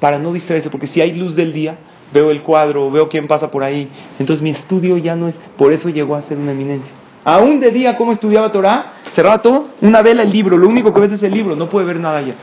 Para 0.00 0.18
no 0.18 0.32
distraerse, 0.32 0.68
porque 0.68 0.88
si 0.88 1.00
hay 1.00 1.12
luz 1.12 1.36
del 1.36 1.52
día, 1.52 1.76
veo 2.12 2.32
el 2.32 2.42
cuadro, 2.42 2.90
veo 2.90 3.08
quién 3.08 3.28
pasa 3.28 3.52
por 3.52 3.62
ahí. 3.62 3.88
Entonces 4.18 4.42
mi 4.42 4.50
estudio 4.50 4.98
ya 4.98 5.14
no 5.14 5.28
es, 5.28 5.36
por 5.56 5.72
eso 5.72 5.88
llegó 5.88 6.16
a 6.16 6.22
ser 6.22 6.36
una 6.36 6.50
eminencia. 6.50 6.90
Aún 7.24 7.60
de 7.60 7.70
día, 7.70 7.96
¿cómo 7.96 8.12
estudiaba 8.12 8.50
Torah? 8.50 8.94
Cerraba 9.14 9.40
todo, 9.40 9.68
una 9.80 10.02
vela, 10.02 10.22
el 10.22 10.32
libro, 10.32 10.58
lo 10.58 10.68
único 10.68 10.92
que 10.92 11.00
ves 11.00 11.12
es 11.12 11.22
el 11.22 11.32
libro, 11.32 11.54
no 11.54 11.68
puede 11.68 11.86
ver 11.86 12.00
nada 12.00 12.18
allá. 12.18 12.34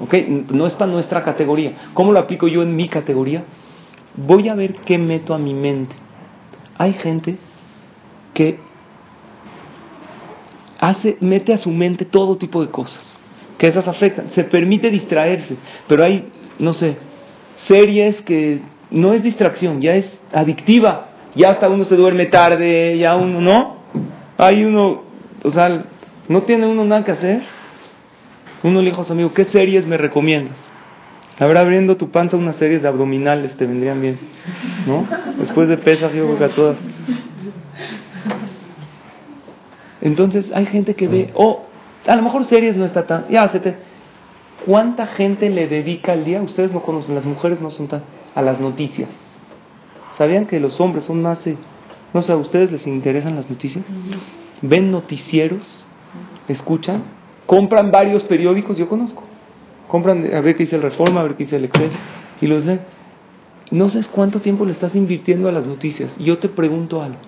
Ok, 0.00 0.14
no 0.50 0.66
es 0.66 0.74
para 0.74 0.90
nuestra 0.90 1.22
categoría. 1.22 1.90
¿Cómo 1.94 2.12
lo 2.12 2.18
aplico 2.18 2.48
yo 2.48 2.62
en 2.62 2.74
mi 2.74 2.88
categoría? 2.88 3.44
Voy 4.16 4.48
a 4.48 4.54
ver 4.56 4.74
qué 4.84 4.98
meto 4.98 5.32
a 5.32 5.38
mi 5.38 5.54
mente. 5.54 6.03
Hay 6.78 6.94
gente 6.94 7.36
que 8.32 8.58
hace, 10.80 11.16
mete 11.20 11.52
a 11.52 11.58
su 11.58 11.70
mente 11.70 12.04
todo 12.04 12.36
tipo 12.36 12.62
de 12.64 12.70
cosas, 12.70 13.02
que 13.58 13.68
esas 13.68 13.86
afectan. 13.86 14.30
Se 14.34 14.44
permite 14.44 14.90
distraerse, 14.90 15.56
pero 15.86 16.04
hay 16.04 16.30
no 16.58 16.72
sé, 16.74 16.96
series 17.56 18.20
que 18.22 18.60
no 18.90 19.12
es 19.12 19.22
distracción, 19.22 19.80
ya 19.80 19.94
es 19.94 20.20
adictiva. 20.32 21.08
Ya 21.34 21.50
hasta 21.50 21.68
uno 21.68 21.84
se 21.84 21.96
duerme 21.96 22.26
tarde, 22.26 22.96
ya 22.98 23.16
uno, 23.16 23.40
¿no? 23.40 23.76
Hay 24.38 24.64
uno, 24.64 25.02
o 25.42 25.50
sea, 25.50 25.84
no 26.28 26.42
tiene 26.42 26.66
uno 26.66 26.84
nada 26.84 27.04
que 27.04 27.12
hacer. 27.12 27.42
Uno 28.62 28.80
le 28.80 28.90
dijo 28.90 29.02
a 29.02 29.04
su 29.04 29.12
amigo, 29.12 29.34
¿qué 29.34 29.44
series 29.46 29.86
me 29.86 29.96
recomiendas? 29.96 30.56
Habrá 31.38 31.60
abriendo 31.60 31.96
tu 31.96 32.10
panza 32.10 32.36
unas 32.36 32.56
series 32.56 32.82
de 32.82 32.88
abdominales, 32.88 33.56
te 33.56 33.66
vendrían 33.66 34.00
bien, 34.00 34.18
¿no? 34.86 35.06
Después 35.38 35.68
de 35.68 35.76
pesas, 35.78 36.12
yo 36.14 36.24
creo 36.26 36.38
que 36.38 36.44
a 36.44 36.48
todas. 36.50 36.76
Entonces 40.00 40.50
hay 40.54 40.66
gente 40.66 40.94
que 40.94 41.08
ve, 41.08 41.30
o 41.34 41.44
oh, 41.44 41.66
a 42.06 42.14
lo 42.14 42.22
mejor 42.22 42.44
series 42.44 42.76
no 42.76 42.84
está 42.84 43.06
tan, 43.06 43.26
ya 43.28 43.48
se 43.48 43.58
te, 43.58 43.76
¿Cuánta 44.64 45.06
gente 45.08 45.50
le 45.50 45.68
dedica 45.68 46.14
el 46.14 46.24
día? 46.24 46.40
Ustedes 46.40 46.72
no 46.72 46.82
conocen, 46.82 47.14
las 47.14 47.24
mujeres 47.24 47.60
no 47.60 47.70
son 47.70 47.88
tan 47.88 48.02
a 48.34 48.40
las 48.40 48.60
noticias. 48.60 49.10
¿Sabían 50.16 50.46
que 50.46 50.58
los 50.58 50.80
hombres 50.80 51.04
son 51.04 51.22
más... 51.22 51.38
no 52.14 52.22
sé, 52.22 52.32
¿a 52.32 52.36
ustedes 52.36 52.72
les 52.72 52.86
interesan 52.86 53.36
las 53.36 53.50
noticias? 53.50 53.84
¿Ven 54.62 54.90
noticieros? 54.90 55.84
¿Escuchan? 56.48 57.02
¿Compran 57.46 57.90
varios 57.90 58.22
periódicos? 58.22 58.78
Yo 58.78 58.88
conozco. 58.88 59.22
Compran 59.88 60.34
a 60.34 60.40
ver 60.40 60.56
qué 60.56 60.64
dice 60.64 60.76
el 60.76 60.82
Reforma, 60.82 61.20
a 61.20 61.24
ver 61.24 61.34
qué 61.36 61.44
dice 61.44 61.56
el 61.56 61.64
Expreso 61.64 61.96
y 62.40 62.46
los 62.46 62.64
leen. 62.64 62.80
No 63.70 63.88
sabes 63.88 64.08
cuánto 64.08 64.40
tiempo 64.40 64.64
le 64.64 64.72
estás 64.72 64.94
invirtiendo 64.94 65.48
a 65.48 65.52
las 65.52 65.66
noticias. 65.66 66.14
Yo 66.18 66.38
te 66.38 66.48
pregunto 66.48 67.02
algo. 67.02 67.18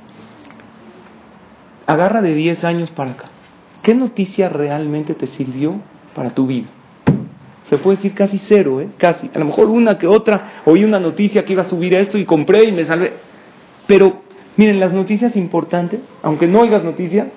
Agarra 1.86 2.22
de 2.22 2.34
10 2.34 2.64
años 2.64 2.90
para 2.90 3.12
acá. 3.12 3.26
¿Qué 3.82 3.94
noticia 3.94 4.48
realmente 4.48 5.14
te 5.14 5.28
sirvió 5.28 5.80
para 6.14 6.34
tu 6.34 6.46
vida? 6.46 6.66
se 7.68 7.78
puede 7.78 7.96
decir 7.96 8.14
casi 8.14 8.40
cero, 8.46 8.80
¿eh? 8.80 8.88
casi. 8.96 9.30
A 9.34 9.38
lo 9.38 9.46
mejor 9.46 9.68
una 9.68 9.98
que 9.98 10.06
otra, 10.06 10.62
oí 10.64 10.84
una 10.84 11.00
noticia 11.00 11.44
que 11.44 11.52
iba 11.52 11.62
a 11.62 11.68
subir 11.68 11.94
esto 11.94 12.16
y 12.16 12.24
compré 12.24 12.64
y 12.64 12.72
me 12.72 12.84
salvé. 12.84 13.14
Pero 13.86 14.22
miren, 14.56 14.78
las 14.78 14.92
noticias 14.92 15.34
importantes, 15.36 16.00
aunque 16.22 16.46
no 16.46 16.60
oigas 16.60 16.84
noticias, 16.84 17.28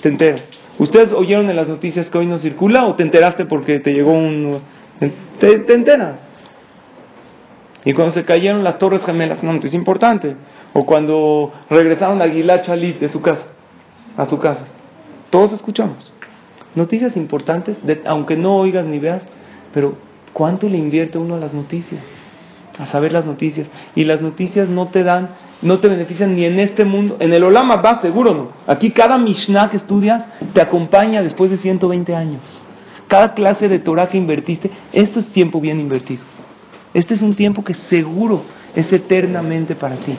te 0.00 0.08
enteras. 0.08 0.42
¿Ustedes 0.78 1.12
oyeron 1.12 1.48
en 1.50 1.56
las 1.56 1.68
noticias 1.68 2.10
que 2.10 2.18
hoy 2.18 2.26
no 2.26 2.38
circula 2.38 2.86
o 2.86 2.94
te 2.94 3.02
enteraste 3.02 3.46
porque 3.46 3.80
te 3.80 3.92
llegó 3.92 4.12
un... 4.12 4.60
Te, 5.38 5.58
te 5.60 5.74
enteras. 5.74 6.20
Y 7.84 7.92
cuando 7.92 8.12
se 8.12 8.24
cayeron 8.24 8.64
las 8.64 8.78
torres 8.78 9.04
gemelas, 9.04 9.42
una 9.42 9.52
noticia 9.52 9.76
importante. 9.76 10.36
O 10.72 10.86
cuando 10.86 11.52
regresaron 11.70 12.20
a 12.22 12.28
Gilad 12.28 12.62
Chalit 12.62 12.98
de 12.98 13.08
su 13.08 13.20
casa, 13.20 13.44
a 14.16 14.26
su 14.26 14.38
casa. 14.38 14.62
Todos 15.30 15.52
escuchamos. 15.52 16.12
Noticias 16.74 17.16
importantes, 17.16 17.76
aunque 18.06 18.36
no 18.36 18.56
oigas 18.56 18.84
ni 18.84 18.98
veas, 18.98 19.22
pero 19.72 19.96
¿cuánto 20.32 20.68
le 20.68 20.78
invierte 20.78 21.18
uno 21.18 21.36
a 21.36 21.38
las 21.38 21.52
noticias? 21.52 22.02
A 22.78 22.86
saber 22.86 23.12
las 23.12 23.26
noticias. 23.26 23.68
Y 23.94 24.04
las 24.04 24.20
noticias 24.20 24.68
no 24.68 24.88
te 24.88 25.04
dan, 25.04 25.30
no 25.62 25.78
te 25.78 25.88
benefician 25.88 26.34
ni 26.34 26.44
en 26.44 26.58
este 26.58 26.84
mundo. 26.84 27.16
En 27.20 27.32
el 27.32 27.42
Olama 27.44 27.76
va, 27.76 28.00
seguro 28.00 28.34
no. 28.34 28.48
Aquí 28.66 28.90
cada 28.90 29.18
Mishnah 29.18 29.70
que 29.70 29.78
estudias 29.78 30.24
te 30.52 30.60
acompaña 30.60 31.22
después 31.22 31.50
de 31.50 31.56
120 31.56 32.14
años. 32.14 32.64
Cada 33.08 33.34
clase 33.34 33.68
de 33.68 33.78
Torah 33.78 34.08
que 34.08 34.18
invertiste, 34.18 34.70
esto 34.92 35.20
es 35.20 35.26
tiempo 35.28 35.60
bien 35.60 35.80
invertido. 35.80 36.22
Este 36.94 37.14
es 37.14 37.22
un 37.22 37.34
tiempo 37.34 37.64
que 37.64 37.74
seguro 37.74 38.42
es 38.74 38.92
eternamente 38.92 39.74
para 39.74 39.96
ti. 39.96 40.16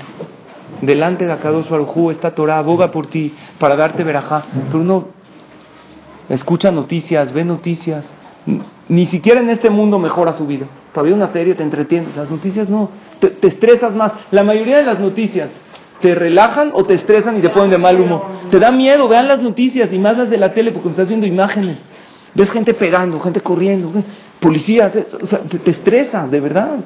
Delante 0.82 1.26
de 1.26 1.32
Akadosh 1.32 1.70
Baruj 1.70 2.12
esta 2.12 2.36
Torah 2.36 2.58
aboga 2.58 2.92
por 2.92 3.08
ti 3.08 3.34
para 3.60 3.76
darte 3.76 4.04
verajá. 4.04 4.46
Pero 4.68 4.80
uno 4.80 5.08
escucha 6.30 6.72
noticias, 6.72 7.34
ve 7.34 7.46
noticias. 7.46 8.06
Ni 8.90 9.06
siquiera 9.08 9.42
en 9.42 9.50
este 9.50 9.70
mundo 9.70 10.00
mejora 10.00 10.34
su 10.34 10.46
vida. 10.46 10.68
Todavía 10.94 11.16
una 11.16 11.32
serie 11.32 11.56
te 11.56 11.64
entretiene. 11.64 12.10
Las 12.16 12.30
noticias 12.30 12.70
no. 12.70 12.90
Te, 13.30 13.48
estresas 13.48 13.96
más. 13.96 14.12
La 14.32 14.44
mayoría 14.44 14.78
de 14.78 14.84
las 14.84 15.00
noticias 15.00 15.50
te 16.02 16.14
relajan 16.16 16.72
o 16.74 16.84
te 16.86 16.94
estresan 16.94 17.38
y 17.38 17.42
te 17.42 17.50
ponen 17.50 17.70
de 17.70 17.78
mal 17.78 18.00
humor. 18.00 18.24
Te 18.50 18.60
da 18.60 18.72
miedo. 18.72 19.08
Vean 19.08 19.28
las 19.28 19.42
noticias 19.42 19.92
y 19.92 20.00
más 20.00 20.18
las 20.18 20.30
de 20.30 20.38
la 20.38 20.54
tele 20.54 20.72
porque 20.72 20.90
estás 20.90 21.08
viendo 21.08 21.26
imágenes. 21.26 21.78
Ves 22.34 22.52
gente 22.52 22.74
pegando, 22.74 23.20
gente 23.20 23.42
corriendo, 23.42 23.92
policías. 24.40 24.92
O 25.22 25.26
sea, 25.26 25.40
te, 25.40 25.58
te 25.58 25.72
de 25.72 26.40
verdad. 26.40 26.78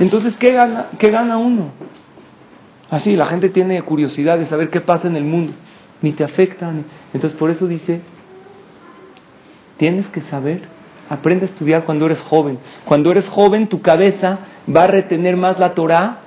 Entonces, 0.00 0.34
¿qué 0.36 0.52
gana, 0.52 0.86
¿qué 0.98 1.10
gana 1.10 1.38
uno? 1.38 1.70
Así, 2.90 3.16
la 3.16 3.26
gente 3.26 3.48
tiene 3.48 3.80
curiosidad 3.82 4.38
de 4.38 4.46
saber 4.46 4.70
qué 4.70 4.80
pasa 4.80 5.06
en 5.06 5.16
el 5.16 5.24
mundo 5.24 5.52
ni 6.02 6.12
te 6.12 6.24
afectan. 6.24 6.84
Entonces 7.14 7.38
por 7.38 7.50
eso 7.50 7.66
dice, 7.66 8.02
tienes 9.78 10.06
que 10.08 10.20
saber, 10.22 10.62
aprende 11.08 11.46
a 11.46 11.48
estudiar 11.48 11.84
cuando 11.84 12.06
eres 12.06 12.22
joven. 12.22 12.58
Cuando 12.84 13.10
eres 13.10 13.28
joven 13.28 13.68
tu 13.68 13.80
cabeza 13.80 14.38
va 14.74 14.84
a 14.84 14.86
retener 14.86 15.36
más 15.36 15.58
la 15.58 15.74
Torah 15.74 16.18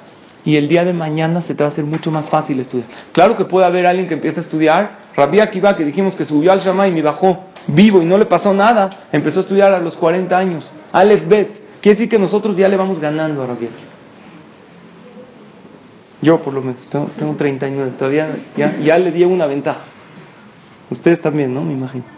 y 0.44 0.58
el 0.58 0.68
día 0.68 0.86
de 0.86 0.94
mañana 0.94 1.42
se 1.42 1.56
te 1.56 1.64
va 1.64 1.70
a 1.70 1.72
hacer 1.72 1.86
mucho 1.86 2.12
más 2.12 2.30
fácil 2.30 2.60
estudiar. 2.60 2.88
Claro 3.12 3.36
que 3.36 3.46
puede 3.46 3.66
haber 3.66 3.86
alguien 3.86 4.08
que 4.08 4.14
empiece 4.14 4.40
a 4.40 4.44
estudiar, 4.44 4.92
Rabbi 5.16 5.40
Akiva 5.40 5.76
que 5.76 5.84
dijimos 5.84 6.16
que 6.16 6.26
subió 6.26 6.52
al 6.52 6.60
Shammai 6.60 6.92
y 6.92 6.94
me 6.94 7.02
bajó 7.02 7.46
vivo 7.68 8.02
y 8.02 8.06
no 8.06 8.18
le 8.18 8.26
pasó 8.26 8.54
nada, 8.54 9.08
empezó 9.12 9.40
a 9.40 9.42
estudiar 9.42 9.74
a 9.74 9.80
los 9.80 9.96
40 9.96 10.38
años. 10.38 10.72
Aleph 10.92 11.28
Bet, 11.28 11.50
quiere 11.82 11.98
decir 11.98 12.10
que 12.10 12.20
nosotros 12.20 12.56
ya 12.56 12.68
le 12.68 12.78
vamos 12.78 13.00
ganando 13.00 13.42
a 13.42 13.48
Rabbi 13.48 13.70
yo 16.22 16.42
por 16.42 16.54
lo 16.54 16.62
menos 16.62 16.82
tengo, 16.90 17.12
tengo 17.18 17.36
39, 17.36 17.94
todavía 18.00 18.36
ya 18.56 18.98
le 18.98 19.12
di 19.12 19.24
una 19.24 19.46
ventaja. 19.46 19.82
Ustedes 20.90 21.22
también, 21.22 21.54
¿no? 21.54 21.62
Me 21.62 21.74
imagino. 21.74 22.15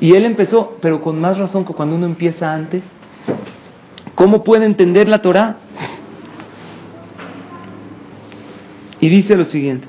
Y 0.00 0.14
él 0.14 0.24
empezó, 0.24 0.76
pero 0.80 1.00
con 1.00 1.20
más 1.20 1.38
razón 1.38 1.64
que 1.64 1.74
cuando 1.74 1.96
uno 1.96 2.06
empieza 2.06 2.52
antes. 2.52 2.82
¿Cómo 4.14 4.44
puede 4.44 4.66
entender 4.66 5.08
la 5.08 5.20
Torah? 5.22 5.56
Y 9.00 9.08
dice 9.08 9.36
lo 9.36 9.44
siguiente. 9.46 9.86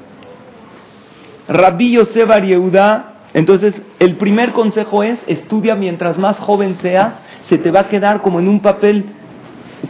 Rabbi 1.48 1.92
Yosef 1.92 2.30
Yehuda, 2.44 3.14
entonces 3.34 3.76
el 4.00 4.16
primer 4.16 4.54
consejo 4.54 5.04
es, 5.04 5.20
estudia 5.28 5.76
mientras 5.76 6.18
más 6.18 6.38
joven 6.38 6.78
seas, 6.82 7.16
se 7.48 7.58
te 7.58 7.70
va 7.70 7.82
a 7.82 7.90
quedar 7.90 8.22
como 8.22 8.40
en 8.40 8.48
un 8.48 8.62
papel 8.62 9.06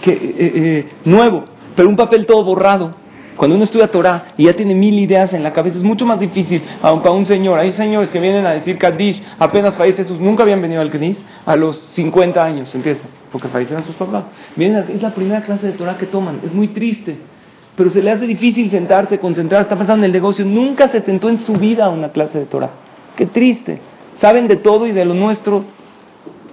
que, 0.01 0.11
eh, 0.11 0.33
eh, 0.37 0.91
nuevo 1.05 1.45
pero 1.75 1.89
un 1.89 1.95
papel 1.95 2.25
todo 2.25 2.43
borrado. 2.43 2.95
Cuando 3.35 3.55
uno 3.55 3.65
estudia 3.65 3.87
Torah 3.87 4.33
y 4.37 4.45
ya 4.45 4.53
tiene 4.53 4.75
mil 4.75 4.97
ideas 4.99 5.33
en 5.33 5.43
la 5.43 5.53
cabeza, 5.53 5.77
es 5.77 5.83
mucho 5.83 6.05
más 6.05 6.19
difícil, 6.19 6.61
aunque 6.81 7.07
a 7.07 7.11
un 7.11 7.25
señor, 7.25 7.59
hay 7.59 7.73
señores 7.73 8.09
que 8.09 8.19
vienen 8.19 8.45
a 8.45 8.51
decir 8.51 8.77
Kaddish, 8.77 9.21
apenas 9.39 9.75
fallece 9.75 10.03
Jesús, 10.03 10.19
nunca 10.19 10.43
habían 10.43 10.61
venido 10.61 10.81
al 10.81 10.89
Kaddish, 10.89 11.17
a 11.45 11.55
los 11.55 11.77
50 11.77 12.43
años 12.43 12.73
empieza. 12.75 13.03
porque 13.31 13.47
fallecieron 13.47 13.83
sus 13.85 13.95
papás. 13.95 14.25
Vienen, 14.55 14.85
es 14.93 15.01
la 15.01 15.15
primera 15.15 15.41
clase 15.41 15.65
de 15.65 15.73
Torah 15.73 15.97
que 15.97 16.05
toman, 16.05 16.41
es 16.45 16.53
muy 16.53 16.67
triste, 16.67 17.17
pero 17.75 17.89
se 17.89 18.03
le 18.03 18.11
hace 18.11 18.27
difícil 18.27 18.69
sentarse, 18.69 19.17
concentrar, 19.19 19.63
está 19.63 19.75
pensando 19.75 20.05
en 20.05 20.09
el 20.09 20.13
negocio, 20.13 20.45
nunca 20.45 20.89
se 20.89 21.01
sentó 21.01 21.29
en 21.29 21.39
su 21.39 21.53
vida 21.53 21.85
a 21.85 21.89
una 21.89 22.09
clase 22.09 22.37
de 22.37 22.45
Torah. 22.45 22.69
Qué 23.15 23.25
triste. 23.25 23.79
Saben 24.19 24.47
de 24.47 24.57
todo 24.57 24.85
y 24.85 24.91
de 24.91 25.05
lo 25.05 25.15
nuestro 25.15 25.65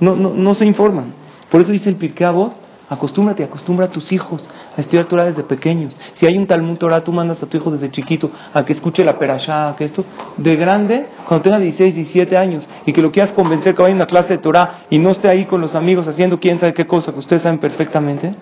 no, 0.01 0.17
no, 0.17 0.33
no 0.35 0.55
se 0.55 0.65
informan. 0.65 1.13
Por 1.51 1.61
eso 1.61 1.73
dice 1.73 1.91
el 1.91 1.97
Pirkeabot, 1.97 2.55
Acostúmbrate, 2.91 3.45
acostumbra 3.45 3.87
a 3.87 3.89
tus 3.89 4.11
hijos 4.11 4.51
a 4.77 4.81
estudiar 4.81 5.07
Torah 5.07 5.25
desde 5.25 5.45
pequeños. 5.45 5.95
Si 6.15 6.27
hay 6.27 6.37
un 6.37 6.49
Talmud 6.49 6.77
Torah, 6.77 7.05
tú 7.05 7.13
mandas 7.13 7.41
a 7.41 7.47
tu 7.47 7.57
hijo 7.57 7.71
desde 7.71 7.89
chiquito 7.93 8.33
a 8.53 8.65
que 8.65 8.73
escuche 8.73 9.05
la 9.05 9.17
perashá, 9.17 9.69
a 9.69 9.77
que 9.77 9.85
esto, 9.85 10.05
de 10.37 10.57
grande, 10.57 11.07
cuando 11.25 11.45
tenga 11.45 11.61
16, 11.61 11.95
17 11.95 12.37
años, 12.37 12.69
y 12.87 12.93
que 12.93 13.01
lo 13.01 13.13
quieras 13.13 13.33
convencer 13.33 13.77
que 13.77 13.83
vaya 13.83 13.95
a 13.95 13.97
una 13.97 14.07
clase 14.07 14.31
de 14.31 14.39
Torah 14.39 14.81
y 14.91 14.99
no 14.99 15.11
esté 15.11 15.29
ahí 15.29 15.45
con 15.45 15.61
los 15.61 15.77
amigos 15.77 16.09
haciendo 16.09 16.41
quién 16.41 16.59
sabe 16.59 16.75
qué 16.75 16.89
cosa 16.89 17.13
que 17.13 17.21
ustedes 17.21 17.43
saben 17.43 17.61
perfectamente, 17.61 18.35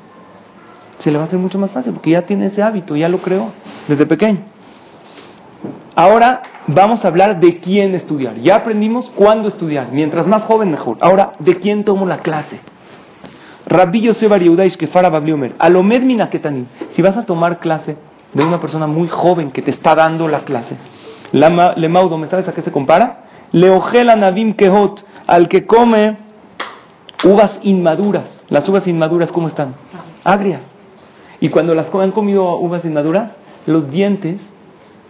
se 0.96 1.10
le 1.10 1.18
va 1.18 1.24
a 1.24 1.26
hacer 1.26 1.38
mucho 1.38 1.58
más 1.58 1.70
fácil 1.70 1.92
porque 1.92 2.10
ya 2.10 2.22
tiene 2.22 2.46
ese 2.46 2.62
hábito, 2.62 2.96
ya 2.96 3.10
lo 3.10 3.18
creó 3.18 3.52
desde 3.86 4.06
pequeño. 4.06 4.40
Ahora 5.94 6.40
vamos 6.68 7.04
a 7.04 7.08
hablar 7.08 7.38
de 7.38 7.58
quién 7.58 7.94
estudiar. 7.94 8.36
Ya 8.36 8.56
aprendimos 8.56 9.10
cuándo 9.14 9.48
estudiar. 9.48 9.88
Mientras 9.92 10.26
más 10.26 10.44
joven, 10.44 10.70
mejor. 10.70 10.96
Ahora, 11.00 11.32
¿de 11.38 11.56
quién 11.56 11.84
tomo 11.84 12.06
la 12.06 12.18
clase? 12.18 12.60
Rabbi 13.68 14.00
Yosef 14.00 14.32
que 14.78 14.86
Fara 14.86 15.10
Babliomer, 15.10 15.54
Alomed 15.58 16.02
Minaketanim, 16.02 16.66
si 16.92 17.02
vas 17.02 17.16
a 17.16 17.26
tomar 17.26 17.58
clase 17.58 17.96
de 18.32 18.44
una 18.44 18.60
persona 18.60 18.86
muy 18.86 19.08
joven 19.08 19.50
que 19.50 19.60
te 19.60 19.70
está 19.70 19.94
dando 19.94 20.26
la 20.26 20.40
clase, 20.40 20.76
le 21.32 21.88
maudo, 21.88 22.16
¿me 22.16 22.28
sabes 22.28 22.48
a 22.48 22.52
qué 22.52 22.62
se 22.62 22.72
compara? 22.72 23.24
Leogela 23.52 24.16
Navim 24.16 24.54
Kehot, 24.54 25.04
al 25.26 25.48
que 25.48 25.66
come 25.66 26.16
uvas 27.24 27.58
inmaduras. 27.62 28.44
Las 28.48 28.66
uvas 28.68 28.86
inmaduras, 28.86 29.32
¿cómo 29.32 29.48
están? 29.48 29.74
Agrias. 30.24 30.62
Y 31.40 31.50
cuando 31.50 31.74
las 31.74 31.94
han 31.94 32.12
comido 32.12 32.56
uvas 32.56 32.84
inmaduras, 32.84 33.32
los 33.66 33.90
dientes 33.90 34.40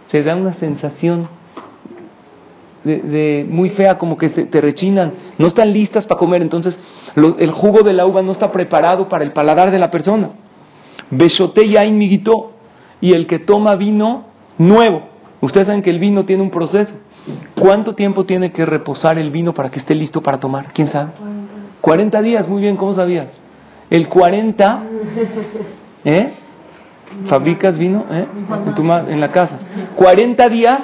se 0.07 0.23
dan 0.23 0.41
una 0.41 0.53
sensación 0.55 1.29
de, 2.83 3.45
muy 3.49 3.69
fea, 3.71 3.97
como 3.97 4.17
que 4.17 4.29
te 4.29 4.61
rechinan, 4.61 5.13
no 5.37 5.47
están 5.47 5.73
listas 5.73 6.05
para 6.05 6.19
comer, 6.19 6.41
entonces 6.41 6.79
el 7.15 7.51
jugo 7.51 7.81
de 7.81 7.93
la 7.93 8.05
uva 8.05 8.21
no 8.21 8.31
está 8.31 8.51
preparado 8.51 9.09
para 9.09 9.23
el 9.23 9.31
paladar 9.31 9.71
de 9.71 9.79
la 9.79 9.91
persona. 9.91 10.31
Beshote 11.09 11.67
yain 11.67 11.97
miguito, 11.97 12.51
y 13.01 13.13
el 13.13 13.27
que 13.27 13.39
toma 13.39 13.75
vino 13.75 14.25
nuevo. 14.57 15.03
Ustedes 15.41 15.67
saben 15.67 15.81
que 15.81 15.89
el 15.89 15.99
vino 15.99 16.25
tiene 16.25 16.43
un 16.43 16.49
proceso. 16.49 16.93
¿Cuánto 17.57 17.95
tiempo 17.95 18.25
tiene 18.25 18.51
que 18.51 18.65
reposar 18.65 19.17
el 19.17 19.31
vino 19.31 19.53
para 19.53 19.69
que 19.69 19.79
esté 19.79 19.95
listo 19.95 20.21
para 20.21 20.39
tomar? 20.39 20.73
¿Quién 20.73 20.89
sabe? 20.89 21.11
40 21.81 22.21
días, 22.21 22.47
muy 22.47 22.61
bien, 22.61 22.75
¿cómo 22.75 22.93
sabías? 22.93 23.27
El 23.89 24.09
40, 24.09 24.83
¿eh? 26.05 26.33
¿Fabricas 27.27 27.77
vino? 27.77 28.05
¿eh? 28.11 28.25
En, 28.77 29.11
en 29.13 29.21
la 29.21 29.31
casa. 29.31 29.57
40 29.95 30.49
días 30.49 30.79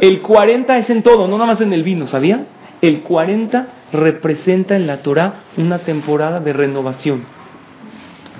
el 0.00 0.22
40 0.22 0.78
es 0.78 0.90
en 0.90 1.02
todo, 1.02 1.28
no 1.28 1.36
nada 1.36 1.52
más 1.52 1.60
en 1.60 1.72
el 1.72 1.82
vino, 1.82 2.06
¿sabían? 2.06 2.46
El 2.80 3.02
40 3.02 3.66
representa 3.94 4.74
en 4.74 4.86
la 4.86 5.02
Torah 5.02 5.44
una 5.56 5.78
temporada 5.78 6.40
de 6.40 6.52
renovación. 6.52 7.24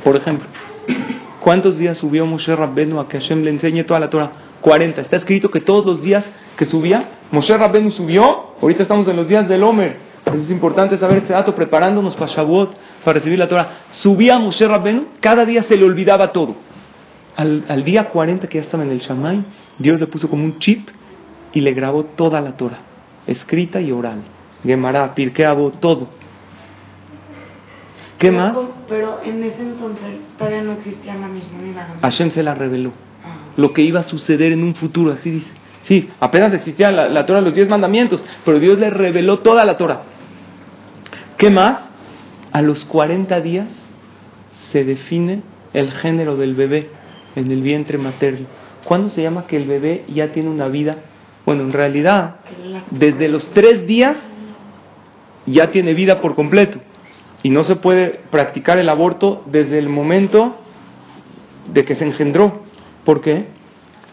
Por 0.03 0.17
ejemplo, 0.17 0.49
¿cuántos 1.41 1.79
días 1.79 1.97
subió 1.97 2.27
Moshe 2.27 2.55
Rabbenu 2.55 2.99
a 2.99 3.09
que 3.09 3.19
Hashem 3.19 3.43
le 3.43 3.51
enseñe 3.51 3.85
toda 3.85 4.01
la 4.01 4.11
Torah? 4.11 4.33
40. 4.61 5.01
Está 5.01 5.17
escrito 5.17 5.51
que 5.51 5.61
todos 5.61 5.87
los 5.87 6.03
días 6.03 6.25
que 6.57 6.65
subía, 6.65 7.09
Moshe 7.31 7.57
Rabbenu 7.57 7.93
subió, 7.93 8.55
ahorita 8.61 8.83
estamos 8.83 9.07
en 9.09 9.17
los 9.17 9.29
días 9.29 9.49
del 9.49 9.63
Homer. 9.63 9.97
es 10.27 10.51
importante 10.51 10.99
saber 10.99 11.19
este 11.19 11.33
dato, 11.33 11.55
preparándonos 11.55 12.15
para 12.15 12.33
Shavuot, 12.33 12.75
para 13.05 13.19
recibir 13.19 13.39
la 13.39 13.49
Torah. 13.49 13.85
Subía 13.91 14.39
Moshe 14.39 14.67
Rabbenu, 14.67 15.07
cada 15.21 15.45
día 15.45 15.63
se 15.63 15.77
le 15.77 15.85
olvidaba 15.85 16.33
todo. 16.33 16.57
Al, 17.37 17.85
día 17.85 18.09
40 18.09 18.49
que 18.49 18.59
ya 18.59 18.65
estaba 18.65 18.85
en 18.85 18.91
el 18.91 19.01
Shamay, 19.01 19.45
Dios 19.79 20.01
le 20.01 20.07
puso 20.07 20.29
como 20.29 20.45
un 20.45 20.59
chip 20.59 20.89
y 21.53 21.61
le 21.61 21.73
grabó 21.75 22.05
toda 22.05 22.41
la 22.41 22.57
Torah, 22.57 22.79
escrita 23.27 23.81
y 23.81 23.93
oral. 23.93 24.23
Gemara, 24.65 25.15
Pirkei 25.15 25.47
todo. 25.81 26.09
¿Qué 28.19 28.31
más? 28.31 28.55
Pero 28.89 29.21
en 29.23 29.43
ese 29.45 29.61
entonces 29.61 30.07
todavía 30.39 30.62
no 30.62 30.73
existía 30.73 31.15
la 31.15 31.29
misma 31.29 31.59
nada. 31.75 31.97
Hashem 32.01 32.31
se 32.31 32.43
la 32.43 32.55
reveló. 32.55 32.93
Ah. 33.25 33.53
Lo 33.57 33.73
que 33.73 33.83
iba 33.83 34.01
a 34.01 34.05
suceder 34.05 34.53
en 34.53 34.62
un 34.62 34.75
futuro, 34.75 35.12
así 35.12 35.31
dice. 35.31 35.51
Sí, 35.83 36.09
apenas 36.21 36.55
existía 36.55 36.91
la, 36.91 37.09
la 37.09 37.27
Torah, 37.27 37.43
los 37.43 37.55
diez 37.55 37.69
mandamientos, 37.69 38.23
pero 38.45 38.59
Dios 38.59 38.79
le 38.79 38.89
reveló 38.89 39.41
toda 39.41 39.65
la 39.65 39.77
Torah. 39.77 40.03
¿Qué 41.37 41.51
más? 41.51 41.81
A 42.53 42.62
los 42.62 42.85
40 42.87 43.41
días 43.41 43.67
se 44.71 44.85
define 44.85 45.43
el 45.75 45.91
género 45.91 46.37
del 46.37 46.55
bebé 46.55 46.89
en 47.37 47.51
el 47.51 47.61
vientre 47.61 47.99
materno. 47.99 48.47
¿Cuándo 48.85 49.11
se 49.11 49.23
llama 49.23 49.47
que 49.47 49.57
el 49.57 49.67
bebé 49.67 50.05
ya 50.09 50.33
tiene 50.33 50.49
una 50.49 50.69
vida? 50.69 50.97
Bueno, 51.45 51.62
en 51.62 51.73
realidad, 51.73 52.37
desde 52.91 53.29
los 53.29 53.47
tres 53.51 53.87
días 53.87 54.17
ya 55.47 55.71
tiene 55.71 55.95
vida 55.95 56.21
por 56.21 56.35
completo. 56.35 56.79
Y 57.43 57.51
no 57.51 57.65
se 57.65 57.77
puede 57.77 58.21
practicar 58.31 58.79
el 58.79 58.89
aborto 58.89 59.43
desde 59.47 59.79
el 59.79 59.89
momento 59.89 60.57
de 61.73 61.85
que 61.85 61.95
se 61.95 62.05
engendró. 62.05 62.63
¿Por 63.05 63.21
qué? 63.21 63.47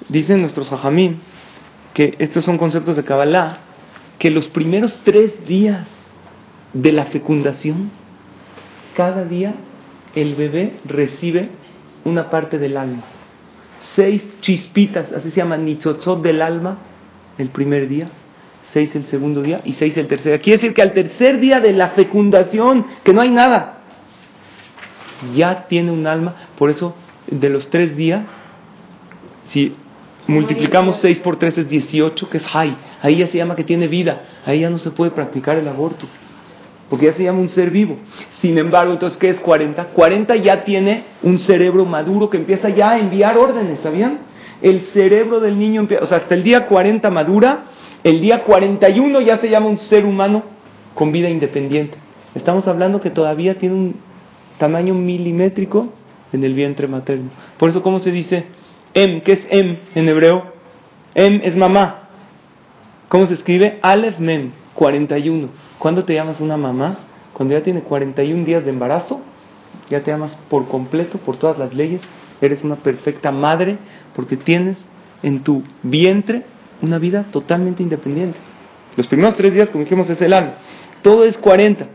Dicen 0.10 0.42
nuestros 0.42 0.72
hajamim 0.72 1.18
que 1.94 2.16
estos 2.20 2.44
son 2.44 2.58
conceptos 2.58 2.96
de 2.96 3.04
Kabbalah, 3.04 3.60
que 4.20 4.30
los 4.30 4.48
primeros 4.50 5.00
tres 5.04 5.46
días 5.48 5.88
de 6.74 6.92
la 6.92 7.06
fecundación, 7.06 7.92
cada 8.96 9.26
día 9.26 9.56
el 10.16 10.36
bebé 10.36 10.74
recibe 10.86 11.50
una 12.04 12.30
parte 12.30 12.58
del 12.58 12.78
alma. 12.78 13.04
Seis 13.96 14.24
chispitas, 14.42 15.12
así 15.12 15.32
se 15.32 15.38
llama, 15.38 15.58
nitzotzot 15.58 16.22
del 16.22 16.42
alma, 16.42 16.78
el 17.38 17.50
primer 17.50 17.88
día, 17.88 18.10
seis 18.74 18.96
el 18.96 19.06
segundo 19.06 19.42
día 19.42 19.62
y 19.64 19.74
seis 19.74 19.98
el 19.98 20.08
tercer 20.08 20.34
día. 20.34 20.42
Quiere 20.42 20.58
decir 20.58 20.74
que 20.74 20.82
al 20.82 20.94
tercer 20.94 21.40
día 21.40 21.60
de 21.60 21.74
la 21.74 21.90
fecundación, 21.90 22.86
que 23.04 23.14
no 23.14 23.22
hay 23.22 23.30
nada, 23.30 23.80
ya 25.36 25.68
tiene 25.68 25.92
un 25.92 26.08
alma. 26.08 26.36
Por 26.58 26.70
eso, 26.70 26.96
de 27.28 27.50
los 27.50 27.70
tres 27.70 27.96
días, 27.96 28.24
si 29.50 29.76
multiplicamos 30.28 30.98
seis 30.98 31.20
por 31.20 31.38
tres 31.38 31.58
es 31.58 31.68
18, 31.68 32.30
que 32.30 32.38
es 32.38 32.46
high. 32.46 32.76
Ahí 33.02 33.18
ya 33.18 33.28
se 33.28 33.38
llama 33.38 33.56
que 33.56 33.64
tiene 33.64 33.88
vida. 33.88 34.24
Ahí 34.46 34.62
ya 34.62 34.70
no 34.70 34.78
se 34.78 34.92
puede 34.92 35.12
practicar 35.12 35.58
el 35.58 35.68
aborto 35.68 36.08
porque 36.92 37.06
ya 37.06 37.14
se 37.14 37.24
llama 37.24 37.40
un 37.40 37.48
ser 37.48 37.70
vivo. 37.70 37.96
Sin 38.42 38.58
embargo, 38.58 38.92
entonces, 38.92 39.18
¿qué 39.18 39.30
es 39.30 39.40
40? 39.40 39.92
40 39.94 40.36
ya 40.36 40.66
tiene 40.66 41.06
un 41.24 41.40
cerebro 41.40 41.86
maduro 41.86 42.30
que 42.30 42.36
empieza 42.36 42.68
ya 42.68 42.92
a 42.92 43.00
enviar 43.00 43.38
órdenes, 43.38 43.80
¿sabían? 43.80 44.20
El 44.62 44.82
cerebro 44.92 45.40
del 45.40 45.58
niño 45.58 45.80
empieza, 45.80 46.04
o 46.04 46.06
sea, 46.06 46.18
hasta 46.18 46.36
el 46.36 46.44
día 46.44 46.68
40 46.68 47.10
madura, 47.10 47.64
el 48.04 48.22
día 48.22 48.44
41 48.44 49.22
ya 49.22 49.38
se 49.38 49.50
llama 49.50 49.68
un 49.68 49.78
ser 49.78 50.06
humano 50.06 50.44
con 50.96 51.12
vida 51.12 51.30
independiente. 51.30 51.98
Estamos 52.36 52.68
hablando 52.68 53.02
que 53.02 53.10
todavía 53.10 53.60
tiene 53.60 53.76
un 53.76 53.96
tamaño 54.58 54.94
milimétrico 54.94 55.90
en 56.34 56.44
el 56.44 56.54
vientre 56.54 56.88
materno. 56.88 57.30
Por 57.58 57.70
eso, 57.70 57.82
¿cómo 57.84 58.00
se 58.00 58.12
dice 58.12 58.46
Em? 58.94 59.22
¿Qué 59.22 59.34
es 59.34 59.48
Em 59.50 59.78
en 59.96 60.10
hebreo? 60.10 60.44
Em 61.16 61.42
es 61.44 61.56
mamá. 61.56 62.10
¿Cómo 63.10 63.28
se 63.28 63.34
escribe? 63.34 63.80
Aleph 63.82 64.20
Mem, 64.20 64.52
41. 64.76 65.50
¿Cuándo 65.78 66.06
te 66.06 66.14
llamas 66.14 66.40
una 66.40 66.58
mamá? 66.58 67.00
Cuando 67.34 67.54
ya 67.54 67.64
tiene 67.64 67.82
41 67.82 68.46
días 68.46 68.64
de 68.64 68.70
embarazo, 68.70 69.22
ya 69.90 70.02
te 70.02 70.12
llamas 70.12 70.38
por 70.50 70.68
completo, 70.68 71.18
por 71.18 71.38
todas 71.38 71.58
las 71.58 71.74
leyes, 71.74 72.02
eres 72.40 72.64
una 72.64 72.78
perfecta 72.78 73.32
madre 73.32 73.78
porque 74.16 74.38
tienes 74.38 74.78
en 75.24 75.44
tu 75.44 75.64
vientre 75.84 76.44
una 76.82 77.00
vida 77.00 77.26
totalmente 77.32 77.84
independiente. 77.84 78.38
Los 78.96 79.08
primeros 79.08 79.36
tres 79.36 79.54
días, 79.54 79.70
como 79.70 79.84
dijimos, 79.84 80.10
es 80.10 80.22
el 80.22 80.34
año. 80.34 80.54
Todo 81.02 81.24
es 81.24 81.38
40. 81.38 81.88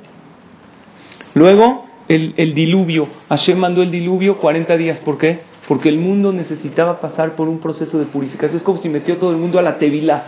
Luego, 1.34 1.86
el, 2.08 2.34
el, 2.36 2.54
diluvio. 2.54 3.08
Hashem 3.28 3.58
mandó 3.58 3.82
el 3.82 3.90
diluvio 3.90 4.38
40 4.38 4.76
días. 4.76 5.00
¿Por 5.00 5.18
qué? 5.18 5.40
Porque 5.68 5.88
el 5.88 5.98
mundo 5.98 6.32
necesitaba 6.32 7.00
pasar 7.00 7.36
por 7.36 7.48
un 7.48 7.58
proceso 7.58 7.98
de 7.98 8.06
purificación. 8.06 8.56
Es 8.56 8.62
como 8.62 8.78
si 8.78 8.88
metió 8.88 9.18
todo 9.18 9.30
el 9.30 9.36
mundo 9.36 9.58
a 9.58 9.62
la 9.62 9.78
tevilá. 9.78 10.24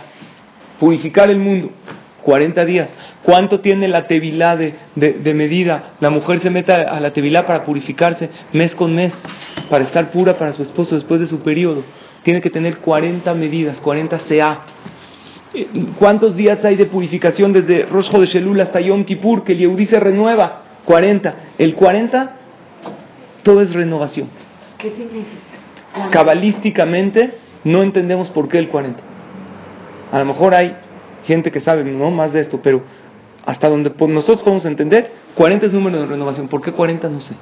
Purificar 0.79 1.29
el 1.29 1.39
mundo. 1.39 1.69
40 2.23 2.65
días. 2.65 2.89
¿Cuánto 3.23 3.59
tiene 3.61 3.87
la 3.87 4.07
tevilá 4.07 4.55
de, 4.55 5.33
medida? 5.33 5.93
La 5.99 6.09
mujer 6.09 6.41
se 6.41 6.49
mete 6.49 6.73
a 6.73 6.99
la 6.99 7.11
tevilá 7.11 7.47
para 7.47 7.63
purificarse 7.63 8.29
mes 8.53 8.75
con 8.75 8.93
mes, 8.93 9.13
para 9.69 9.85
estar 9.85 10.11
pura 10.11 10.37
para 10.37 10.53
su 10.53 10.61
esposo 10.61 10.95
después 10.95 11.19
de 11.21 11.27
su 11.27 11.39
periodo. 11.39 11.83
Tiene 12.23 12.41
que 12.41 12.49
tener 12.49 12.77
40 12.77 13.33
medidas, 13.33 13.79
40 13.79 14.17
CA. 14.19 14.61
Eh, 15.53 15.67
¿Cuántos 15.97 16.35
días 16.35 16.63
hay 16.63 16.75
de 16.75 16.85
purificación 16.85 17.53
desde 17.53 17.85
Rosh 17.85 18.11
de 18.11 18.25
Shelul 18.25 18.59
hasta 18.61 18.79
Yom 18.79 19.03
Kippur 19.03 19.43
que 19.43 19.53
el 19.53 19.59
Yehudi 19.59 19.85
se 19.85 19.99
renueva? 19.99 20.63
40. 20.85 21.35
El 21.57 21.75
40, 21.75 22.31
todo 23.43 23.61
es 23.61 23.73
renovación. 23.73 24.29
¿Qué 24.77 24.89
significa? 24.91 26.09
Cabalísticamente 26.11 27.35
no 27.63 27.81
entendemos 27.81 28.29
por 28.29 28.47
qué 28.47 28.59
el 28.59 28.69
40. 28.69 28.99
A 30.11 30.19
lo 30.19 30.25
mejor 30.25 30.53
hay 30.53 30.75
gente 31.25 31.51
que 31.51 31.59
sabe 31.59 31.83
no 31.83 32.11
más 32.11 32.33
de 32.33 32.41
esto, 32.41 32.59
pero 32.61 32.83
hasta 33.45 33.69
donde 33.69 33.91
nosotros 34.07 34.41
podemos 34.41 34.65
entender, 34.65 35.11
40 35.35 35.67
es 35.67 35.73
número 35.73 35.99
de 35.99 36.05
renovación. 36.05 36.47
¿Por 36.47 36.61
qué 36.61 36.71
40? 36.71 37.09
No 37.09 37.21
sé. 37.21 37.35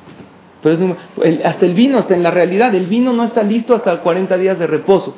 Pero 0.62 0.76
es 0.76 0.80
número, 0.80 1.00
hasta 1.44 1.66
el 1.66 1.74
vino, 1.74 1.98
hasta 2.00 2.16
en 2.16 2.24
la 2.24 2.32
realidad, 2.32 2.74
el 2.74 2.88
vino 2.88 3.14
no 3.14 3.24
está 3.24 3.44
listo 3.44 3.76
hasta 3.76 4.00
40 4.00 4.38
días 4.38 4.58
de 4.58 4.68
reposo. 4.68 5.16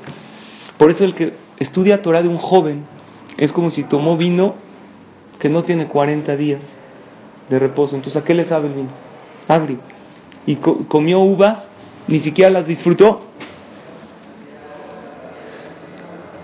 Por 0.77 0.91
eso 0.91 1.05
el 1.05 1.13
que 1.13 1.33
estudia 1.59 2.01
Torah 2.01 2.21
de 2.21 2.27
un 2.27 2.37
joven 2.37 2.85
es 3.37 3.51
como 3.51 3.69
si 3.69 3.83
tomó 3.83 4.17
vino 4.17 4.55
que 5.39 5.49
no 5.49 5.63
tiene 5.63 5.87
40 5.87 6.35
días 6.35 6.61
de 7.49 7.59
reposo. 7.59 7.95
Entonces, 7.95 8.21
¿a 8.21 8.25
qué 8.25 8.33
le 8.33 8.45
sabe 8.45 8.67
el 8.67 8.73
vino? 8.73 8.89
Agrio. 9.47 9.79
Y 10.45 10.55
comió 10.55 11.19
uvas, 11.19 11.67
ni 12.07 12.19
siquiera 12.19 12.49
las 12.49 12.67
disfrutó. 12.67 13.21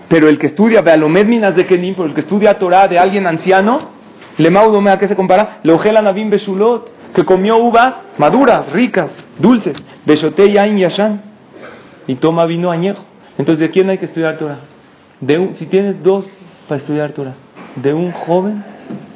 Pero 0.08 0.28
el 0.28 0.38
que 0.38 0.46
estudia, 0.46 0.82
vea, 0.82 0.96
lo 0.96 1.08
minas 1.08 1.56
de 1.56 1.66
Kenim, 1.66 1.94
pero 1.94 2.06
el 2.06 2.14
que 2.14 2.20
estudia 2.20 2.58
Torah 2.58 2.88
de 2.88 2.98
alguien 2.98 3.26
anciano, 3.26 3.90
le 4.38 4.50
maudo, 4.50 4.80
¿a 4.88 4.98
qué 4.98 5.08
se 5.08 5.16
compara? 5.16 5.60
Le 5.62 5.72
ojela 5.72 6.02
Navim 6.02 6.30
Beshulot, 6.30 6.92
que 7.16 7.24
comió 7.24 7.56
uvas 7.56 7.94
maduras, 8.18 8.70
ricas, 8.72 9.08
dulces, 9.38 9.74
Beshote 10.04 10.52
Yain 10.52 10.76
Yashan, 10.76 11.22
y 12.06 12.16
toma 12.16 12.44
vino 12.44 12.70
añejo. 12.70 13.02
Entonces, 13.38 13.58
¿de 13.58 13.70
quién 13.70 13.88
hay 13.88 13.96
que 13.96 14.04
estudiar 14.04 14.36
Torah? 14.36 14.58
De 15.22 15.38
un, 15.38 15.56
si 15.56 15.64
tienes 15.64 16.02
dos 16.02 16.30
para 16.68 16.78
estudiar 16.78 17.12
Torah, 17.12 17.34
¿de 17.76 17.94
un 17.94 18.12
joven 18.12 18.62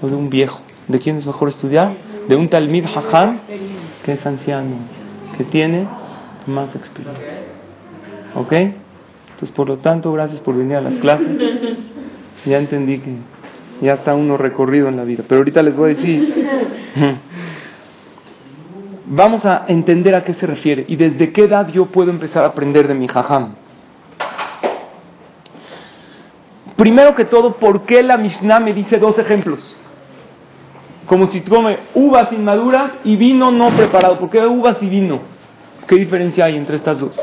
o 0.00 0.08
de 0.08 0.16
un 0.16 0.30
viejo? 0.30 0.62
¿De 0.88 0.98
quién 0.98 1.18
es 1.18 1.26
mejor 1.26 1.50
estudiar? 1.50 1.92
De 2.26 2.36
un 2.36 2.48
Talmid 2.48 2.86
Hajam, 2.86 3.40
que 4.02 4.12
es 4.12 4.24
anciano, 4.24 4.76
que 5.36 5.44
tiene 5.44 5.86
más 6.46 6.74
experiencia. 6.74 7.22
¿Ok? 8.34 8.52
Entonces, 8.52 9.50
por 9.50 9.68
lo 9.68 9.76
tanto, 9.76 10.10
gracias 10.10 10.40
por 10.40 10.56
venir 10.56 10.76
a 10.76 10.80
las 10.80 10.94
clases. 10.94 11.28
Ya 12.46 12.56
entendí 12.56 12.98
que 13.00 13.14
ya 13.82 13.92
está 13.92 14.14
uno 14.14 14.38
recorrido 14.38 14.88
en 14.88 14.96
la 14.96 15.04
vida. 15.04 15.22
Pero 15.28 15.40
ahorita 15.40 15.62
les 15.62 15.76
voy 15.76 15.90
a 15.90 15.94
decir. 15.94 16.46
Vamos 19.12 19.44
a 19.44 19.64
entender 19.66 20.14
a 20.14 20.22
qué 20.22 20.34
se 20.34 20.46
refiere 20.46 20.84
y 20.86 20.94
desde 20.94 21.32
qué 21.32 21.42
edad 21.42 21.66
yo 21.66 21.86
puedo 21.86 22.12
empezar 22.12 22.44
a 22.44 22.46
aprender 22.46 22.86
de 22.86 22.94
mi 22.94 23.08
jajam. 23.08 23.56
Primero 26.76 27.16
que 27.16 27.24
todo, 27.24 27.54
¿por 27.56 27.86
qué 27.86 28.04
la 28.04 28.16
Mishnah 28.16 28.60
me 28.60 28.72
dice 28.72 28.98
dos 29.00 29.18
ejemplos? 29.18 29.58
Como 31.06 31.26
si 31.26 31.40
come 31.40 31.78
uvas 31.94 32.32
inmaduras 32.32 32.92
y 33.02 33.16
vino 33.16 33.50
no 33.50 33.70
preparado. 33.70 34.16
¿Por 34.20 34.30
qué 34.30 34.46
uvas 34.46 34.76
y 34.80 34.88
vino? 34.88 35.18
¿Qué 35.88 35.96
diferencia 35.96 36.44
hay 36.44 36.56
entre 36.56 36.76
estas 36.76 37.00
dos? 37.00 37.20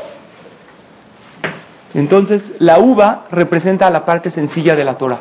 Entonces, 1.94 2.42
la 2.58 2.80
uva 2.80 3.28
representa 3.30 3.88
la 3.88 4.04
parte 4.04 4.30
sencilla 4.30 4.76
de 4.76 4.84
la 4.84 4.98
Torah 4.98 5.20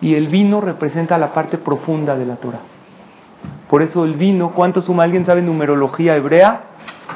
y 0.00 0.16
el 0.16 0.26
vino 0.26 0.60
representa 0.60 1.16
la 1.16 1.32
parte 1.32 1.58
profunda 1.58 2.16
de 2.16 2.26
la 2.26 2.34
Torah. 2.38 2.71
Por 3.72 3.80
eso 3.80 4.04
el 4.04 4.16
vino, 4.16 4.52
¿cuánto 4.52 4.82
suma? 4.82 5.04
¿Alguien 5.04 5.24
sabe 5.24 5.40
numerología 5.40 6.14
hebrea? 6.14 6.60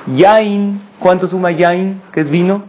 Yain, 0.07 0.80
¿cuánto 0.98 1.28
suma 1.28 1.50
Yain, 1.50 2.00
que 2.12 2.22
es 2.22 2.30
vino? 2.30 2.62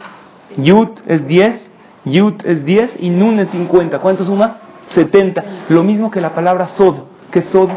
Yut 0.58 1.00
es 1.08 1.26
10, 1.26 1.70
Yut 2.04 2.44
es 2.44 2.66
10 2.66 2.98
y 3.00 3.10
Nun 3.10 3.40
es 3.40 3.48
50. 3.48 4.00
¿Cuánto 4.00 4.26
suma? 4.26 4.58
70. 4.88 5.42
Lo 5.70 5.86
mismo 5.86 6.12
que 6.12 6.20
la 6.20 6.36
palabra 6.36 6.68
Sod, 6.68 6.96
que 7.32 7.40
es 7.40 7.46
Sod 7.46 7.70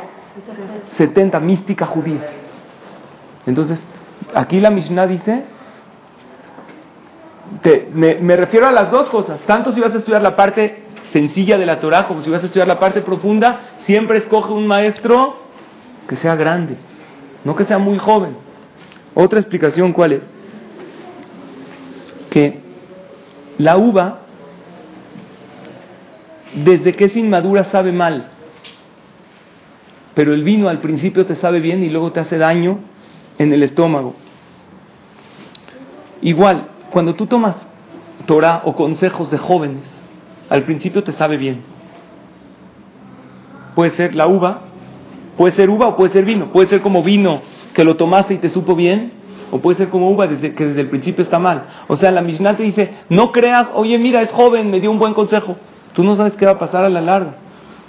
70, 0.96 1.38
mística 1.38 1.86
judía. 1.86 2.28
Entonces, 3.46 3.80
aquí 4.34 4.58
la 4.58 4.70
Mishnah 4.70 5.06
dice 5.06 5.44
me, 7.94 8.34
refiero 8.34 8.66
a 8.66 8.72
las 8.72 8.90
dos 8.90 9.06
cosas. 9.10 9.38
Tanto 9.46 9.70
si 9.70 9.80
vas 9.80 9.94
a 9.94 9.98
estudiar 9.98 10.22
la 10.22 10.34
parte 10.34 10.86
sencilla 11.12 11.56
de 11.56 11.66
la 11.66 11.78
Torah 11.78 12.08
como 12.08 12.20
si 12.22 12.30
vas 12.30 12.42
a 12.42 12.46
estudiar 12.46 12.66
la 12.66 12.80
parte 12.80 13.00
profunda, 13.02 13.60
siempre 13.84 14.18
escoge 14.18 14.52
un 14.52 14.66
maestro 14.66 15.49
que 16.10 16.16
sea 16.16 16.34
grande, 16.34 16.76
no 17.44 17.54
que 17.54 17.64
sea 17.64 17.78
muy 17.78 17.96
joven. 17.96 18.34
Otra 19.14 19.38
explicación, 19.38 19.92
¿cuál 19.92 20.14
es? 20.14 20.22
Que 22.30 22.58
la 23.58 23.76
uva, 23.76 24.22
desde 26.52 26.96
que 26.96 27.04
es 27.04 27.16
inmadura, 27.16 27.62
sabe 27.66 27.92
mal. 27.92 28.28
Pero 30.14 30.34
el 30.34 30.42
vino 30.42 30.68
al 30.68 30.80
principio 30.80 31.26
te 31.26 31.36
sabe 31.36 31.60
bien 31.60 31.84
y 31.84 31.90
luego 31.90 32.10
te 32.10 32.18
hace 32.18 32.38
daño 32.38 32.80
en 33.38 33.52
el 33.52 33.62
estómago. 33.62 34.16
Igual, 36.22 36.70
cuando 36.90 37.14
tú 37.14 37.26
tomas 37.26 37.54
Torah 38.26 38.62
o 38.64 38.74
consejos 38.74 39.30
de 39.30 39.38
jóvenes, 39.38 39.88
al 40.48 40.64
principio 40.64 41.04
te 41.04 41.12
sabe 41.12 41.36
bien. 41.36 41.62
Puede 43.76 43.92
ser 43.92 44.16
la 44.16 44.26
uva, 44.26 44.69
puede 45.36 45.54
ser 45.54 45.70
uva 45.70 45.88
o 45.88 45.96
puede 45.96 46.12
ser 46.12 46.24
vino. 46.24 46.46
Puede 46.46 46.68
ser 46.68 46.80
como 46.80 47.02
vino 47.02 47.42
que 47.74 47.84
lo 47.84 47.96
tomaste 47.96 48.34
y 48.34 48.38
te 48.38 48.48
supo 48.48 48.74
bien, 48.74 49.12
o 49.50 49.58
puede 49.58 49.78
ser 49.78 49.88
como 49.88 50.10
uva 50.10 50.26
desde, 50.26 50.54
que 50.54 50.66
desde 50.66 50.82
el 50.82 50.88
principio 50.88 51.22
está 51.22 51.38
mal. 51.38 51.64
O 51.88 51.96
sea, 51.96 52.10
la 52.10 52.22
Mishnah 52.22 52.56
te 52.56 52.62
dice, 52.62 52.94
no 53.08 53.32
creas, 53.32 53.68
oye, 53.74 53.98
mira, 53.98 54.22
es 54.22 54.30
joven, 54.30 54.70
me 54.70 54.80
dio 54.80 54.90
un 54.90 54.98
buen 54.98 55.14
consejo. 55.14 55.56
Tú 55.92 56.04
no 56.04 56.16
sabes 56.16 56.34
qué 56.34 56.46
va 56.46 56.52
a 56.52 56.58
pasar 56.58 56.84
a 56.84 56.88
la 56.88 57.00
larga. 57.00 57.34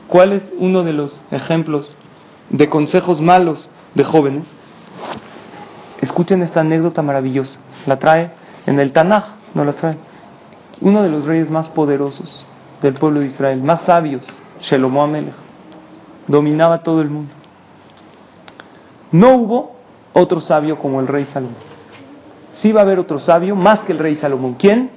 ¿Cuál 0.08 0.34
es 0.34 0.44
uno 0.58 0.84
de 0.84 0.94
los 0.94 1.22
ejemplos 1.32 1.96
de 2.50 2.70
consejos 2.70 3.22
malos 3.22 3.70
de 3.94 4.04
jóvenes? 4.04 4.44
Escuchen 6.02 6.42
esta 6.42 6.62
anécdota 6.62 7.02
maravillosa. 7.02 7.60
La 7.86 8.00
trae 8.00 8.32
en 8.66 8.80
el 8.80 8.92
Tanaj 8.92 9.24
no 9.54 9.64
lo 9.64 9.74
saben. 9.74 10.00
Uno 10.82 11.04
de 11.04 11.10
los 11.10 11.26
reyes 11.26 11.52
más 11.52 11.70
poderosos 11.70 12.46
del 12.82 12.96
pueblo 12.96 13.20
de 13.20 13.28
Israel, 13.28 13.62
más 13.62 13.82
sabios, 13.82 14.26
Shelomo 14.62 15.04
Amelech, 15.04 15.36
dominaba 16.28 16.84
todo 16.84 17.02
el 17.02 17.10
mundo. 17.10 17.34
No 19.12 19.36
hubo 19.36 19.76
otro 20.14 20.42
sabio 20.42 20.80
como 20.80 21.00
el 21.00 21.08
rey 21.08 21.26
Salomón. 21.34 21.72
Sí 22.62 22.72
va 22.72 22.82
a 22.82 22.84
haber 22.84 23.00
otro 23.00 23.20
sabio 23.20 23.56
más 23.56 23.80
que 23.80 23.92
el 23.92 24.00
rey 24.00 24.16
Salomón. 24.18 24.56
¿Quién? 24.56 24.92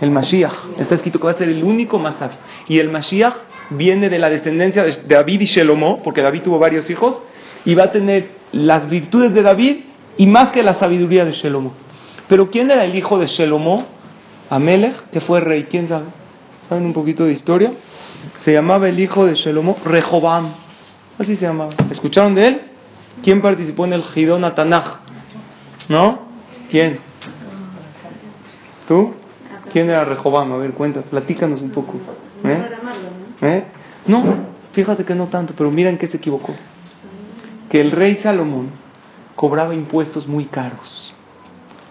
El 0.00 0.10
Mashiach. 0.10 0.52
Está 0.78 0.96
escrito 0.96 1.18
que 1.18 1.26
va 1.26 1.30
a 1.32 1.38
ser 1.38 1.48
el 1.48 1.62
único 1.62 1.98
más 1.98 2.16
sabio. 2.16 2.36
Y 2.68 2.78
el 2.78 2.90
Mashiach 2.90 3.34
viene 3.70 4.10
de 4.10 4.18
la 4.18 4.28
descendencia 4.28 4.82
de 4.82 5.02
David 5.08 5.40
y 5.42 5.46
Shelomo, 5.46 6.02
porque 6.02 6.20
David 6.20 6.42
tuvo 6.42 6.58
varios 6.58 6.90
hijos, 6.90 7.18
y 7.64 7.74
va 7.74 7.84
a 7.84 7.92
tener 7.92 8.30
las 8.52 8.88
virtudes 8.90 9.32
de 9.32 9.42
David 9.42 9.76
y 10.16 10.26
más 10.26 10.50
que 10.50 10.62
la 10.62 10.74
sabiduría 10.74 11.24
de 11.24 11.32
Shelomo. 11.32 11.72
Pero 12.28 12.50
¿quién 12.50 12.70
era 12.70 12.84
el 12.84 12.94
hijo 12.94 13.18
de 13.18 13.26
Shelomo? 13.26 13.86
Amelech, 14.50 15.10
que 15.10 15.20
fue 15.20 15.40
rey. 15.40 15.64
¿Quién 15.70 15.88
sabe? 15.88 16.06
¿Saben 16.68 16.84
un 16.84 16.92
poquito 16.92 17.24
de 17.24 17.32
historia? 17.32 17.72
Se 18.44 18.52
llamaba 18.52 18.88
el 18.88 18.98
hijo 19.00 19.26
de 19.26 19.34
Shelomo 19.34 19.76
Rehobam. 19.84 20.54
Así 21.18 21.36
se 21.36 21.46
llamaba. 21.46 21.72
¿Escucharon 21.90 22.34
de 22.34 22.48
él? 22.48 22.60
¿Quién 23.22 23.40
participó 23.40 23.84
en 23.84 23.94
el 23.94 24.02
Gidón 24.02 24.44
Atanaj? 24.44 24.98
¿No? 25.88 26.26
¿Quién? 26.70 26.98
¿Tú? 28.88 29.14
¿Quién 29.72 29.90
era 29.90 30.04
Rehobam? 30.04 30.52
A 30.52 30.56
ver, 30.58 30.72
cuenta, 30.72 31.02
platícanos 31.02 31.60
un 31.62 31.70
poco. 31.70 31.94
¿Eh? 32.44 32.68
¿Eh? 33.42 33.64
No, 34.06 34.22
fíjate 34.72 35.04
que 35.04 35.14
no 35.14 35.28
tanto, 35.28 35.54
pero 35.56 35.70
mira 35.70 35.90
en 35.90 35.98
qué 35.98 36.08
se 36.08 36.16
equivocó. 36.16 36.54
Que 37.70 37.80
el 37.80 37.90
rey 37.90 38.20
Salomón 38.22 38.70
cobraba 39.34 39.74
impuestos 39.74 40.26
muy 40.28 40.46
caros. 40.46 41.14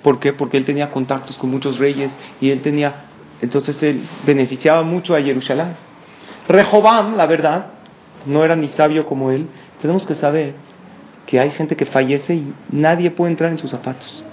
¿Por 0.03 0.19
qué? 0.19 0.33
Porque 0.33 0.57
él 0.57 0.65
tenía 0.65 0.91
contactos 0.91 1.37
con 1.37 1.49
muchos 1.49 1.79
reyes 1.79 2.15
y 2.41 2.49
él 2.49 2.61
tenía, 2.61 3.05
entonces 3.41 3.81
él 3.83 4.03
beneficiaba 4.25 4.83
mucho 4.83 5.15
a 5.15 5.21
Jerusalén. 5.21 5.75
Rehobam, 6.47 7.15
la 7.15 7.25
verdad, 7.25 7.67
no 8.25 8.43
era 8.43 8.55
ni 8.55 8.67
sabio 8.69 9.05
como 9.05 9.31
él. 9.31 9.47
Tenemos 9.81 10.05
que 10.05 10.15
saber 10.15 10.55
que 11.25 11.39
hay 11.39 11.51
gente 11.51 11.75
que 11.75 11.85
fallece 11.85 12.35
y 12.35 12.53
nadie 12.69 13.11
puede 13.11 13.31
entrar 13.31 13.51
en 13.51 13.57
sus 13.57 13.71
zapatos. 13.71 14.23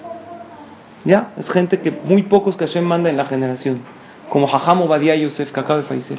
¿Ya? 1.04 1.32
Es 1.38 1.48
gente 1.50 1.80
que 1.80 1.90
muy 1.90 2.22
pocos 2.24 2.56
que 2.56 2.66
Hashem 2.66 2.84
manda 2.84 3.11
en 3.11 3.16
la 3.16 3.24
generación. 3.24 3.80
Como 4.28 4.46
Jajam 4.46 4.82
Obadiah 4.82 5.14
Yosef, 5.16 5.50
que 5.52 5.61
acaba 5.61 5.80
de 5.80 5.86
fallecer. 5.86 6.18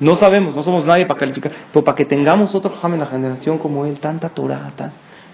No 0.00 0.16
sabemos, 0.16 0.54
no 0.54 0.62
somos 0.62 0.84
nadie 0.84 1.06
para 1.06 1.20
calificar. 1.20 1.52
Pero 1.72 1.84
para 1.84 1.96
que 1.96 2.04
tengamos 2.04 2.54
otro 2.54 2.70
Jajam 2.70 2.94
en 2.94 3.00
la 3.00 3.06
generación 3.06 3.58
como 3.58 3.84
él, 3.84 3.98
tanta 4.00 4.28
Torah, 4.28 4.72
tan, 4.76 4.92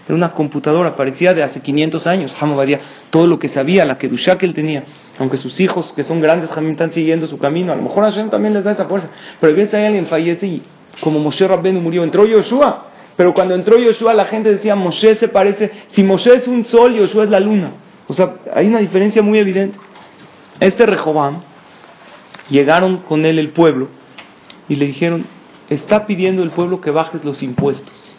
era 0.09 0.17
una 0.17 0.33
computadora, 0.33 0.97
parecía 0.97 1.35
de 1.35 1.43
hace 1.43 1.61
500 1.61 2.07
años, 2.07 2.35
Hamabadía, 2.41 2.81
todo 3.11 3.27
lo 3.27 3.39
que 3.39 3.49
sabía, 3.49 3.85
la 3.85 3.99
que 3.99 4.09
que 4.09 4.47
él 4.47 4.55
tenía, 4.55 4.85
aunque 5.19 5.37
sus 5.37 5.61
hijos, 5.61 5.93
que 5.93 6.03
son 6.03 6.23
grandes, 6.23 6.49
también 6.49 6.73
están 6.73 6.93
siguiendo 6.93 7.27
su 7.27 7.39
camino, 7.39 7.73
a 7.73 7.77
lo 7.77 7.83
mejor 7.83 8.05
Hashem 8.05 8.31
también 8.31 8.55
les 8.55 8.65
da 8.65 8.73
esa 8.73 8.87
fuerza, 8.87 9.11
pero 9.39 9.53
a 9.53 9.57
veces 9.57 9.75
hay 9.75 9.85
alguien 9.85 10.07
fallece 10.07 10.47
y 10.47 10.63
como 11.03 11.19
Moshe 11.19 11.47
Rabbenu 11.47 11.83
murió, 11.83 12.05
entró 12.05 12.25
Yoshua, 12.25 12.87
pero 13.19 13.35
cuando 13.35 13.55
entró 13.55 13.79
Yoshua 13.79 14.15
la 14.15 14.25
gente 14.25 14.51
decía, 14.51 14.75
Moshe 14.75 15.17
se 15.17 15.29
parece, 15.29 15.71
si 15.91 16.03
Moshe 16.03 16.35
es 16.35 16.49
un 16.49 16.65
sol, 16.65 16.95
Yoshua 16.95 17.25
es 17.25 17.31
la 17.31 17.41
luna, 17.41 17.73
o 18.07 18.15
sea, 18.15 18.37
hay 18.55 18.67
una 18.67 18.79
diferencia 18.79 19.21
muy 19.21 19.39
evidente. 19.39 19.79
Este 20.59 20.87
Rehobam, 20.87 21.43
llegaron 22.49 22.99
con 22.99 23.27
él 23.27 23.39
el 23.39 23.51
pueblo 23.51 23.89
y 24.69 24.77
le 24.77 24.87
dijeron, 24.87 25.27
está 25.69 26.07
pidiendo 26.07 26.43
el 26.43 26.51
pueblo 26.51 26.81
que 26.81 26.91
bajes 26.91 27.23
los 27.25 27.43
impuestos. 27.43 28.17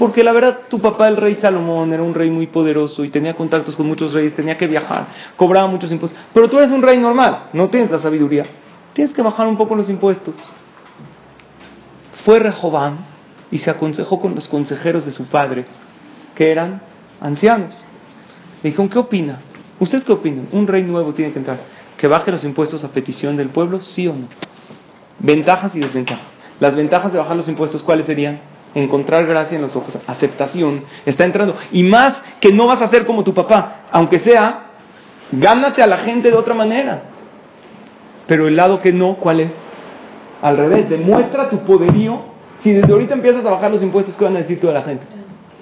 Porque 0.00 0.24
la 0.24 0.32
verdad, 0.32 0.60
tu 0.70 0.78
papá, 0.78 1.08
el 1.08 1.18
rey 1.18 1.36
Salomón, 1.42 1.92
era 1.92 2.02
un 2.02 2.14
rey 2.14 2.30
muy 2.30 2.46
poderoso 2.46 3.04
y 3.04 3.10
tenía 3.10 3.34
contactos 3.34 3.76
con 3.76 3.86
muchos 3.86 4.14
reyes, 4.14 4.34
tenía 4.34 4.56
que 4.56 4.66
viajar, 4.66 5.08
cobraba 5.36 5.66
muchos 5.66 5.92
impuestos. 5.92 6.18
Pero 6.32 6.48
tú 6.48 6.56
eres 6.56 6.70
un 6.70 6.80
rey 6.80 6.96
normal, 6.96 7.50
no 7.52 7.68
tienes 7.68 7.90
la 7.90 7.98
sabiduría. 7.98 8.46
Tienes 8.94 9.12
que 9.12 9.20
bajar 9.20 9.46
un 9.46 9.58
poco 9.58 9.76
los 9.76 9.90
impuestos. 9.90 10.34
Fue 12.24 12.38
Rehobán 12.38 13.04
y 13.50 13.58
se 13.58 13.68
aconsejó 13.68 14.18
con 14.20 14.34
los 14.34 14.48
consejeros 14.48 15.04
de 15.04 15.12
su 15.12 15.26
padre, 15.26 15.66
que 16.34 16.50
eran 16.50 16.80
ancianos. 17.20 17.74
Le 18.62 18.70
dijeron, 18.70 18.88
¿qué 18.88 18.98
opina? 19.00 19.40
¿Ustedes 19.80 20.04
qué 20.04 20.12
opinan? 20.12 20.48
Un 20.52 20.66
rey 20.66 20.82
nuevo 20.82 21.12
tiene 21.12 21.34
que 21.34 21.40
entrar. 21.40 21.60
¿Que 21.98 22.06
baje 22.06 22.32
los 22.32 22.42
impuestos 22.42 22.84
a 22.84 22.88
petición 22.88 23.36
del 23.36 23.50
pueblo? 23.50 23.82
¿Sí 23.82 24.08
o 24.08 24.14
no? 24.14 24.28
Ventajas 25.18 25.74
y 25.74 25.80
desventajas. 25.80 26.24
Las 26.58 26.74
ventajas 26.74 27.12
de 27.12 27.18
bajar 27.18 27.36
los 27.36 27.48
impuestos, 27.48 27.82
¿cuáles 27.82 28.06
serían? 28.06 28.48
Encontrar 28.74 29.26
gracia 29.26 29.56
en 29.56 29.62
los 29.62 29.74
ojos, 29.74 29.98
aceptación, 30.06 30.84
está 31.04 31.24
entrando. 31.24 31.56
Y 31.72 31.82
más 31.82 32.22
que 32.40 32.52
no 32.52 32.66
vas 32.66 32.80
a 32.80 32.88
ser 32.88 33.04
como 33.04 33.24
tu 33.24 33.34
papá, 33.34 33.86
aunque 33.90 34.20
sea, 34.20 34.66
gánate 35.32 35.82
a 35.82 35.86
la 35.86 35.98
gente 35.98 36.30
de 36.30 36.36
otra 36.36 36.54
manera. 36.54 37.02
Pero 38.26 38.46
el 38.46 38.54
lado 38.54 38.80
que 38.80 38.92
no, 38.92 39.14
¿cuál 39.14 39.40
es? 39.40 39.50
Al 40.40 40.56
revés, 40.56 40.88
demuestra 40.88 41.50
tu 41.50 41.58
poderío. 41.64 42.30
Si 42.62 42.72
desde 42.72 42.92
ahorita 42.92 43.14
empiezas 43.14 43.44
a 43.44 43.50
bajar 43.50 43.72
los 43.72 43.82
impuestos, 43.82 44.14
¿qué 44.16 44.24
van 44.24 44.36
a 44.36 44.40
decir 44.40 44.60
toda 44.60 44.74
la 44.74 44.82
gente? 44.82 45.04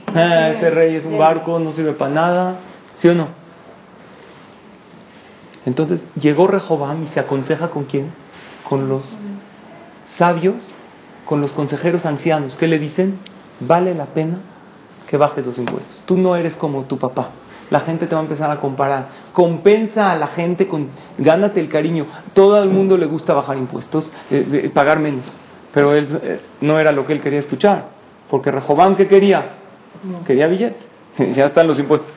Este 0.09 0.70
rey 0.70 0.96
es 0.96 1.06
un 1.06 1.18
barco, 1.18 1.59
no 1.59 1.72
sirve 1.72 1.92
para 1.92 2.11
nada. 2.11 2.56
¿Sí 2.98 3.09
o 3.09 3.14
no? 3.14 3.28
Entonces 5.64 6.02
llegó 6.20 6.46
Rehobam 6.46 7.04
y 7.04 7.06
se 7.09 7.20
aconseja 7.20 7.68
con 7.68 7.84
quién? 7.84 8.11
Con 8.68 8.88
los 8.88 9.20
sabios, 10.16 10.74
con 11.29 11.43
los 11.43 11.53
consejeros 11.53 12.07
ancianos. 12.07 12.57
¿Qué 12.57 12.66
le 12.66 12.79
dicen? 12.79 13.18
Vale 13.61 13.95
la 13.95 14.07
pena 14.07 14.39
que 15.07 15.18
bajes 15.18 15.45
los 15.45 15.59
impuestos. 15.59 16.03
Tú 16.07 16.16
no 16.16 16.35
eres 16.35 16.57
como 16.57 16.85
tu 16.85 16.99
papá. 16.99 17.29
La 17.68 17.81
gente 17.81 18.07
te 18.07 18.14
va 18.14 18.22
a 18.22 18.24
empezar 18.24 18.51
a 18.51 18.57
comparar. 18.57 19.09
Compensa 19.35 20.11
a 20.11 20.16
la 20.16 20.29
gente 20.29 20.66
con. 20.68 20.89
Gánate 21.18 21.61
el 21.61 21.68
cariño. 21.68 22.07
Todo 22.33 22.62
el 22.62 22.70
mundo 22.70 22.97
le 22.97 23.05
gusta 23.05 23.35
bajar 23.35 23.59
impuestos, 23.59 24.11
eh, 24.31 24.70
pagar 24.72 25.01
menos. 25.01 25.26
Pero 25.74 25.95
él 25.95 26.18
eh, 26.22 26.41
no 26.62 26.79
era 26.81 26.93
lo 26.93 27.05
que 27.05 27.12
él 27.12 27.20
quería 27.20 27.41
escuchar. 27.41 27.91
Porque 28.31 28.51
Rehobam, 28.51 28.97
¿qué 28.97 29.07
quería? 29.07 29.51
Quería 30.26 30.47
billete. 30.47 30.79
ya 31.35 31.47
están 31.47 31.66
los 31.66 31.79
impuestos. 31.79 32.09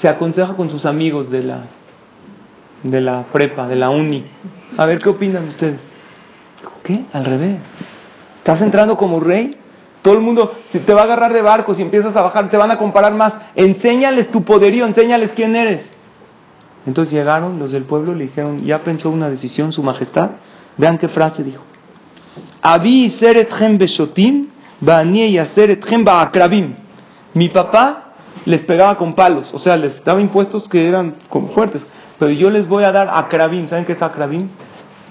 Se 0.00 0.08
aconseja 0.08 0.54
con 0.54 0.70
sus 0.70 0.86
amigos 0.86 1.30
de 1.30 1.42
la, 1.42 1.64
de 2.84 3.00
la 3.00 3.24
prepa, 3.32 3.66
de 3.66 3.74
la 3.74 3.90
uni. 3.90 4.24
A 4.76 4.86
ver 4.86 5.00
qué 5.00 5.08
opinan 5.08 5.48
ustedes. 5.48 5.80
¿Qué? 6.84 7.06
Al 7.12 7.24
revés. 7.24 7.58
¿Estás 8.40 8.62
entrando 8.62 8.96
como 8.96 9.20
rey? 9.20 9.56
Todo 10.00 10.14
el 10.14 10.20
mundo 10.20 10.54
si 10.72 10.78
te 10.78 10.94
va 10.94 11.02
a 11.02 11.04
agarrar 11.04 11.32
de 11.34 11.42
barcos 11.42 11.78
y 11.78 11.82
empiezas 11.82 12.16
a 12.16 12.22
bajar, 12.22 12.48
te 12.48 12.56
van 12.56 12.70
a 12.70 12.78
comparar 12.78 13.12
más. 13.12 13.34
Enséñales 13.54 14.30
tu 14.30 14.44
poderío, 14.44 14.86
enséñales 14.86 15.32
quién 15.36 15.54
eres. 15.54 15.82
Entonces 16.86 17.12
llegaron 17.12 17.58
los 17.58 17.72
del 17.72 17.84
pueblo 17.84 18.14
le 18.14 18.24
dijeron, 18.24 18.64
ya 18.64 18.78
pensó 18.82 19.10
una 19.10 19.28
decisión 19.28 19.72
su 19.72 19.82
majestad. 19.82 20.30
Vean 20.78 20.96
qué 20.96 21.08
frase 21.08 21.44
dijo. 21.44 21.62
Mi 27.34 27.48
papá 27.50 28.14
les 28.46 28.62
pegaba 28.62 28.96
con 28.96 29.14
palos, 29.14 29.52
o 29.52 29.58
sea, 29.58 29.76
les 29.76 30.02
daba 30.02 30.22
impuestos 30.22 30.66
que 30.68 30.88
eran 30.88 31.16
como 31.28 31.48
fuertes. 31.48 31.82
Pero 32.18 32.30
yo 32.30 32.48
les 32.48 32.66
voy 32.66 32.84
a 32.84 32.92
dar 32.92 33.10
acrabim. 33.12 33.68
¿Saben 33.68 33.84
qué 33.84 33.92
es 33.92 34.02
acrabim? 34.02 34.48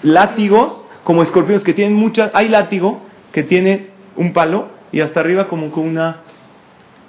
Látigos, 0.02 0.88
como 1.04 1.22
escorpiones 1.22 1.64
que 1.64 1.76
tienen 1.76 1.94
muchas. 1.96 2.32
Hay 2.34 2.50
látigo 2.50 3.02
que 3.32 3.44
tiene 3.44 3.88
un 4.16 4.34
palo 4.34 4.68
y 4.92 5.02
hasta 5.02 5.20
arriba 5.20 5.48
como 5.48 5.72
con 5.72 5.88
una 5.88 6.22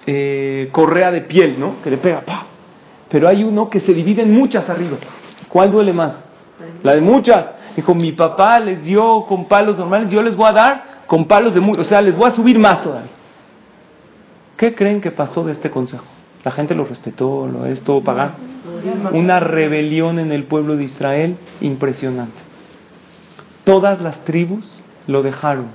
eh, 0.07 0.69
correa 0.73 1.11
de 1.11 1.23
piel, 1.23 1.59
¿no? 1.59 1.83
Que 1.83 1.91
le 1.91 1.97
pega, 1.99 2.21
pa. 2.23 2.47
Pero 3.09 3.29
hay 3.29 3.43
uno 3.43 3.69
que 3.69 3.81
se 3.81 3.93
divide 3.93 4.23
en 4.23 4.33
muchas 4.33 4.69
arriba. 4.69 4.97
¿Cuál 5.49 5.73
duele 5.73 5.93
más? 5.93 6.15
La 6.83 6.95
de 6.95 7.01
muchas. 7.01 7.45
Dijo, 7.77 7.95
mi 7.95 8.13
papá 8.13 8.61
les 8.61 8.83
dio 8.83 9.25
con 9.27 9.47
palos 9.47 9.79
normales, 9.79 10.11
yo 10.11 10.23
les 10.23 10.37
voy 10.37 10.49
a 10.49 10.53
dar 10.53 10.85
con 11.07 11.27
palos 11.27 11.55
de 11.55 11.61
muchas. 11.61 11.87
O 11.87 11.89
sea, 11.89 12.03
les 12.03 12.17
voy 12.17 12.29
a 12.29 12.33
subir 12.33 12.59
más 12.59 12.83
todavía. 12.83 13.11
¿Qué 14.57 14.75
creen 14.75 15.01
que 15.01 15.11
pasó 15.11 15.45
de 15.45 15.53
este 15.53 15.71
consejo? 15.71 16.05
La 16.45 16.51
gente 16.51 16.75
lo 16.75 16.85
respetó, 16.85 17.47
lo 17.47 17.67
es 17.67 17.83
todo 17.83 18.03
pagar. 18.03 18.35
Una 19.13 19.41
rebelión 19.41 20.19
en 20.19 20.33
el 20.33 20.45
pueblo 20.45 20.77
de 20.77 20.85
Israel 20.85 21.37
impresionante. 21.61 22.39
Todas 23.65 24.01
las 24.01 24.25
tribus 24.25 24.83
lo 25.07 25.23
dejaron, 25.23 25.69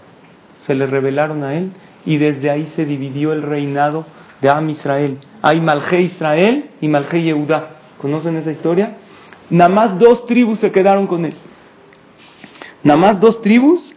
se 0.66 0.76
le 0.76 0.88
rebelaron 0.88 1.44
a 1.44 1.54
él 1.54 1.72
y 2.06 2.18
desde 2.18 2.50
ahí 2.50 2.72
se 2.76 2.86
dividió 2.86 3.34
el 3.34 3.42
reinado 3.42 4.06
de 4.42 4.50
Am 4.50 4.70
Israel. 4.70 5.20
Hay 5.42 5.62
Malje 5.62 6.02
Israel 6.02 6.72
y 6.82 6.88
Malje 6.88 7.22
Yehuda. 7.22 7.70
¿Conocen 8.00 8.36
esa 8.38 8.52
historia? 8.52 8.98
Nada 9.50 9.70
más 9.70 10.00
dos 10.00 10.26
tribus 10.26 10.60
se 10.60 10.72
quedaron 10.72 11.08
con 11.08 11.26
él. 11.26 11.36
Nada 12.84 13.00
más 13.00 13.20
dos 13.20 13.42
tribus 13.42 13.94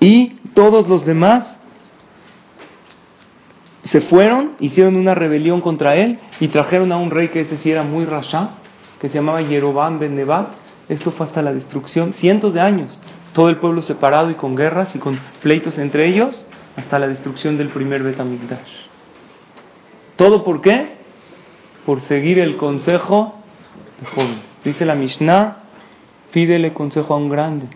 y 0.00 0.34
todos 0.54 0.88
los 0.88 1.04
demás 1.04 1.56
se 3.84 4.00
fueron, 4.02 4.52
hicieron 4.60 4.96
una 4.96 5.14
rebelión 5.14 5.60
contra 5.60 5.96
él 5.96 6.18
y 6.40 6.48
trajeron 6.48 6.90
a 6.92 6.96
un 6.96 7.10
rey 7.10 7.28
que 7.28 7.40
ese 7.40 7.58
sí 7.58 7.70
era 7.70 7.82
muy 7.82 8.04
rasha, 8.04 8.50
que 9.00 9.08
se 9.08 9.14
llamaba 9.14 9.42
Yerobam 9.42 9.98
ben 9.98 10.14
Nebat. 10.14 10.48
Esto 10.88 11.12
fue 11.12 11.26
hasta 11.26 11.42
la 11.42 11.52
destrucción, 11.52 12.12
cientos 12.12 12.54
de 12.54 12.60
años 12.60 12.98
todo 13.34 13.50
el 13.50 13.56
pueblo 13.56 13.82
separado 13.82 14.30
y 14.30 14.34
con 14.34 14.54
guerras 14.54 14.94
y 14.94 14.98
con 14.98 15.20
pleitos 15.42 15.78
entre 15.78 16.06
ellos, 16.06 16.46
hasta 16.76 16.98
la 16.98 17.08
destrucción 17.08 17.58
del 17.58 17.68
primer 17.68 18.02
Betamigdash. 18.02 18.86
¿Todo 20.16 20.44
por 20.44 20.62
qué? 20.62 20.94
Por 21.84 22.00
seguir 22.00 22.38
el 22.38 22.56
consejo 22.56 23.34
de 24.00 24.06
jóvenes. 24.06 24.44
Dice 24.64 24.86
la 24.86 24.94
Mishnah, 24.94 25.58
pídele 26.32 26.72
consejo 26.72 27.14
a 27.14 27.16
un 27.18 27.28
grande. 27.28 27.66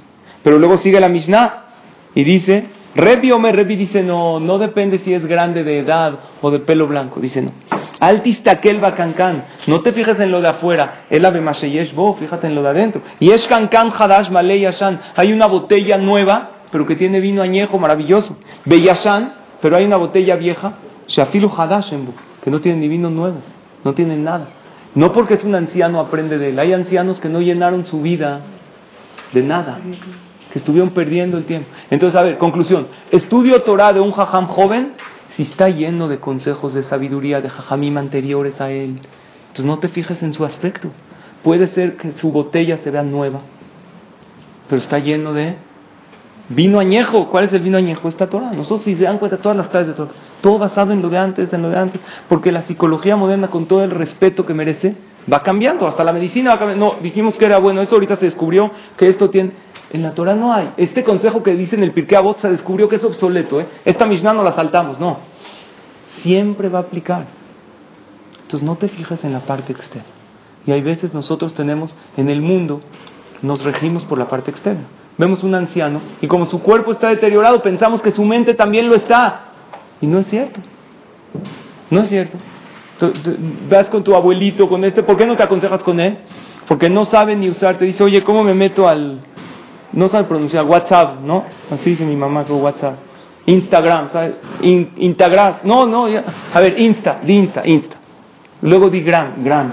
Pero 0.43 0.59
luego 0.59 0.79
sigue 0.79 1.01
la 1.01 1.09
Mishnah 1.09 1.65
y 2.15 2.25
dice, 2.25 2.67
Rebi 2.95 3.33
me 3.39 3.53
Rebi 3.53 3.77
dice, 3.77 4.03
no, 4.03 4.41
no 4.41 4.59
depende 4.59 4.99
si 5.01 5.13
es 5.13 5.27
grande 5.27 5.65
de 5.65 5.81
edad 5.81 6.19
o 6.41 6.51
de 6.51 6.61
pelo 6.61 6.87
blanco. 6.87 7.21
Dice, 7.21 7.43
no. 7.43 7.53
Altistakel 8.01 8.81
cancan. 8.97 9.45
No 9.67 9.81
te 9.81 9.93
fijes 9.93 10.19
en 10.21 10.31
lo 10.31 10.41
de 10.41 10.49
afuera. 10.49 11.07
El 11.11 11.25
ave 11.25 11.43
bo, 11.95 12.15
fíjate 12.15 12.47
en 12.47 12.55
lo 12.55 12.63
de 12.63 12.69
adentro. 12.69 13.03
Y 13.19 13.31
es 13.31 13.47
cancan 13.47 13.91
hadash 13.97 14.31
malei 14.31 14.67
Hay 15.17 15.33
una 15.33 15.47
botella 15.47 15.99
nueva, 15.99 16.51
pero 16.71 16.87
que 16.87 16.97
tiene 16.97 17.21
vino 17.21 17.43
añejo 17.43 17.79
maravilloso. 17.79 18.37
Beyashan, 18.65 19.35
pero 19.61 19.77
hay 19.77 19.85
una 19.85 19.97
botella 19.97 20.37
vieja. 20.37 20.75
Shafilu 21.09 21.51
hadash 21.57 21.93
que 22.43 22.51
no 22.51 22.61
tiene 22.61 22.79
ni 22.79 22.89
vino 22.89 23.11
nuevo. 23.11 23.39
No 23.85 23.95
tiene 23.95 24.17
nada. 24.17 24.49
No 24.95 25.13
porque 25.13 25.35
es 25.35 25.45
un 25.45 25.55
anciano 25.55 26.01
aprende 26.01 26.39
de 26.39 26.51
él. 26.51 26.59
Hay 26.59 26.73
ancianos 26.73 27.21
que 27.21 27.29
no 27.29 27.41
llenaron 27.41 27.85
su 27.85 28.01
vida 28.01 28.41
de 29.33 29.43
nada. 29.43 29.81
Que 30.53 30.61
estuvieron 30.61 30.91
perdiendo 30.91 31.37
el 31.37 31.45
tiempo. 31.45 31.69
Entonces, 31.91 32.19
a 32.19 32.23
ver, 32.23 32.39
conclusión. 32.39 32.87
Estudio 33.11 33.63
Torah 33.63 33.93
de 33.93 34.01
un 34.01 34.13
jajam 34.13 34.47
joven 34.47 34.95
si 35.39 35.45
está 35.45 35.69
lleno 35.69 36.09
de 36.09 36.19
consejos 36.19 36.75
de 36.75 36.83
sabiduría 36.83 37.41
de 37.41 37.49
jajamim 37.49 37.97
anteriores 37.97 38.61
a 38.61 38.73
él, 38.73 38.99
entonces 39.43 39.65
no 39.65 39.79
te 39.79 39.87
fijes 39.87 40.21
en 40.25 40.33
su 40.33 40.45
aspecto. 40.45 40.91
Puede 41.45 41.69
ser 41.69 41.97
que 41.97 42.11
su 42.11 42.33
botella 42.33 42.79
se 42.79 42.91
vea 42.91 43.05
nueva, 43.05 43.43
pero 44.69 44.81
está 44.81 44.99
lleno 44.99 45.33
de 45.35 45.55
vino 46.49 46.81
añejo. 46.81 47.29
¿Cuál 47.29 47.45
es 47.45 47.53
el 47.53 47.61
vino 47.61 47.79
añejo? 47.79 48.09
Esta 48.09 48.27
Torah. 48.27 48.51
Nosotros 48.51 48.81
si 48.83 48.97
se 48.97 49.05
dan 49.05 49.19
cuenta 49.19 49.37
todas 49.37 49.57
las 49.57 49.69
clases 49.69 49.91
de 49.91 49.95
Torah, 49.95 50.11
todo 50.41 50.59
basado 50.59 50.93
en 50.93 51.03
lo 51.03 51.09
de 51.09 51.19
antes, 51.19 51.53
en 51.53 51.63
lo 51.63 51.71
de 51.71 51.79
antes, 51.79 52.01
porque 52.29 52.51
la 52.51 52.63
psicología 52.63 53.15
moderna 53.15 53.47
con 53.47 53.67
todo 53.67 53.85
el 53.85 53.93
respeto 53.93 54.45
que 54.45 54.55
merece 54.55 54.97
va 55.33 55.45
cambiando, 55.45 55.87
hasta 55.87 56.03
la 56.03 56.13
medicina 56.13 56.51
va 56.51 56.59
cambiando. 56.59 56.85
No, 56.85 57.01
dijimos 57.01 57.37
que 57.37 57.45
era 57.45 57.59
bueno, 57.59 57.81
esto 57.81 57.95
ahorita 57.95 58.17
se 58.17 58.25
descubrió 58.25 58.73
que 58.97 59.09
esto 59.09 59.31
tiene 59.31 59.53
en 59.91 60.03
la 60.03 60.13
Torah 60.13 60.35
no 60.35 60.53
hay. 60.53 60.73
Este 60.77 61.03
consejo 61.03 61.43
que 61.43 61.55
dice 61.55 61.77
en 61.77 61.83
el 61.83 61.93
Pirkei 61.93 62.17
Avot 62.19 62.39
se 62.39 62.51
descubrió 62.51 62.89
que 62.89 62.97
es 62.97 63.05
obsoleto. 63.05 63.61
¿eh? 63.61 63.67
Esta 63.85 64.07
Mishnah 64.07 64.35
no 64.35 64.43
la 64.43 64.53
saltamos, 64.53 65.01
no. 65.01 65.19
Siempre 66.23 66.69
va 66.69 66.79
a 66.81 66.83
aplicar. 66.83 67.27
Entonces 68.43 68.67
no 68.67 68.77
te 68.77 68.89
fijas 68.89 69.23
en 69.25 69.33
la 69.33 69.41
parte 69.41 69.73
externa. 69.73 70.09
Y 70.67 70.73
hay 70.73 70.83
veces 70.83 71.15
nosotros 71.15 71.55
tenemos, 71.55 71.95
en 72.17 72.29
el 72.29 72.43
mundo, 72.43 72.81
nos 73.43 73.63
regimos 73.65 74.05
por 74.05 74.19
la 74.19 74.29
parte 74.29 74.51
externa. 74.51 74.85
Vemos 75.17 75.43
un 75.43 75.55
anciano 75.55 76.01
y 76.21 76.29
como 76.29 76.47
su 76.47 76.61
cuerpo 76.63 76.93
está 76.93 77.09
deteriorado, 77.09 77.61
pensamos 77.61 78.01
que 78.03 78.13
su 78.13 78.25
mente 78.25 78.55
también 78.55 78.89
lo 78.89 78.95
está. 78.95 79.47
Y 80.01 80.07
no 80.07 80.19
es 80.19 80.29
cierto. 80.29 80.61
No 81.91 82.01
es 82.01 82.09
cierto. 82.09 82.39
Vas 83.69 83.91
con 83.91 84.05
tu 84.05 84.15
abuelito, 84.15 84.69
con 84.69 84.85
este, 84.85 85.03
¿por 85.03 85.17
qué 85.17 85.27
no 85.27 85.37
te 85.37 85.43
aconsejas 85.43 85.83
con 85.83 85.99
él? 86.01 86.19
Porque 86.67 86.89
no 86.89 87.05
sabe 87.05 87.35
ni 87.35 87.49
usar. 87.49 87.79
Te 87.79 87.85
dice, 87.85 88.05
oye, 88.05 88.23
¿cómo 88.23 88.45
me 88.45 88.55
meto 88.55 88.89
al, 88.89 89.21
no 89.93 90.09
sabe 90.09 90.25
pronunciar 90.25 90.65
WhatsApp, 90.65 91.21
¿no? 91.21 91.45
Así 91.71 91.91
dice 91.91 92.05
mi 92.05 92.17
mamá 92.17 92.45
que 92.45 92.53
WhatsApp. 92.53 93.08
Instagram, 93.49 94.11
¿sabes? 94.13 94.35
Instagram, 94.61 95.55
no, 95.65 95.87
no, 95.87 96.07
a 96.07 96.61
ver, 96.61 96.79
Insta, 96.79 97.21
di 97.23 97.35
Insta, 97.35 97.63
Insta. 97.65 97.97
Luego 98.61 98.91
di 98.91 99.01
Gram, 99.01 99.43
Gram. 99.43 99.73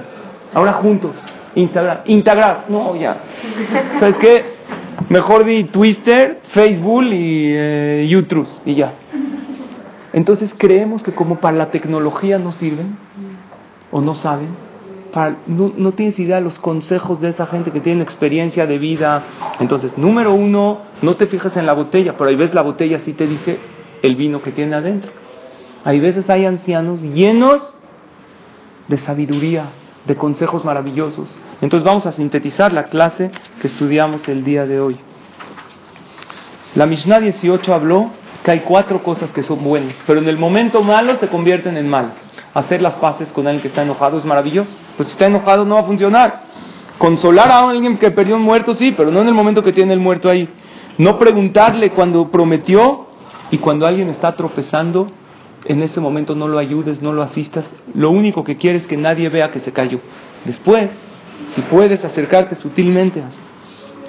Ahora 0.54 0.74
juntos, 0.74 1.12
Instagram, 1.56 2.00
Instagram, 2.06 2.58
no, 2.70 2.96
ya. 2.96 3.18
¿Sabes 4.00 4.16
qué? 4.18 4.46
Mejor 5.10 5.44
di 5.44 5.66
Twitter, 5.66 6.40
Facebook 6.54 7.04
y 7.04 7.50
eh, 7.52 8.08
YouTube 8.08 8.48
y 8.66 8.76
ya. 8.76 8.94
Entonces 10.14 10.54
creemos 10.58 11.04
que 11.04 11.12
como 11.12 11.42
para 11.42 11.58
la 11.58 11.72
tecnología 11.72 12.40
no 12.40 12.54
sirven 12.54 12.98
o 13.92 14.00
no 14.00 14.16
saben, 14.16 14.56
no, 15.48 15.92
tienes 15.94 16.20
idea 16.20 16.38
de 16.38 16.42
los 16.42 16.60
consejos 16.60 17.22
de 17.22 17.30
esa 17.30 17.46
gente 17.46 17.72
que 17.72 17.80
tiene 17.80 18.04
experiencia 18.04 18.68
de 18.68 18.78
vida. 18.78 19.24
Entonces, 19.60 19.98
número 19.98 20.34
uno, 20.34 20.82
no 21.02 21.16
te 21.16 21.28
fijas 21.28 21.56
en 21.56 21.66
la 21.66 21.74
botella, 21.74 22.16
pero 22.18 22.30
ahí 22.30 22.36
ves 22.36 22.54
la 22.54 22.62
botella 22.62 23.00
sí 23.00 23.14
te 23.14 23.26
dice 23.26 23.58
el 24.02 24.16
vino 24.18 24.42
que 24.42 24.52
tiene 24.52 24.76
adentro. 24.76 25.12
Hay 25.86 26.00
veces 26.00 26.30
hay 26.30 26.46
ancianos 26.46 27.02
llenos 27.02 27.78
de 28.88 28.98
sabiduría, 28.98 29.70
de 30.06 30.16
consejos 30.16 30.66
maravillosos. 30.66 31.30
Entonces 31.62 31.86
vamos 31.86 32.06
a 32.06 32.12
sintetizar 32.12 32.74
la 32.74 32.86
clase 32.86 33.32
que 33.62 33.68
estudiamos 33.68 34.28
el 34.28 34.44
día 34.44 34.66
de 34.66 34.82
hoy. 34.82 34.98
La 36.76 36.86
Mishnah 36.86 37.22
18 37.22 37.74
habló 37.74 38.12
que 38.44 38.52
hay 38.52 38.60
cuatro 38.62 39.02
cosas 39.02 39.32
que 39.32 39.44
son 39.44 39.64
buenas, 39.64 39.96
pero 40.06 40.20
en 40.20 40.28
el 40.28 40.38
momento 40.38 40.84
malo 40.84 41.16
se 41.20 41.30
convierten 41.30 41.78
en 41.78 41.90
malas. 41.90 42.16
Hacer 42.54 42.82
las 42.82 42.96
paces 42.96 43.32
con 43.32 43.48
alguien 43.48 43.62
que 43.62 43.70
está 43.70 43.84
enojado 43.84 44.18
es 44.18 44.26
maravilloso, 44.26 44.70
pues 44.98 45.10
si 45.10 45.14
está 45.14 45.28
enojado 45.28 45.66
no 45.66 45.76
va 45.76 45.82
a 45.82 45.86
funcionar. 45.86 46.44
Consolar 46.98 47.52
a 47.52 47.70
alguien 47.70 47.98
que 47.98 48.12
perdió 48.12 48.36
un 48.36 48.44
muerto, 48.44 48.74
sí, 48.76 48.94
pero 48.96 49.12
no 49.12 49.22
en 49.22 49.28
el 49.28 49.34
momento 49.34 49.64
que 49.64 49.74
tiene 49.74 49.94
el 49.94 50.00
muerto 50.00 50.30
ahí. 50.30 50.48
No 50.98 51.20
preguntarle 51.20 51.92
cuando 51.92 52.30
prometió 52.32 53.08
y 53.52 53.58
cuando 53.58 53.86
alguien 53.86 54.10
está 54.10 54.36
tropezando, 54.36 55.08
en 55.66 55.82
ese 55.82 56.00
momento 56.00 56.36
no 56.36 56.48
lo 56.48 56.58
ayudes, 56.58 57.02
no 57.02 57.12
lo 57.12 57.22
asistas. 57.22 57.70
Lo 57.94 58.12
único 58.12 58.44
que 58.44 58.56
quieres 58.56 58.84
es 58.84 58.88
que 58.88 58.98
nadie 58.98 59.30
vea 59.30 59.52
que 59.52 59.60
se 59.60 59.74
cayó. 59.74 60.00
Después, 60.46 60.90
si 61.54 61.62
puedes 61.62 62.04
acercarte 62.06 62.56
sutilmente, 62.56 63.22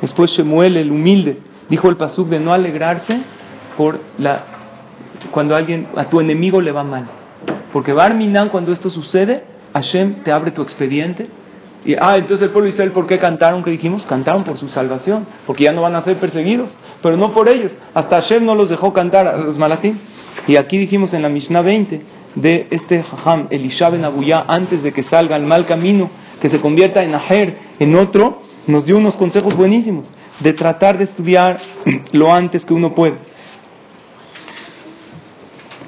después 0.01 0.30
Shemuel, 0.30 0.76
el 0.76 0.93
humilde, 0.93 1.41
dijo 1.68 1.89
el 1.89 1.97
pasuk 1.97 2.28
de 2.28 2.39
no 2.39 2.53
alegrarse 2.53 3.20
por 3.76 4.01
la 4.18 4.45
cuando 5.30 5.57
alguien 5.57 5.89
a 5.97 6.05
tu 6.05 6.20
enemigo 6.20 6.61
le 6.61 6.72
va 6.72 6.84
mal. 6.84 7.07
Porque 7.72 7.93
Barminan 7.93 8.49
cuando 8.49 8.72
esto 8.72 8.91
sucede, 8.91 9.45
Hashem 9.77 10.22
te 10.22 10.33
abre 10.33 10.51
tu 10.51 10.62
expediente 10.62 11.29
y, 11.87 11.95
ah, 12.01 12.16
entonces 12.16 12.43
el 12.43 12.51
pueblo 12.51 12.64
de 12.64 12.70
Israel, 12.70 12.91
¿por 12.91 13.07
qué 13.07 13.20
cantaron? 13.20 13.62
¿Qué 13.62 13.70
dijimos? 13.70 14.05
Cantaron 14.07 14.43
por 14.43 14.59
su 14.59 14.68
salvación, 14.68 15.24
porque 15.47 15.64
ya 15.64 15.72
no 15.72 15.83
van 15.83 15.95
a 15.95 16.03
ser 16.03 16.16
perseguidos, 16.16 16.74
pero 17.01 17.16
no 17.16 17.33
por 17.33 17.49
ellos. 17.49 17.70
Hasta 17.95 18.20
Hashem 18.22 18.45
no 18.45 18.57
los 18.57 18.68
dejó 18.68 18.93
cantar 18.93 19.29
a 19.29 19.37
los 19.37 19.57
malatín. 19.57 20.01
Y 20.49 20.57
aquí 20.57 20.79
dijimos 20.79 21.14
en 21.14 21.22
la 21.22 21.29
Mishnah 21.29 21.62
20 21.62 22.03
de 22.35 22.66
este 22.70 23.05
Jajam, 23.05 23.47
Elisha 23.51 23.89
ben 23.91 24.05
Abuyá, 24.05 24.45
antes 24.49 24.83
de 24.83 24.93
que 24.93 25.05
salga 25.05 25.37
al 25.37 25.45
mal 25.45 25.64
camino, 25.64 26.11
que 26.41 26.51
se 26.51 26.61
convierta 26.61 27.05
en 27.05 27.14
Aher, 27.14 27.57
en 27.79 27.95
otro, 27.95 28.43
nos 28.66 28.85
dio 28.85 28.99
unos 28.99 29.14
consejos 29.14 29.55
buenísimos 29.57 30.09
de 30.41 30.53
tratar 30.55 30.99
de 30.99 31.05
estudiar 31.05 31.61
lo 32.12 32.35
antes 32.35 32.64
que 32.64 32.74
uno 32.74 32.97
puede. 32.97 33.14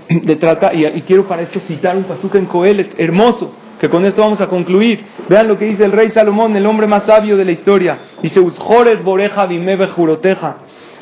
De 0.08 0.36
tratar, 0.36 0.76
y, 0.76 1.02
quiero 1.02 1.26
para 1.26 1.42
esto 1.42 1.58
citar 1.58 1.96
un 1.96 2.04
pasuk 2.04 2.36
en 2.36 2.46
Coelet 2.46 2.94
hermoso, 3.00 3.52
que 3.78 3.88
con 3.88 4.04
esto 4.04 4.22
vamos 4.22 4.40
a 4.40 4.48
concluir. 4.48 5.04
Vean 5.28 5.48
lo 5.48 5.58
que 5.58 5.66
dice 5.66 5.84
el 5.84 5.92
rey 5.92 6.10
Salomón, 6.10 6.56
el 6.56 6.66
hombre 6.66 6.86
más 6.86 7.04
sabio 7.04 7.36
de 7.36 7.44
la 7.44 7.52
historia. 7.52 7.98
Dice, 8.22 8.40
Ushores 8.40 9.02
boreja 9.02 9.46
bimebe 9.46 9.86
juroteja. 9.88 10.56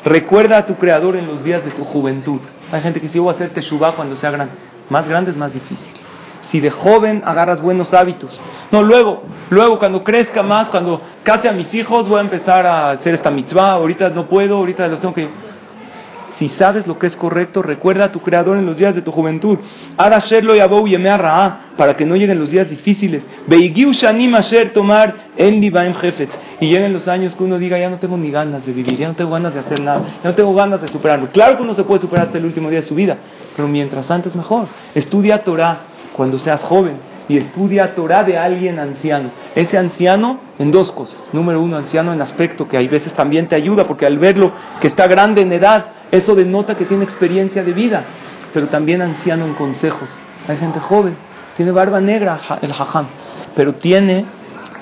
Recuerda 0.05 0.59
a 0.59 0.65
tu 0.65 0.75
creador 0.75 1.15
en 1.15 1.27
los 1.27 1.43
días 1.43 1.63
de 1.65 1.71
tu 1.71 1.83
juventud. 1.83 2.39
Hay 2.71 2.81
gente 2.81 3.01
que 3.01 3.09
yo 3.09 3.23
voy 3.23 3.33
a 3.33 3.35
hacer 3.35 3.49
teshuvah 3.49 3.93
cuando 3.93 4.15
sea 4.15 4.31
grande. 4.31 4.53
Más 4.89 5.07
grande 5.07 5.31
es 5.31 5.37
más 5.37 5.53
difícil. 5.53 5.93
Si 6.41 6.59
de 6.61 6.71
joven 6.71 7.23
agarras 7.25 7.61
buenos 7.61 7.93
hábitos. 7.93 8.39
No, 8.71 8.83
luego, 8.83 9.23
luego 9.49 9.79
cuando 9.79 10.03
crezca 10.03 10.43
más, 10.43 10.69
cuando 10.69 11.01
case 11.23 11.49
a 11.49 11.51
mis 11.51 11.73
hijos, 11.73 12.07
voy 12.07 12.19
a 12.19 12.21
empezar 12.21 12.65
a 12.65 12.91
hacer 12.91 13.15
esta 13.15 13.31
mitzvah. 13.31 13.73
Ahorita 13.73 14.09
no 14.09 14.27
puedo, 14.27 14.57
ahorita 14.57 14.87
los 14.87 15.01
tengo 15.01 15.13
que 15.13 15.27
si 16.37 16.49
sabes 16.49 16.85
lo 16.85 16.99
que 16.99 17.07
es 17.07 17.15
correcto, 17.15 17.63
recuerda 17.63 18.05
a 18.05 18.11
tu 18.11 18.19
creador 18.19 18.57
en 18.57 18.65
los 18.65 18.77
días 18.77 18.93
de 18.93 19.01
tu 19.01 19.11
juventud. 19.11 19.57
Para 21.77 21.95
que 21.95 22.05
no 22.05 22.15
lleguen 22.15 22.39
los 22.39 22.51
días 22.51 22.69
difíciles. 22.69 23.23
tomar 24.73 25.15
Y 26.59 26.67
lleguen 26.67 26.93
los 26.93 27.07
años 27.07 27.35
que 27.35 27.43
uno 27.43 27.57
diga, 27.57 27.79
ya 27.79 27.89
no 27.89 27.97
tengo 27.97 28.17
ni 28.17 28.29
ganas 28.29 28.65
de 28.65 28.73
vivir, 28.73 28.95
ya 28.97 29.07
no 29.07 29.15
tengo 29.15 29.31
ganas 29.31 29.53
de 29.53 29.59
hacer 29.61 29.79
nada, 29.81 30.01
ya 30.23 30.29
no 30.29 30.35
tengo 30.35 30.53
ganas 30.53 30.81
de 30.81 30.87
superarme. 30.89 31.29
Claro 31.29 31.57
que 31.57 31.63
uno 31.63 31.73
se 31.73 31.83
puede 31.83 32.01
superar 32.01 32.27
hasta 32.27 32.37
el 32.37 32.45
último 32.45 32.69
día 32.69 32.81
de 32.81 32.85
su 32.85 32.95
vida, 32.95 33.17
pero 33.55 33.67
mientras 33.67 34.05
tanto 34.07 34.29
es 34.29 34.35
mejor. 34.35 34.67
Estudia 34.93 35.43
Torah 35.43 35.79
cuando 36.15 36.37
seas 36.39 36.61
joven 36.61 37.06
y 37.29 37.37
estudia 37.37 37.95
Torah 37.95 38.23
de 38.23 38.37
alguien 38.37 38.79
anciano. 38.79 39.31
Ese 39.55 39.77
anciano 39.77 40.39
en 40.59 40.71
dos 40.71 40.91
cosas. 40.91 41.21
Número 41.33 41.61
uno, 41.61 41.77
anciano 41.77 42.13
en 42.13 42.21
aspecto 42.21 42.67
que 42.67 42.77
hay 42.77 42.87
veces 42.87 43.13
también 43.13 43.47
te 43.47 43.55
ayuda 43.55 43.85
porque 43.85 44.05
al 44.05 44.17
verlo 44.17 44.51
que 44.79 44.87
está 44.87 45.07
grande 45.07 45.41
en 45.41 45.51
edad, 45.51 45.87
eso 46.11 46.35
denota 46.35 46.75
que 46.75 46.85
tiene 46.85 47.03
experiencia 47.03 47.63
de 47.63 47.73
vida, 47.73 48.05
pero 48.53 48.67
también 48.67 49.01
anciano 49.01 49.45
en 49.45 49.53
consejos. 49.55 50.09
Hay 50.47 50.57
gente 50.57 50.79
joven, 50.79 51.17
tiene 51.57 51.71
barba 51.71 51.99
negra 51.99 52.39
el 52.61 52.71
jajam, 52.71 53.07
pero 53.55 53.75
tiene 53.75 54.25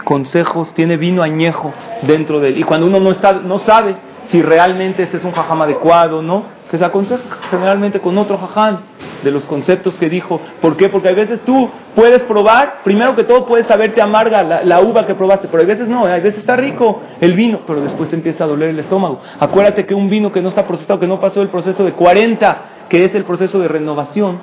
consejos, 0.03 0.73
tiene 0.73 0.97
vino 0.97 1.23
añejo 1.23 1.73
dentro 2.03 2.39
de 2.39 2.49
él. 2.49 2.59
Y 2.59 2.63
cuando 2.63 2.87
uno 2.87 2.99
no, 2.99 3.09
está, 3.09 3.33
no 3.33 3.59
sabe 3.59 3.95
si 4.25 4.41
realmente 4.41 5.03
este 5.03 5.17
es 5.17 5.23
un 5.23 5.31
jajam 5.31 5.61
adecuado 5.63 6.19
o 6.19 6.21
no, 6.21 6.54
que 6.69 6.77
se 6.77 6.85
aconseja 6.85 7.21
generalmente 7.49 7.99
con 7.99 8.17
otro 8.17 8.37
jajam 8.37 8.79
de 9.23 9.31
los 9.31 9.45
conceptos 9.45 9.97
que 9.97 10.09
dijo. 10.09 10.39
¿Por 10.61 10.77
qué? 10.77 10.89
Porque 10.89 11.09
a 11.09 11.13
veces 11.13 11.41
tú 11.45 11.69
puedes 11.95 12.23
probar, 12.23 12.81
primero 12.83 13.15
que 13.15 13.23
todo 13.23 13.45
puedes 13.45 13.67
saberte 13.67 14.01
amarga 14.01 14.63
la, 14.63 14.81
uva 14.81 15.05
que 15.05 15.15
probaste, 15.15 15.47
pero 15.49 15.63
a 15.63 15.65
veces 15.65 15.87
no, 15.87 16.05
a 16.05 16.19
veces 16.19 16.37
está 16.37 16.55
rico 16.55 17.01
el 17.21 17.33
vino, 17.33 17.61
pero 17.65 17.81
después 17.81 18.09
te 18.09 18.15
empieza 18.15 18.43
a 18.43 18.47
doler 18.47 18.69
el 18.69 18.79
estómago. 18.79 19.21
Acuérdate 19.39 19.85
que 19.85 19.93
un 19.93 20.09
vino 20.09 20.31
que 20.31 20.41
no 20.41 20.49
está 20.49 20.65
procesado, 20.65 20.99
que 20.99 21.07
no 21.07 21.19
pasó 21.19 21.41
el 21.41 21.49
proceso 21.49 21.83
de 21.83 21.93
40, 21.93 22.57
que 22.89 23.03
es 23.03 23.15
el 23.15 23.23
proceso 23.23 23.59
de 23.59 23.67
renovación, 23.67 24.39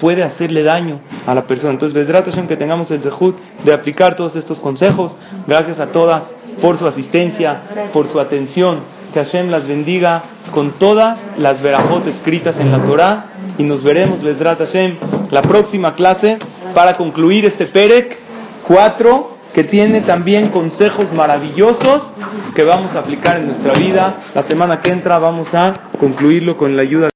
puede 0.00 0.24
hacerle 0.24 0.62
daño 0.62 1.00
a 1.26 1.34
la 1.34 1.46
persona. 1.46 1.72
Entonces, 1.72 1.94
Vedratación, 1.94 2.48
que 2.48 2.56
tengamos 2.56 2.90
el 2.90 3.02
dejud 3.02 3.34
de 3.64 3.72
aplicar 3.72 4.16
todos 4.16 4.34
estos 4.34 4.58
consejos. 4.60 5.14
Gracias 5.46 5.78
a 5.78 5.92
todas 5.92 6.24
por 6.60 6.76
su 6.78 6.86
asistencia, 6.86 7.90
por 7.92 8.08
su 8.08 8.18
atención. 8.18 8.80
Que 9.12 9.24
Hashem 9.24 9.50
las 9.50 9.66
bendiga 9.66 10.22
con 10.52 10.78
todas 10.78 11.18
las 11.36 11.60
verajot 11.60 12.06
escritas 12.06 12.58
en 12.58 12.72
la 12.72 12.82
Torah 12.82 13.26
y 13.58 13.64
nos 13.64 13.82
veremos, 13.84 14.22
Bezrat 14.22 14.58
Hashem, 14.58 14.96
la 15.30 15.42
próxima 15.42 15.94
clase 15.94 16.38
para 16.74 16.96
concluir 16.96 17.44
este 17.44 17.66
Perek 17.66 18.18
4 18.66 19.32
que 19.52 19.64
tiene 19.64 20.00
también 20.00 20.48
consejos 20.48 21.12
maravillosos 21.12 22.12
que 22.54 22.64
vamos 22.64 22.94
a 22.94 23.00
aplicar 23.00 23.36
en 23.36 23.48
nuestra 23.48 23.74
vida. 23.74 24.30
La 24.34 24.44
semana 24.44 24.80
que 24.80 24.90
entra 24.90 25.18
vamos 25.18 25.52
a 25.54 25.90
concluirlo 25.98 26.56
con 26.56 26.74
la 26.74 26.82
ayuda 26.82 27.10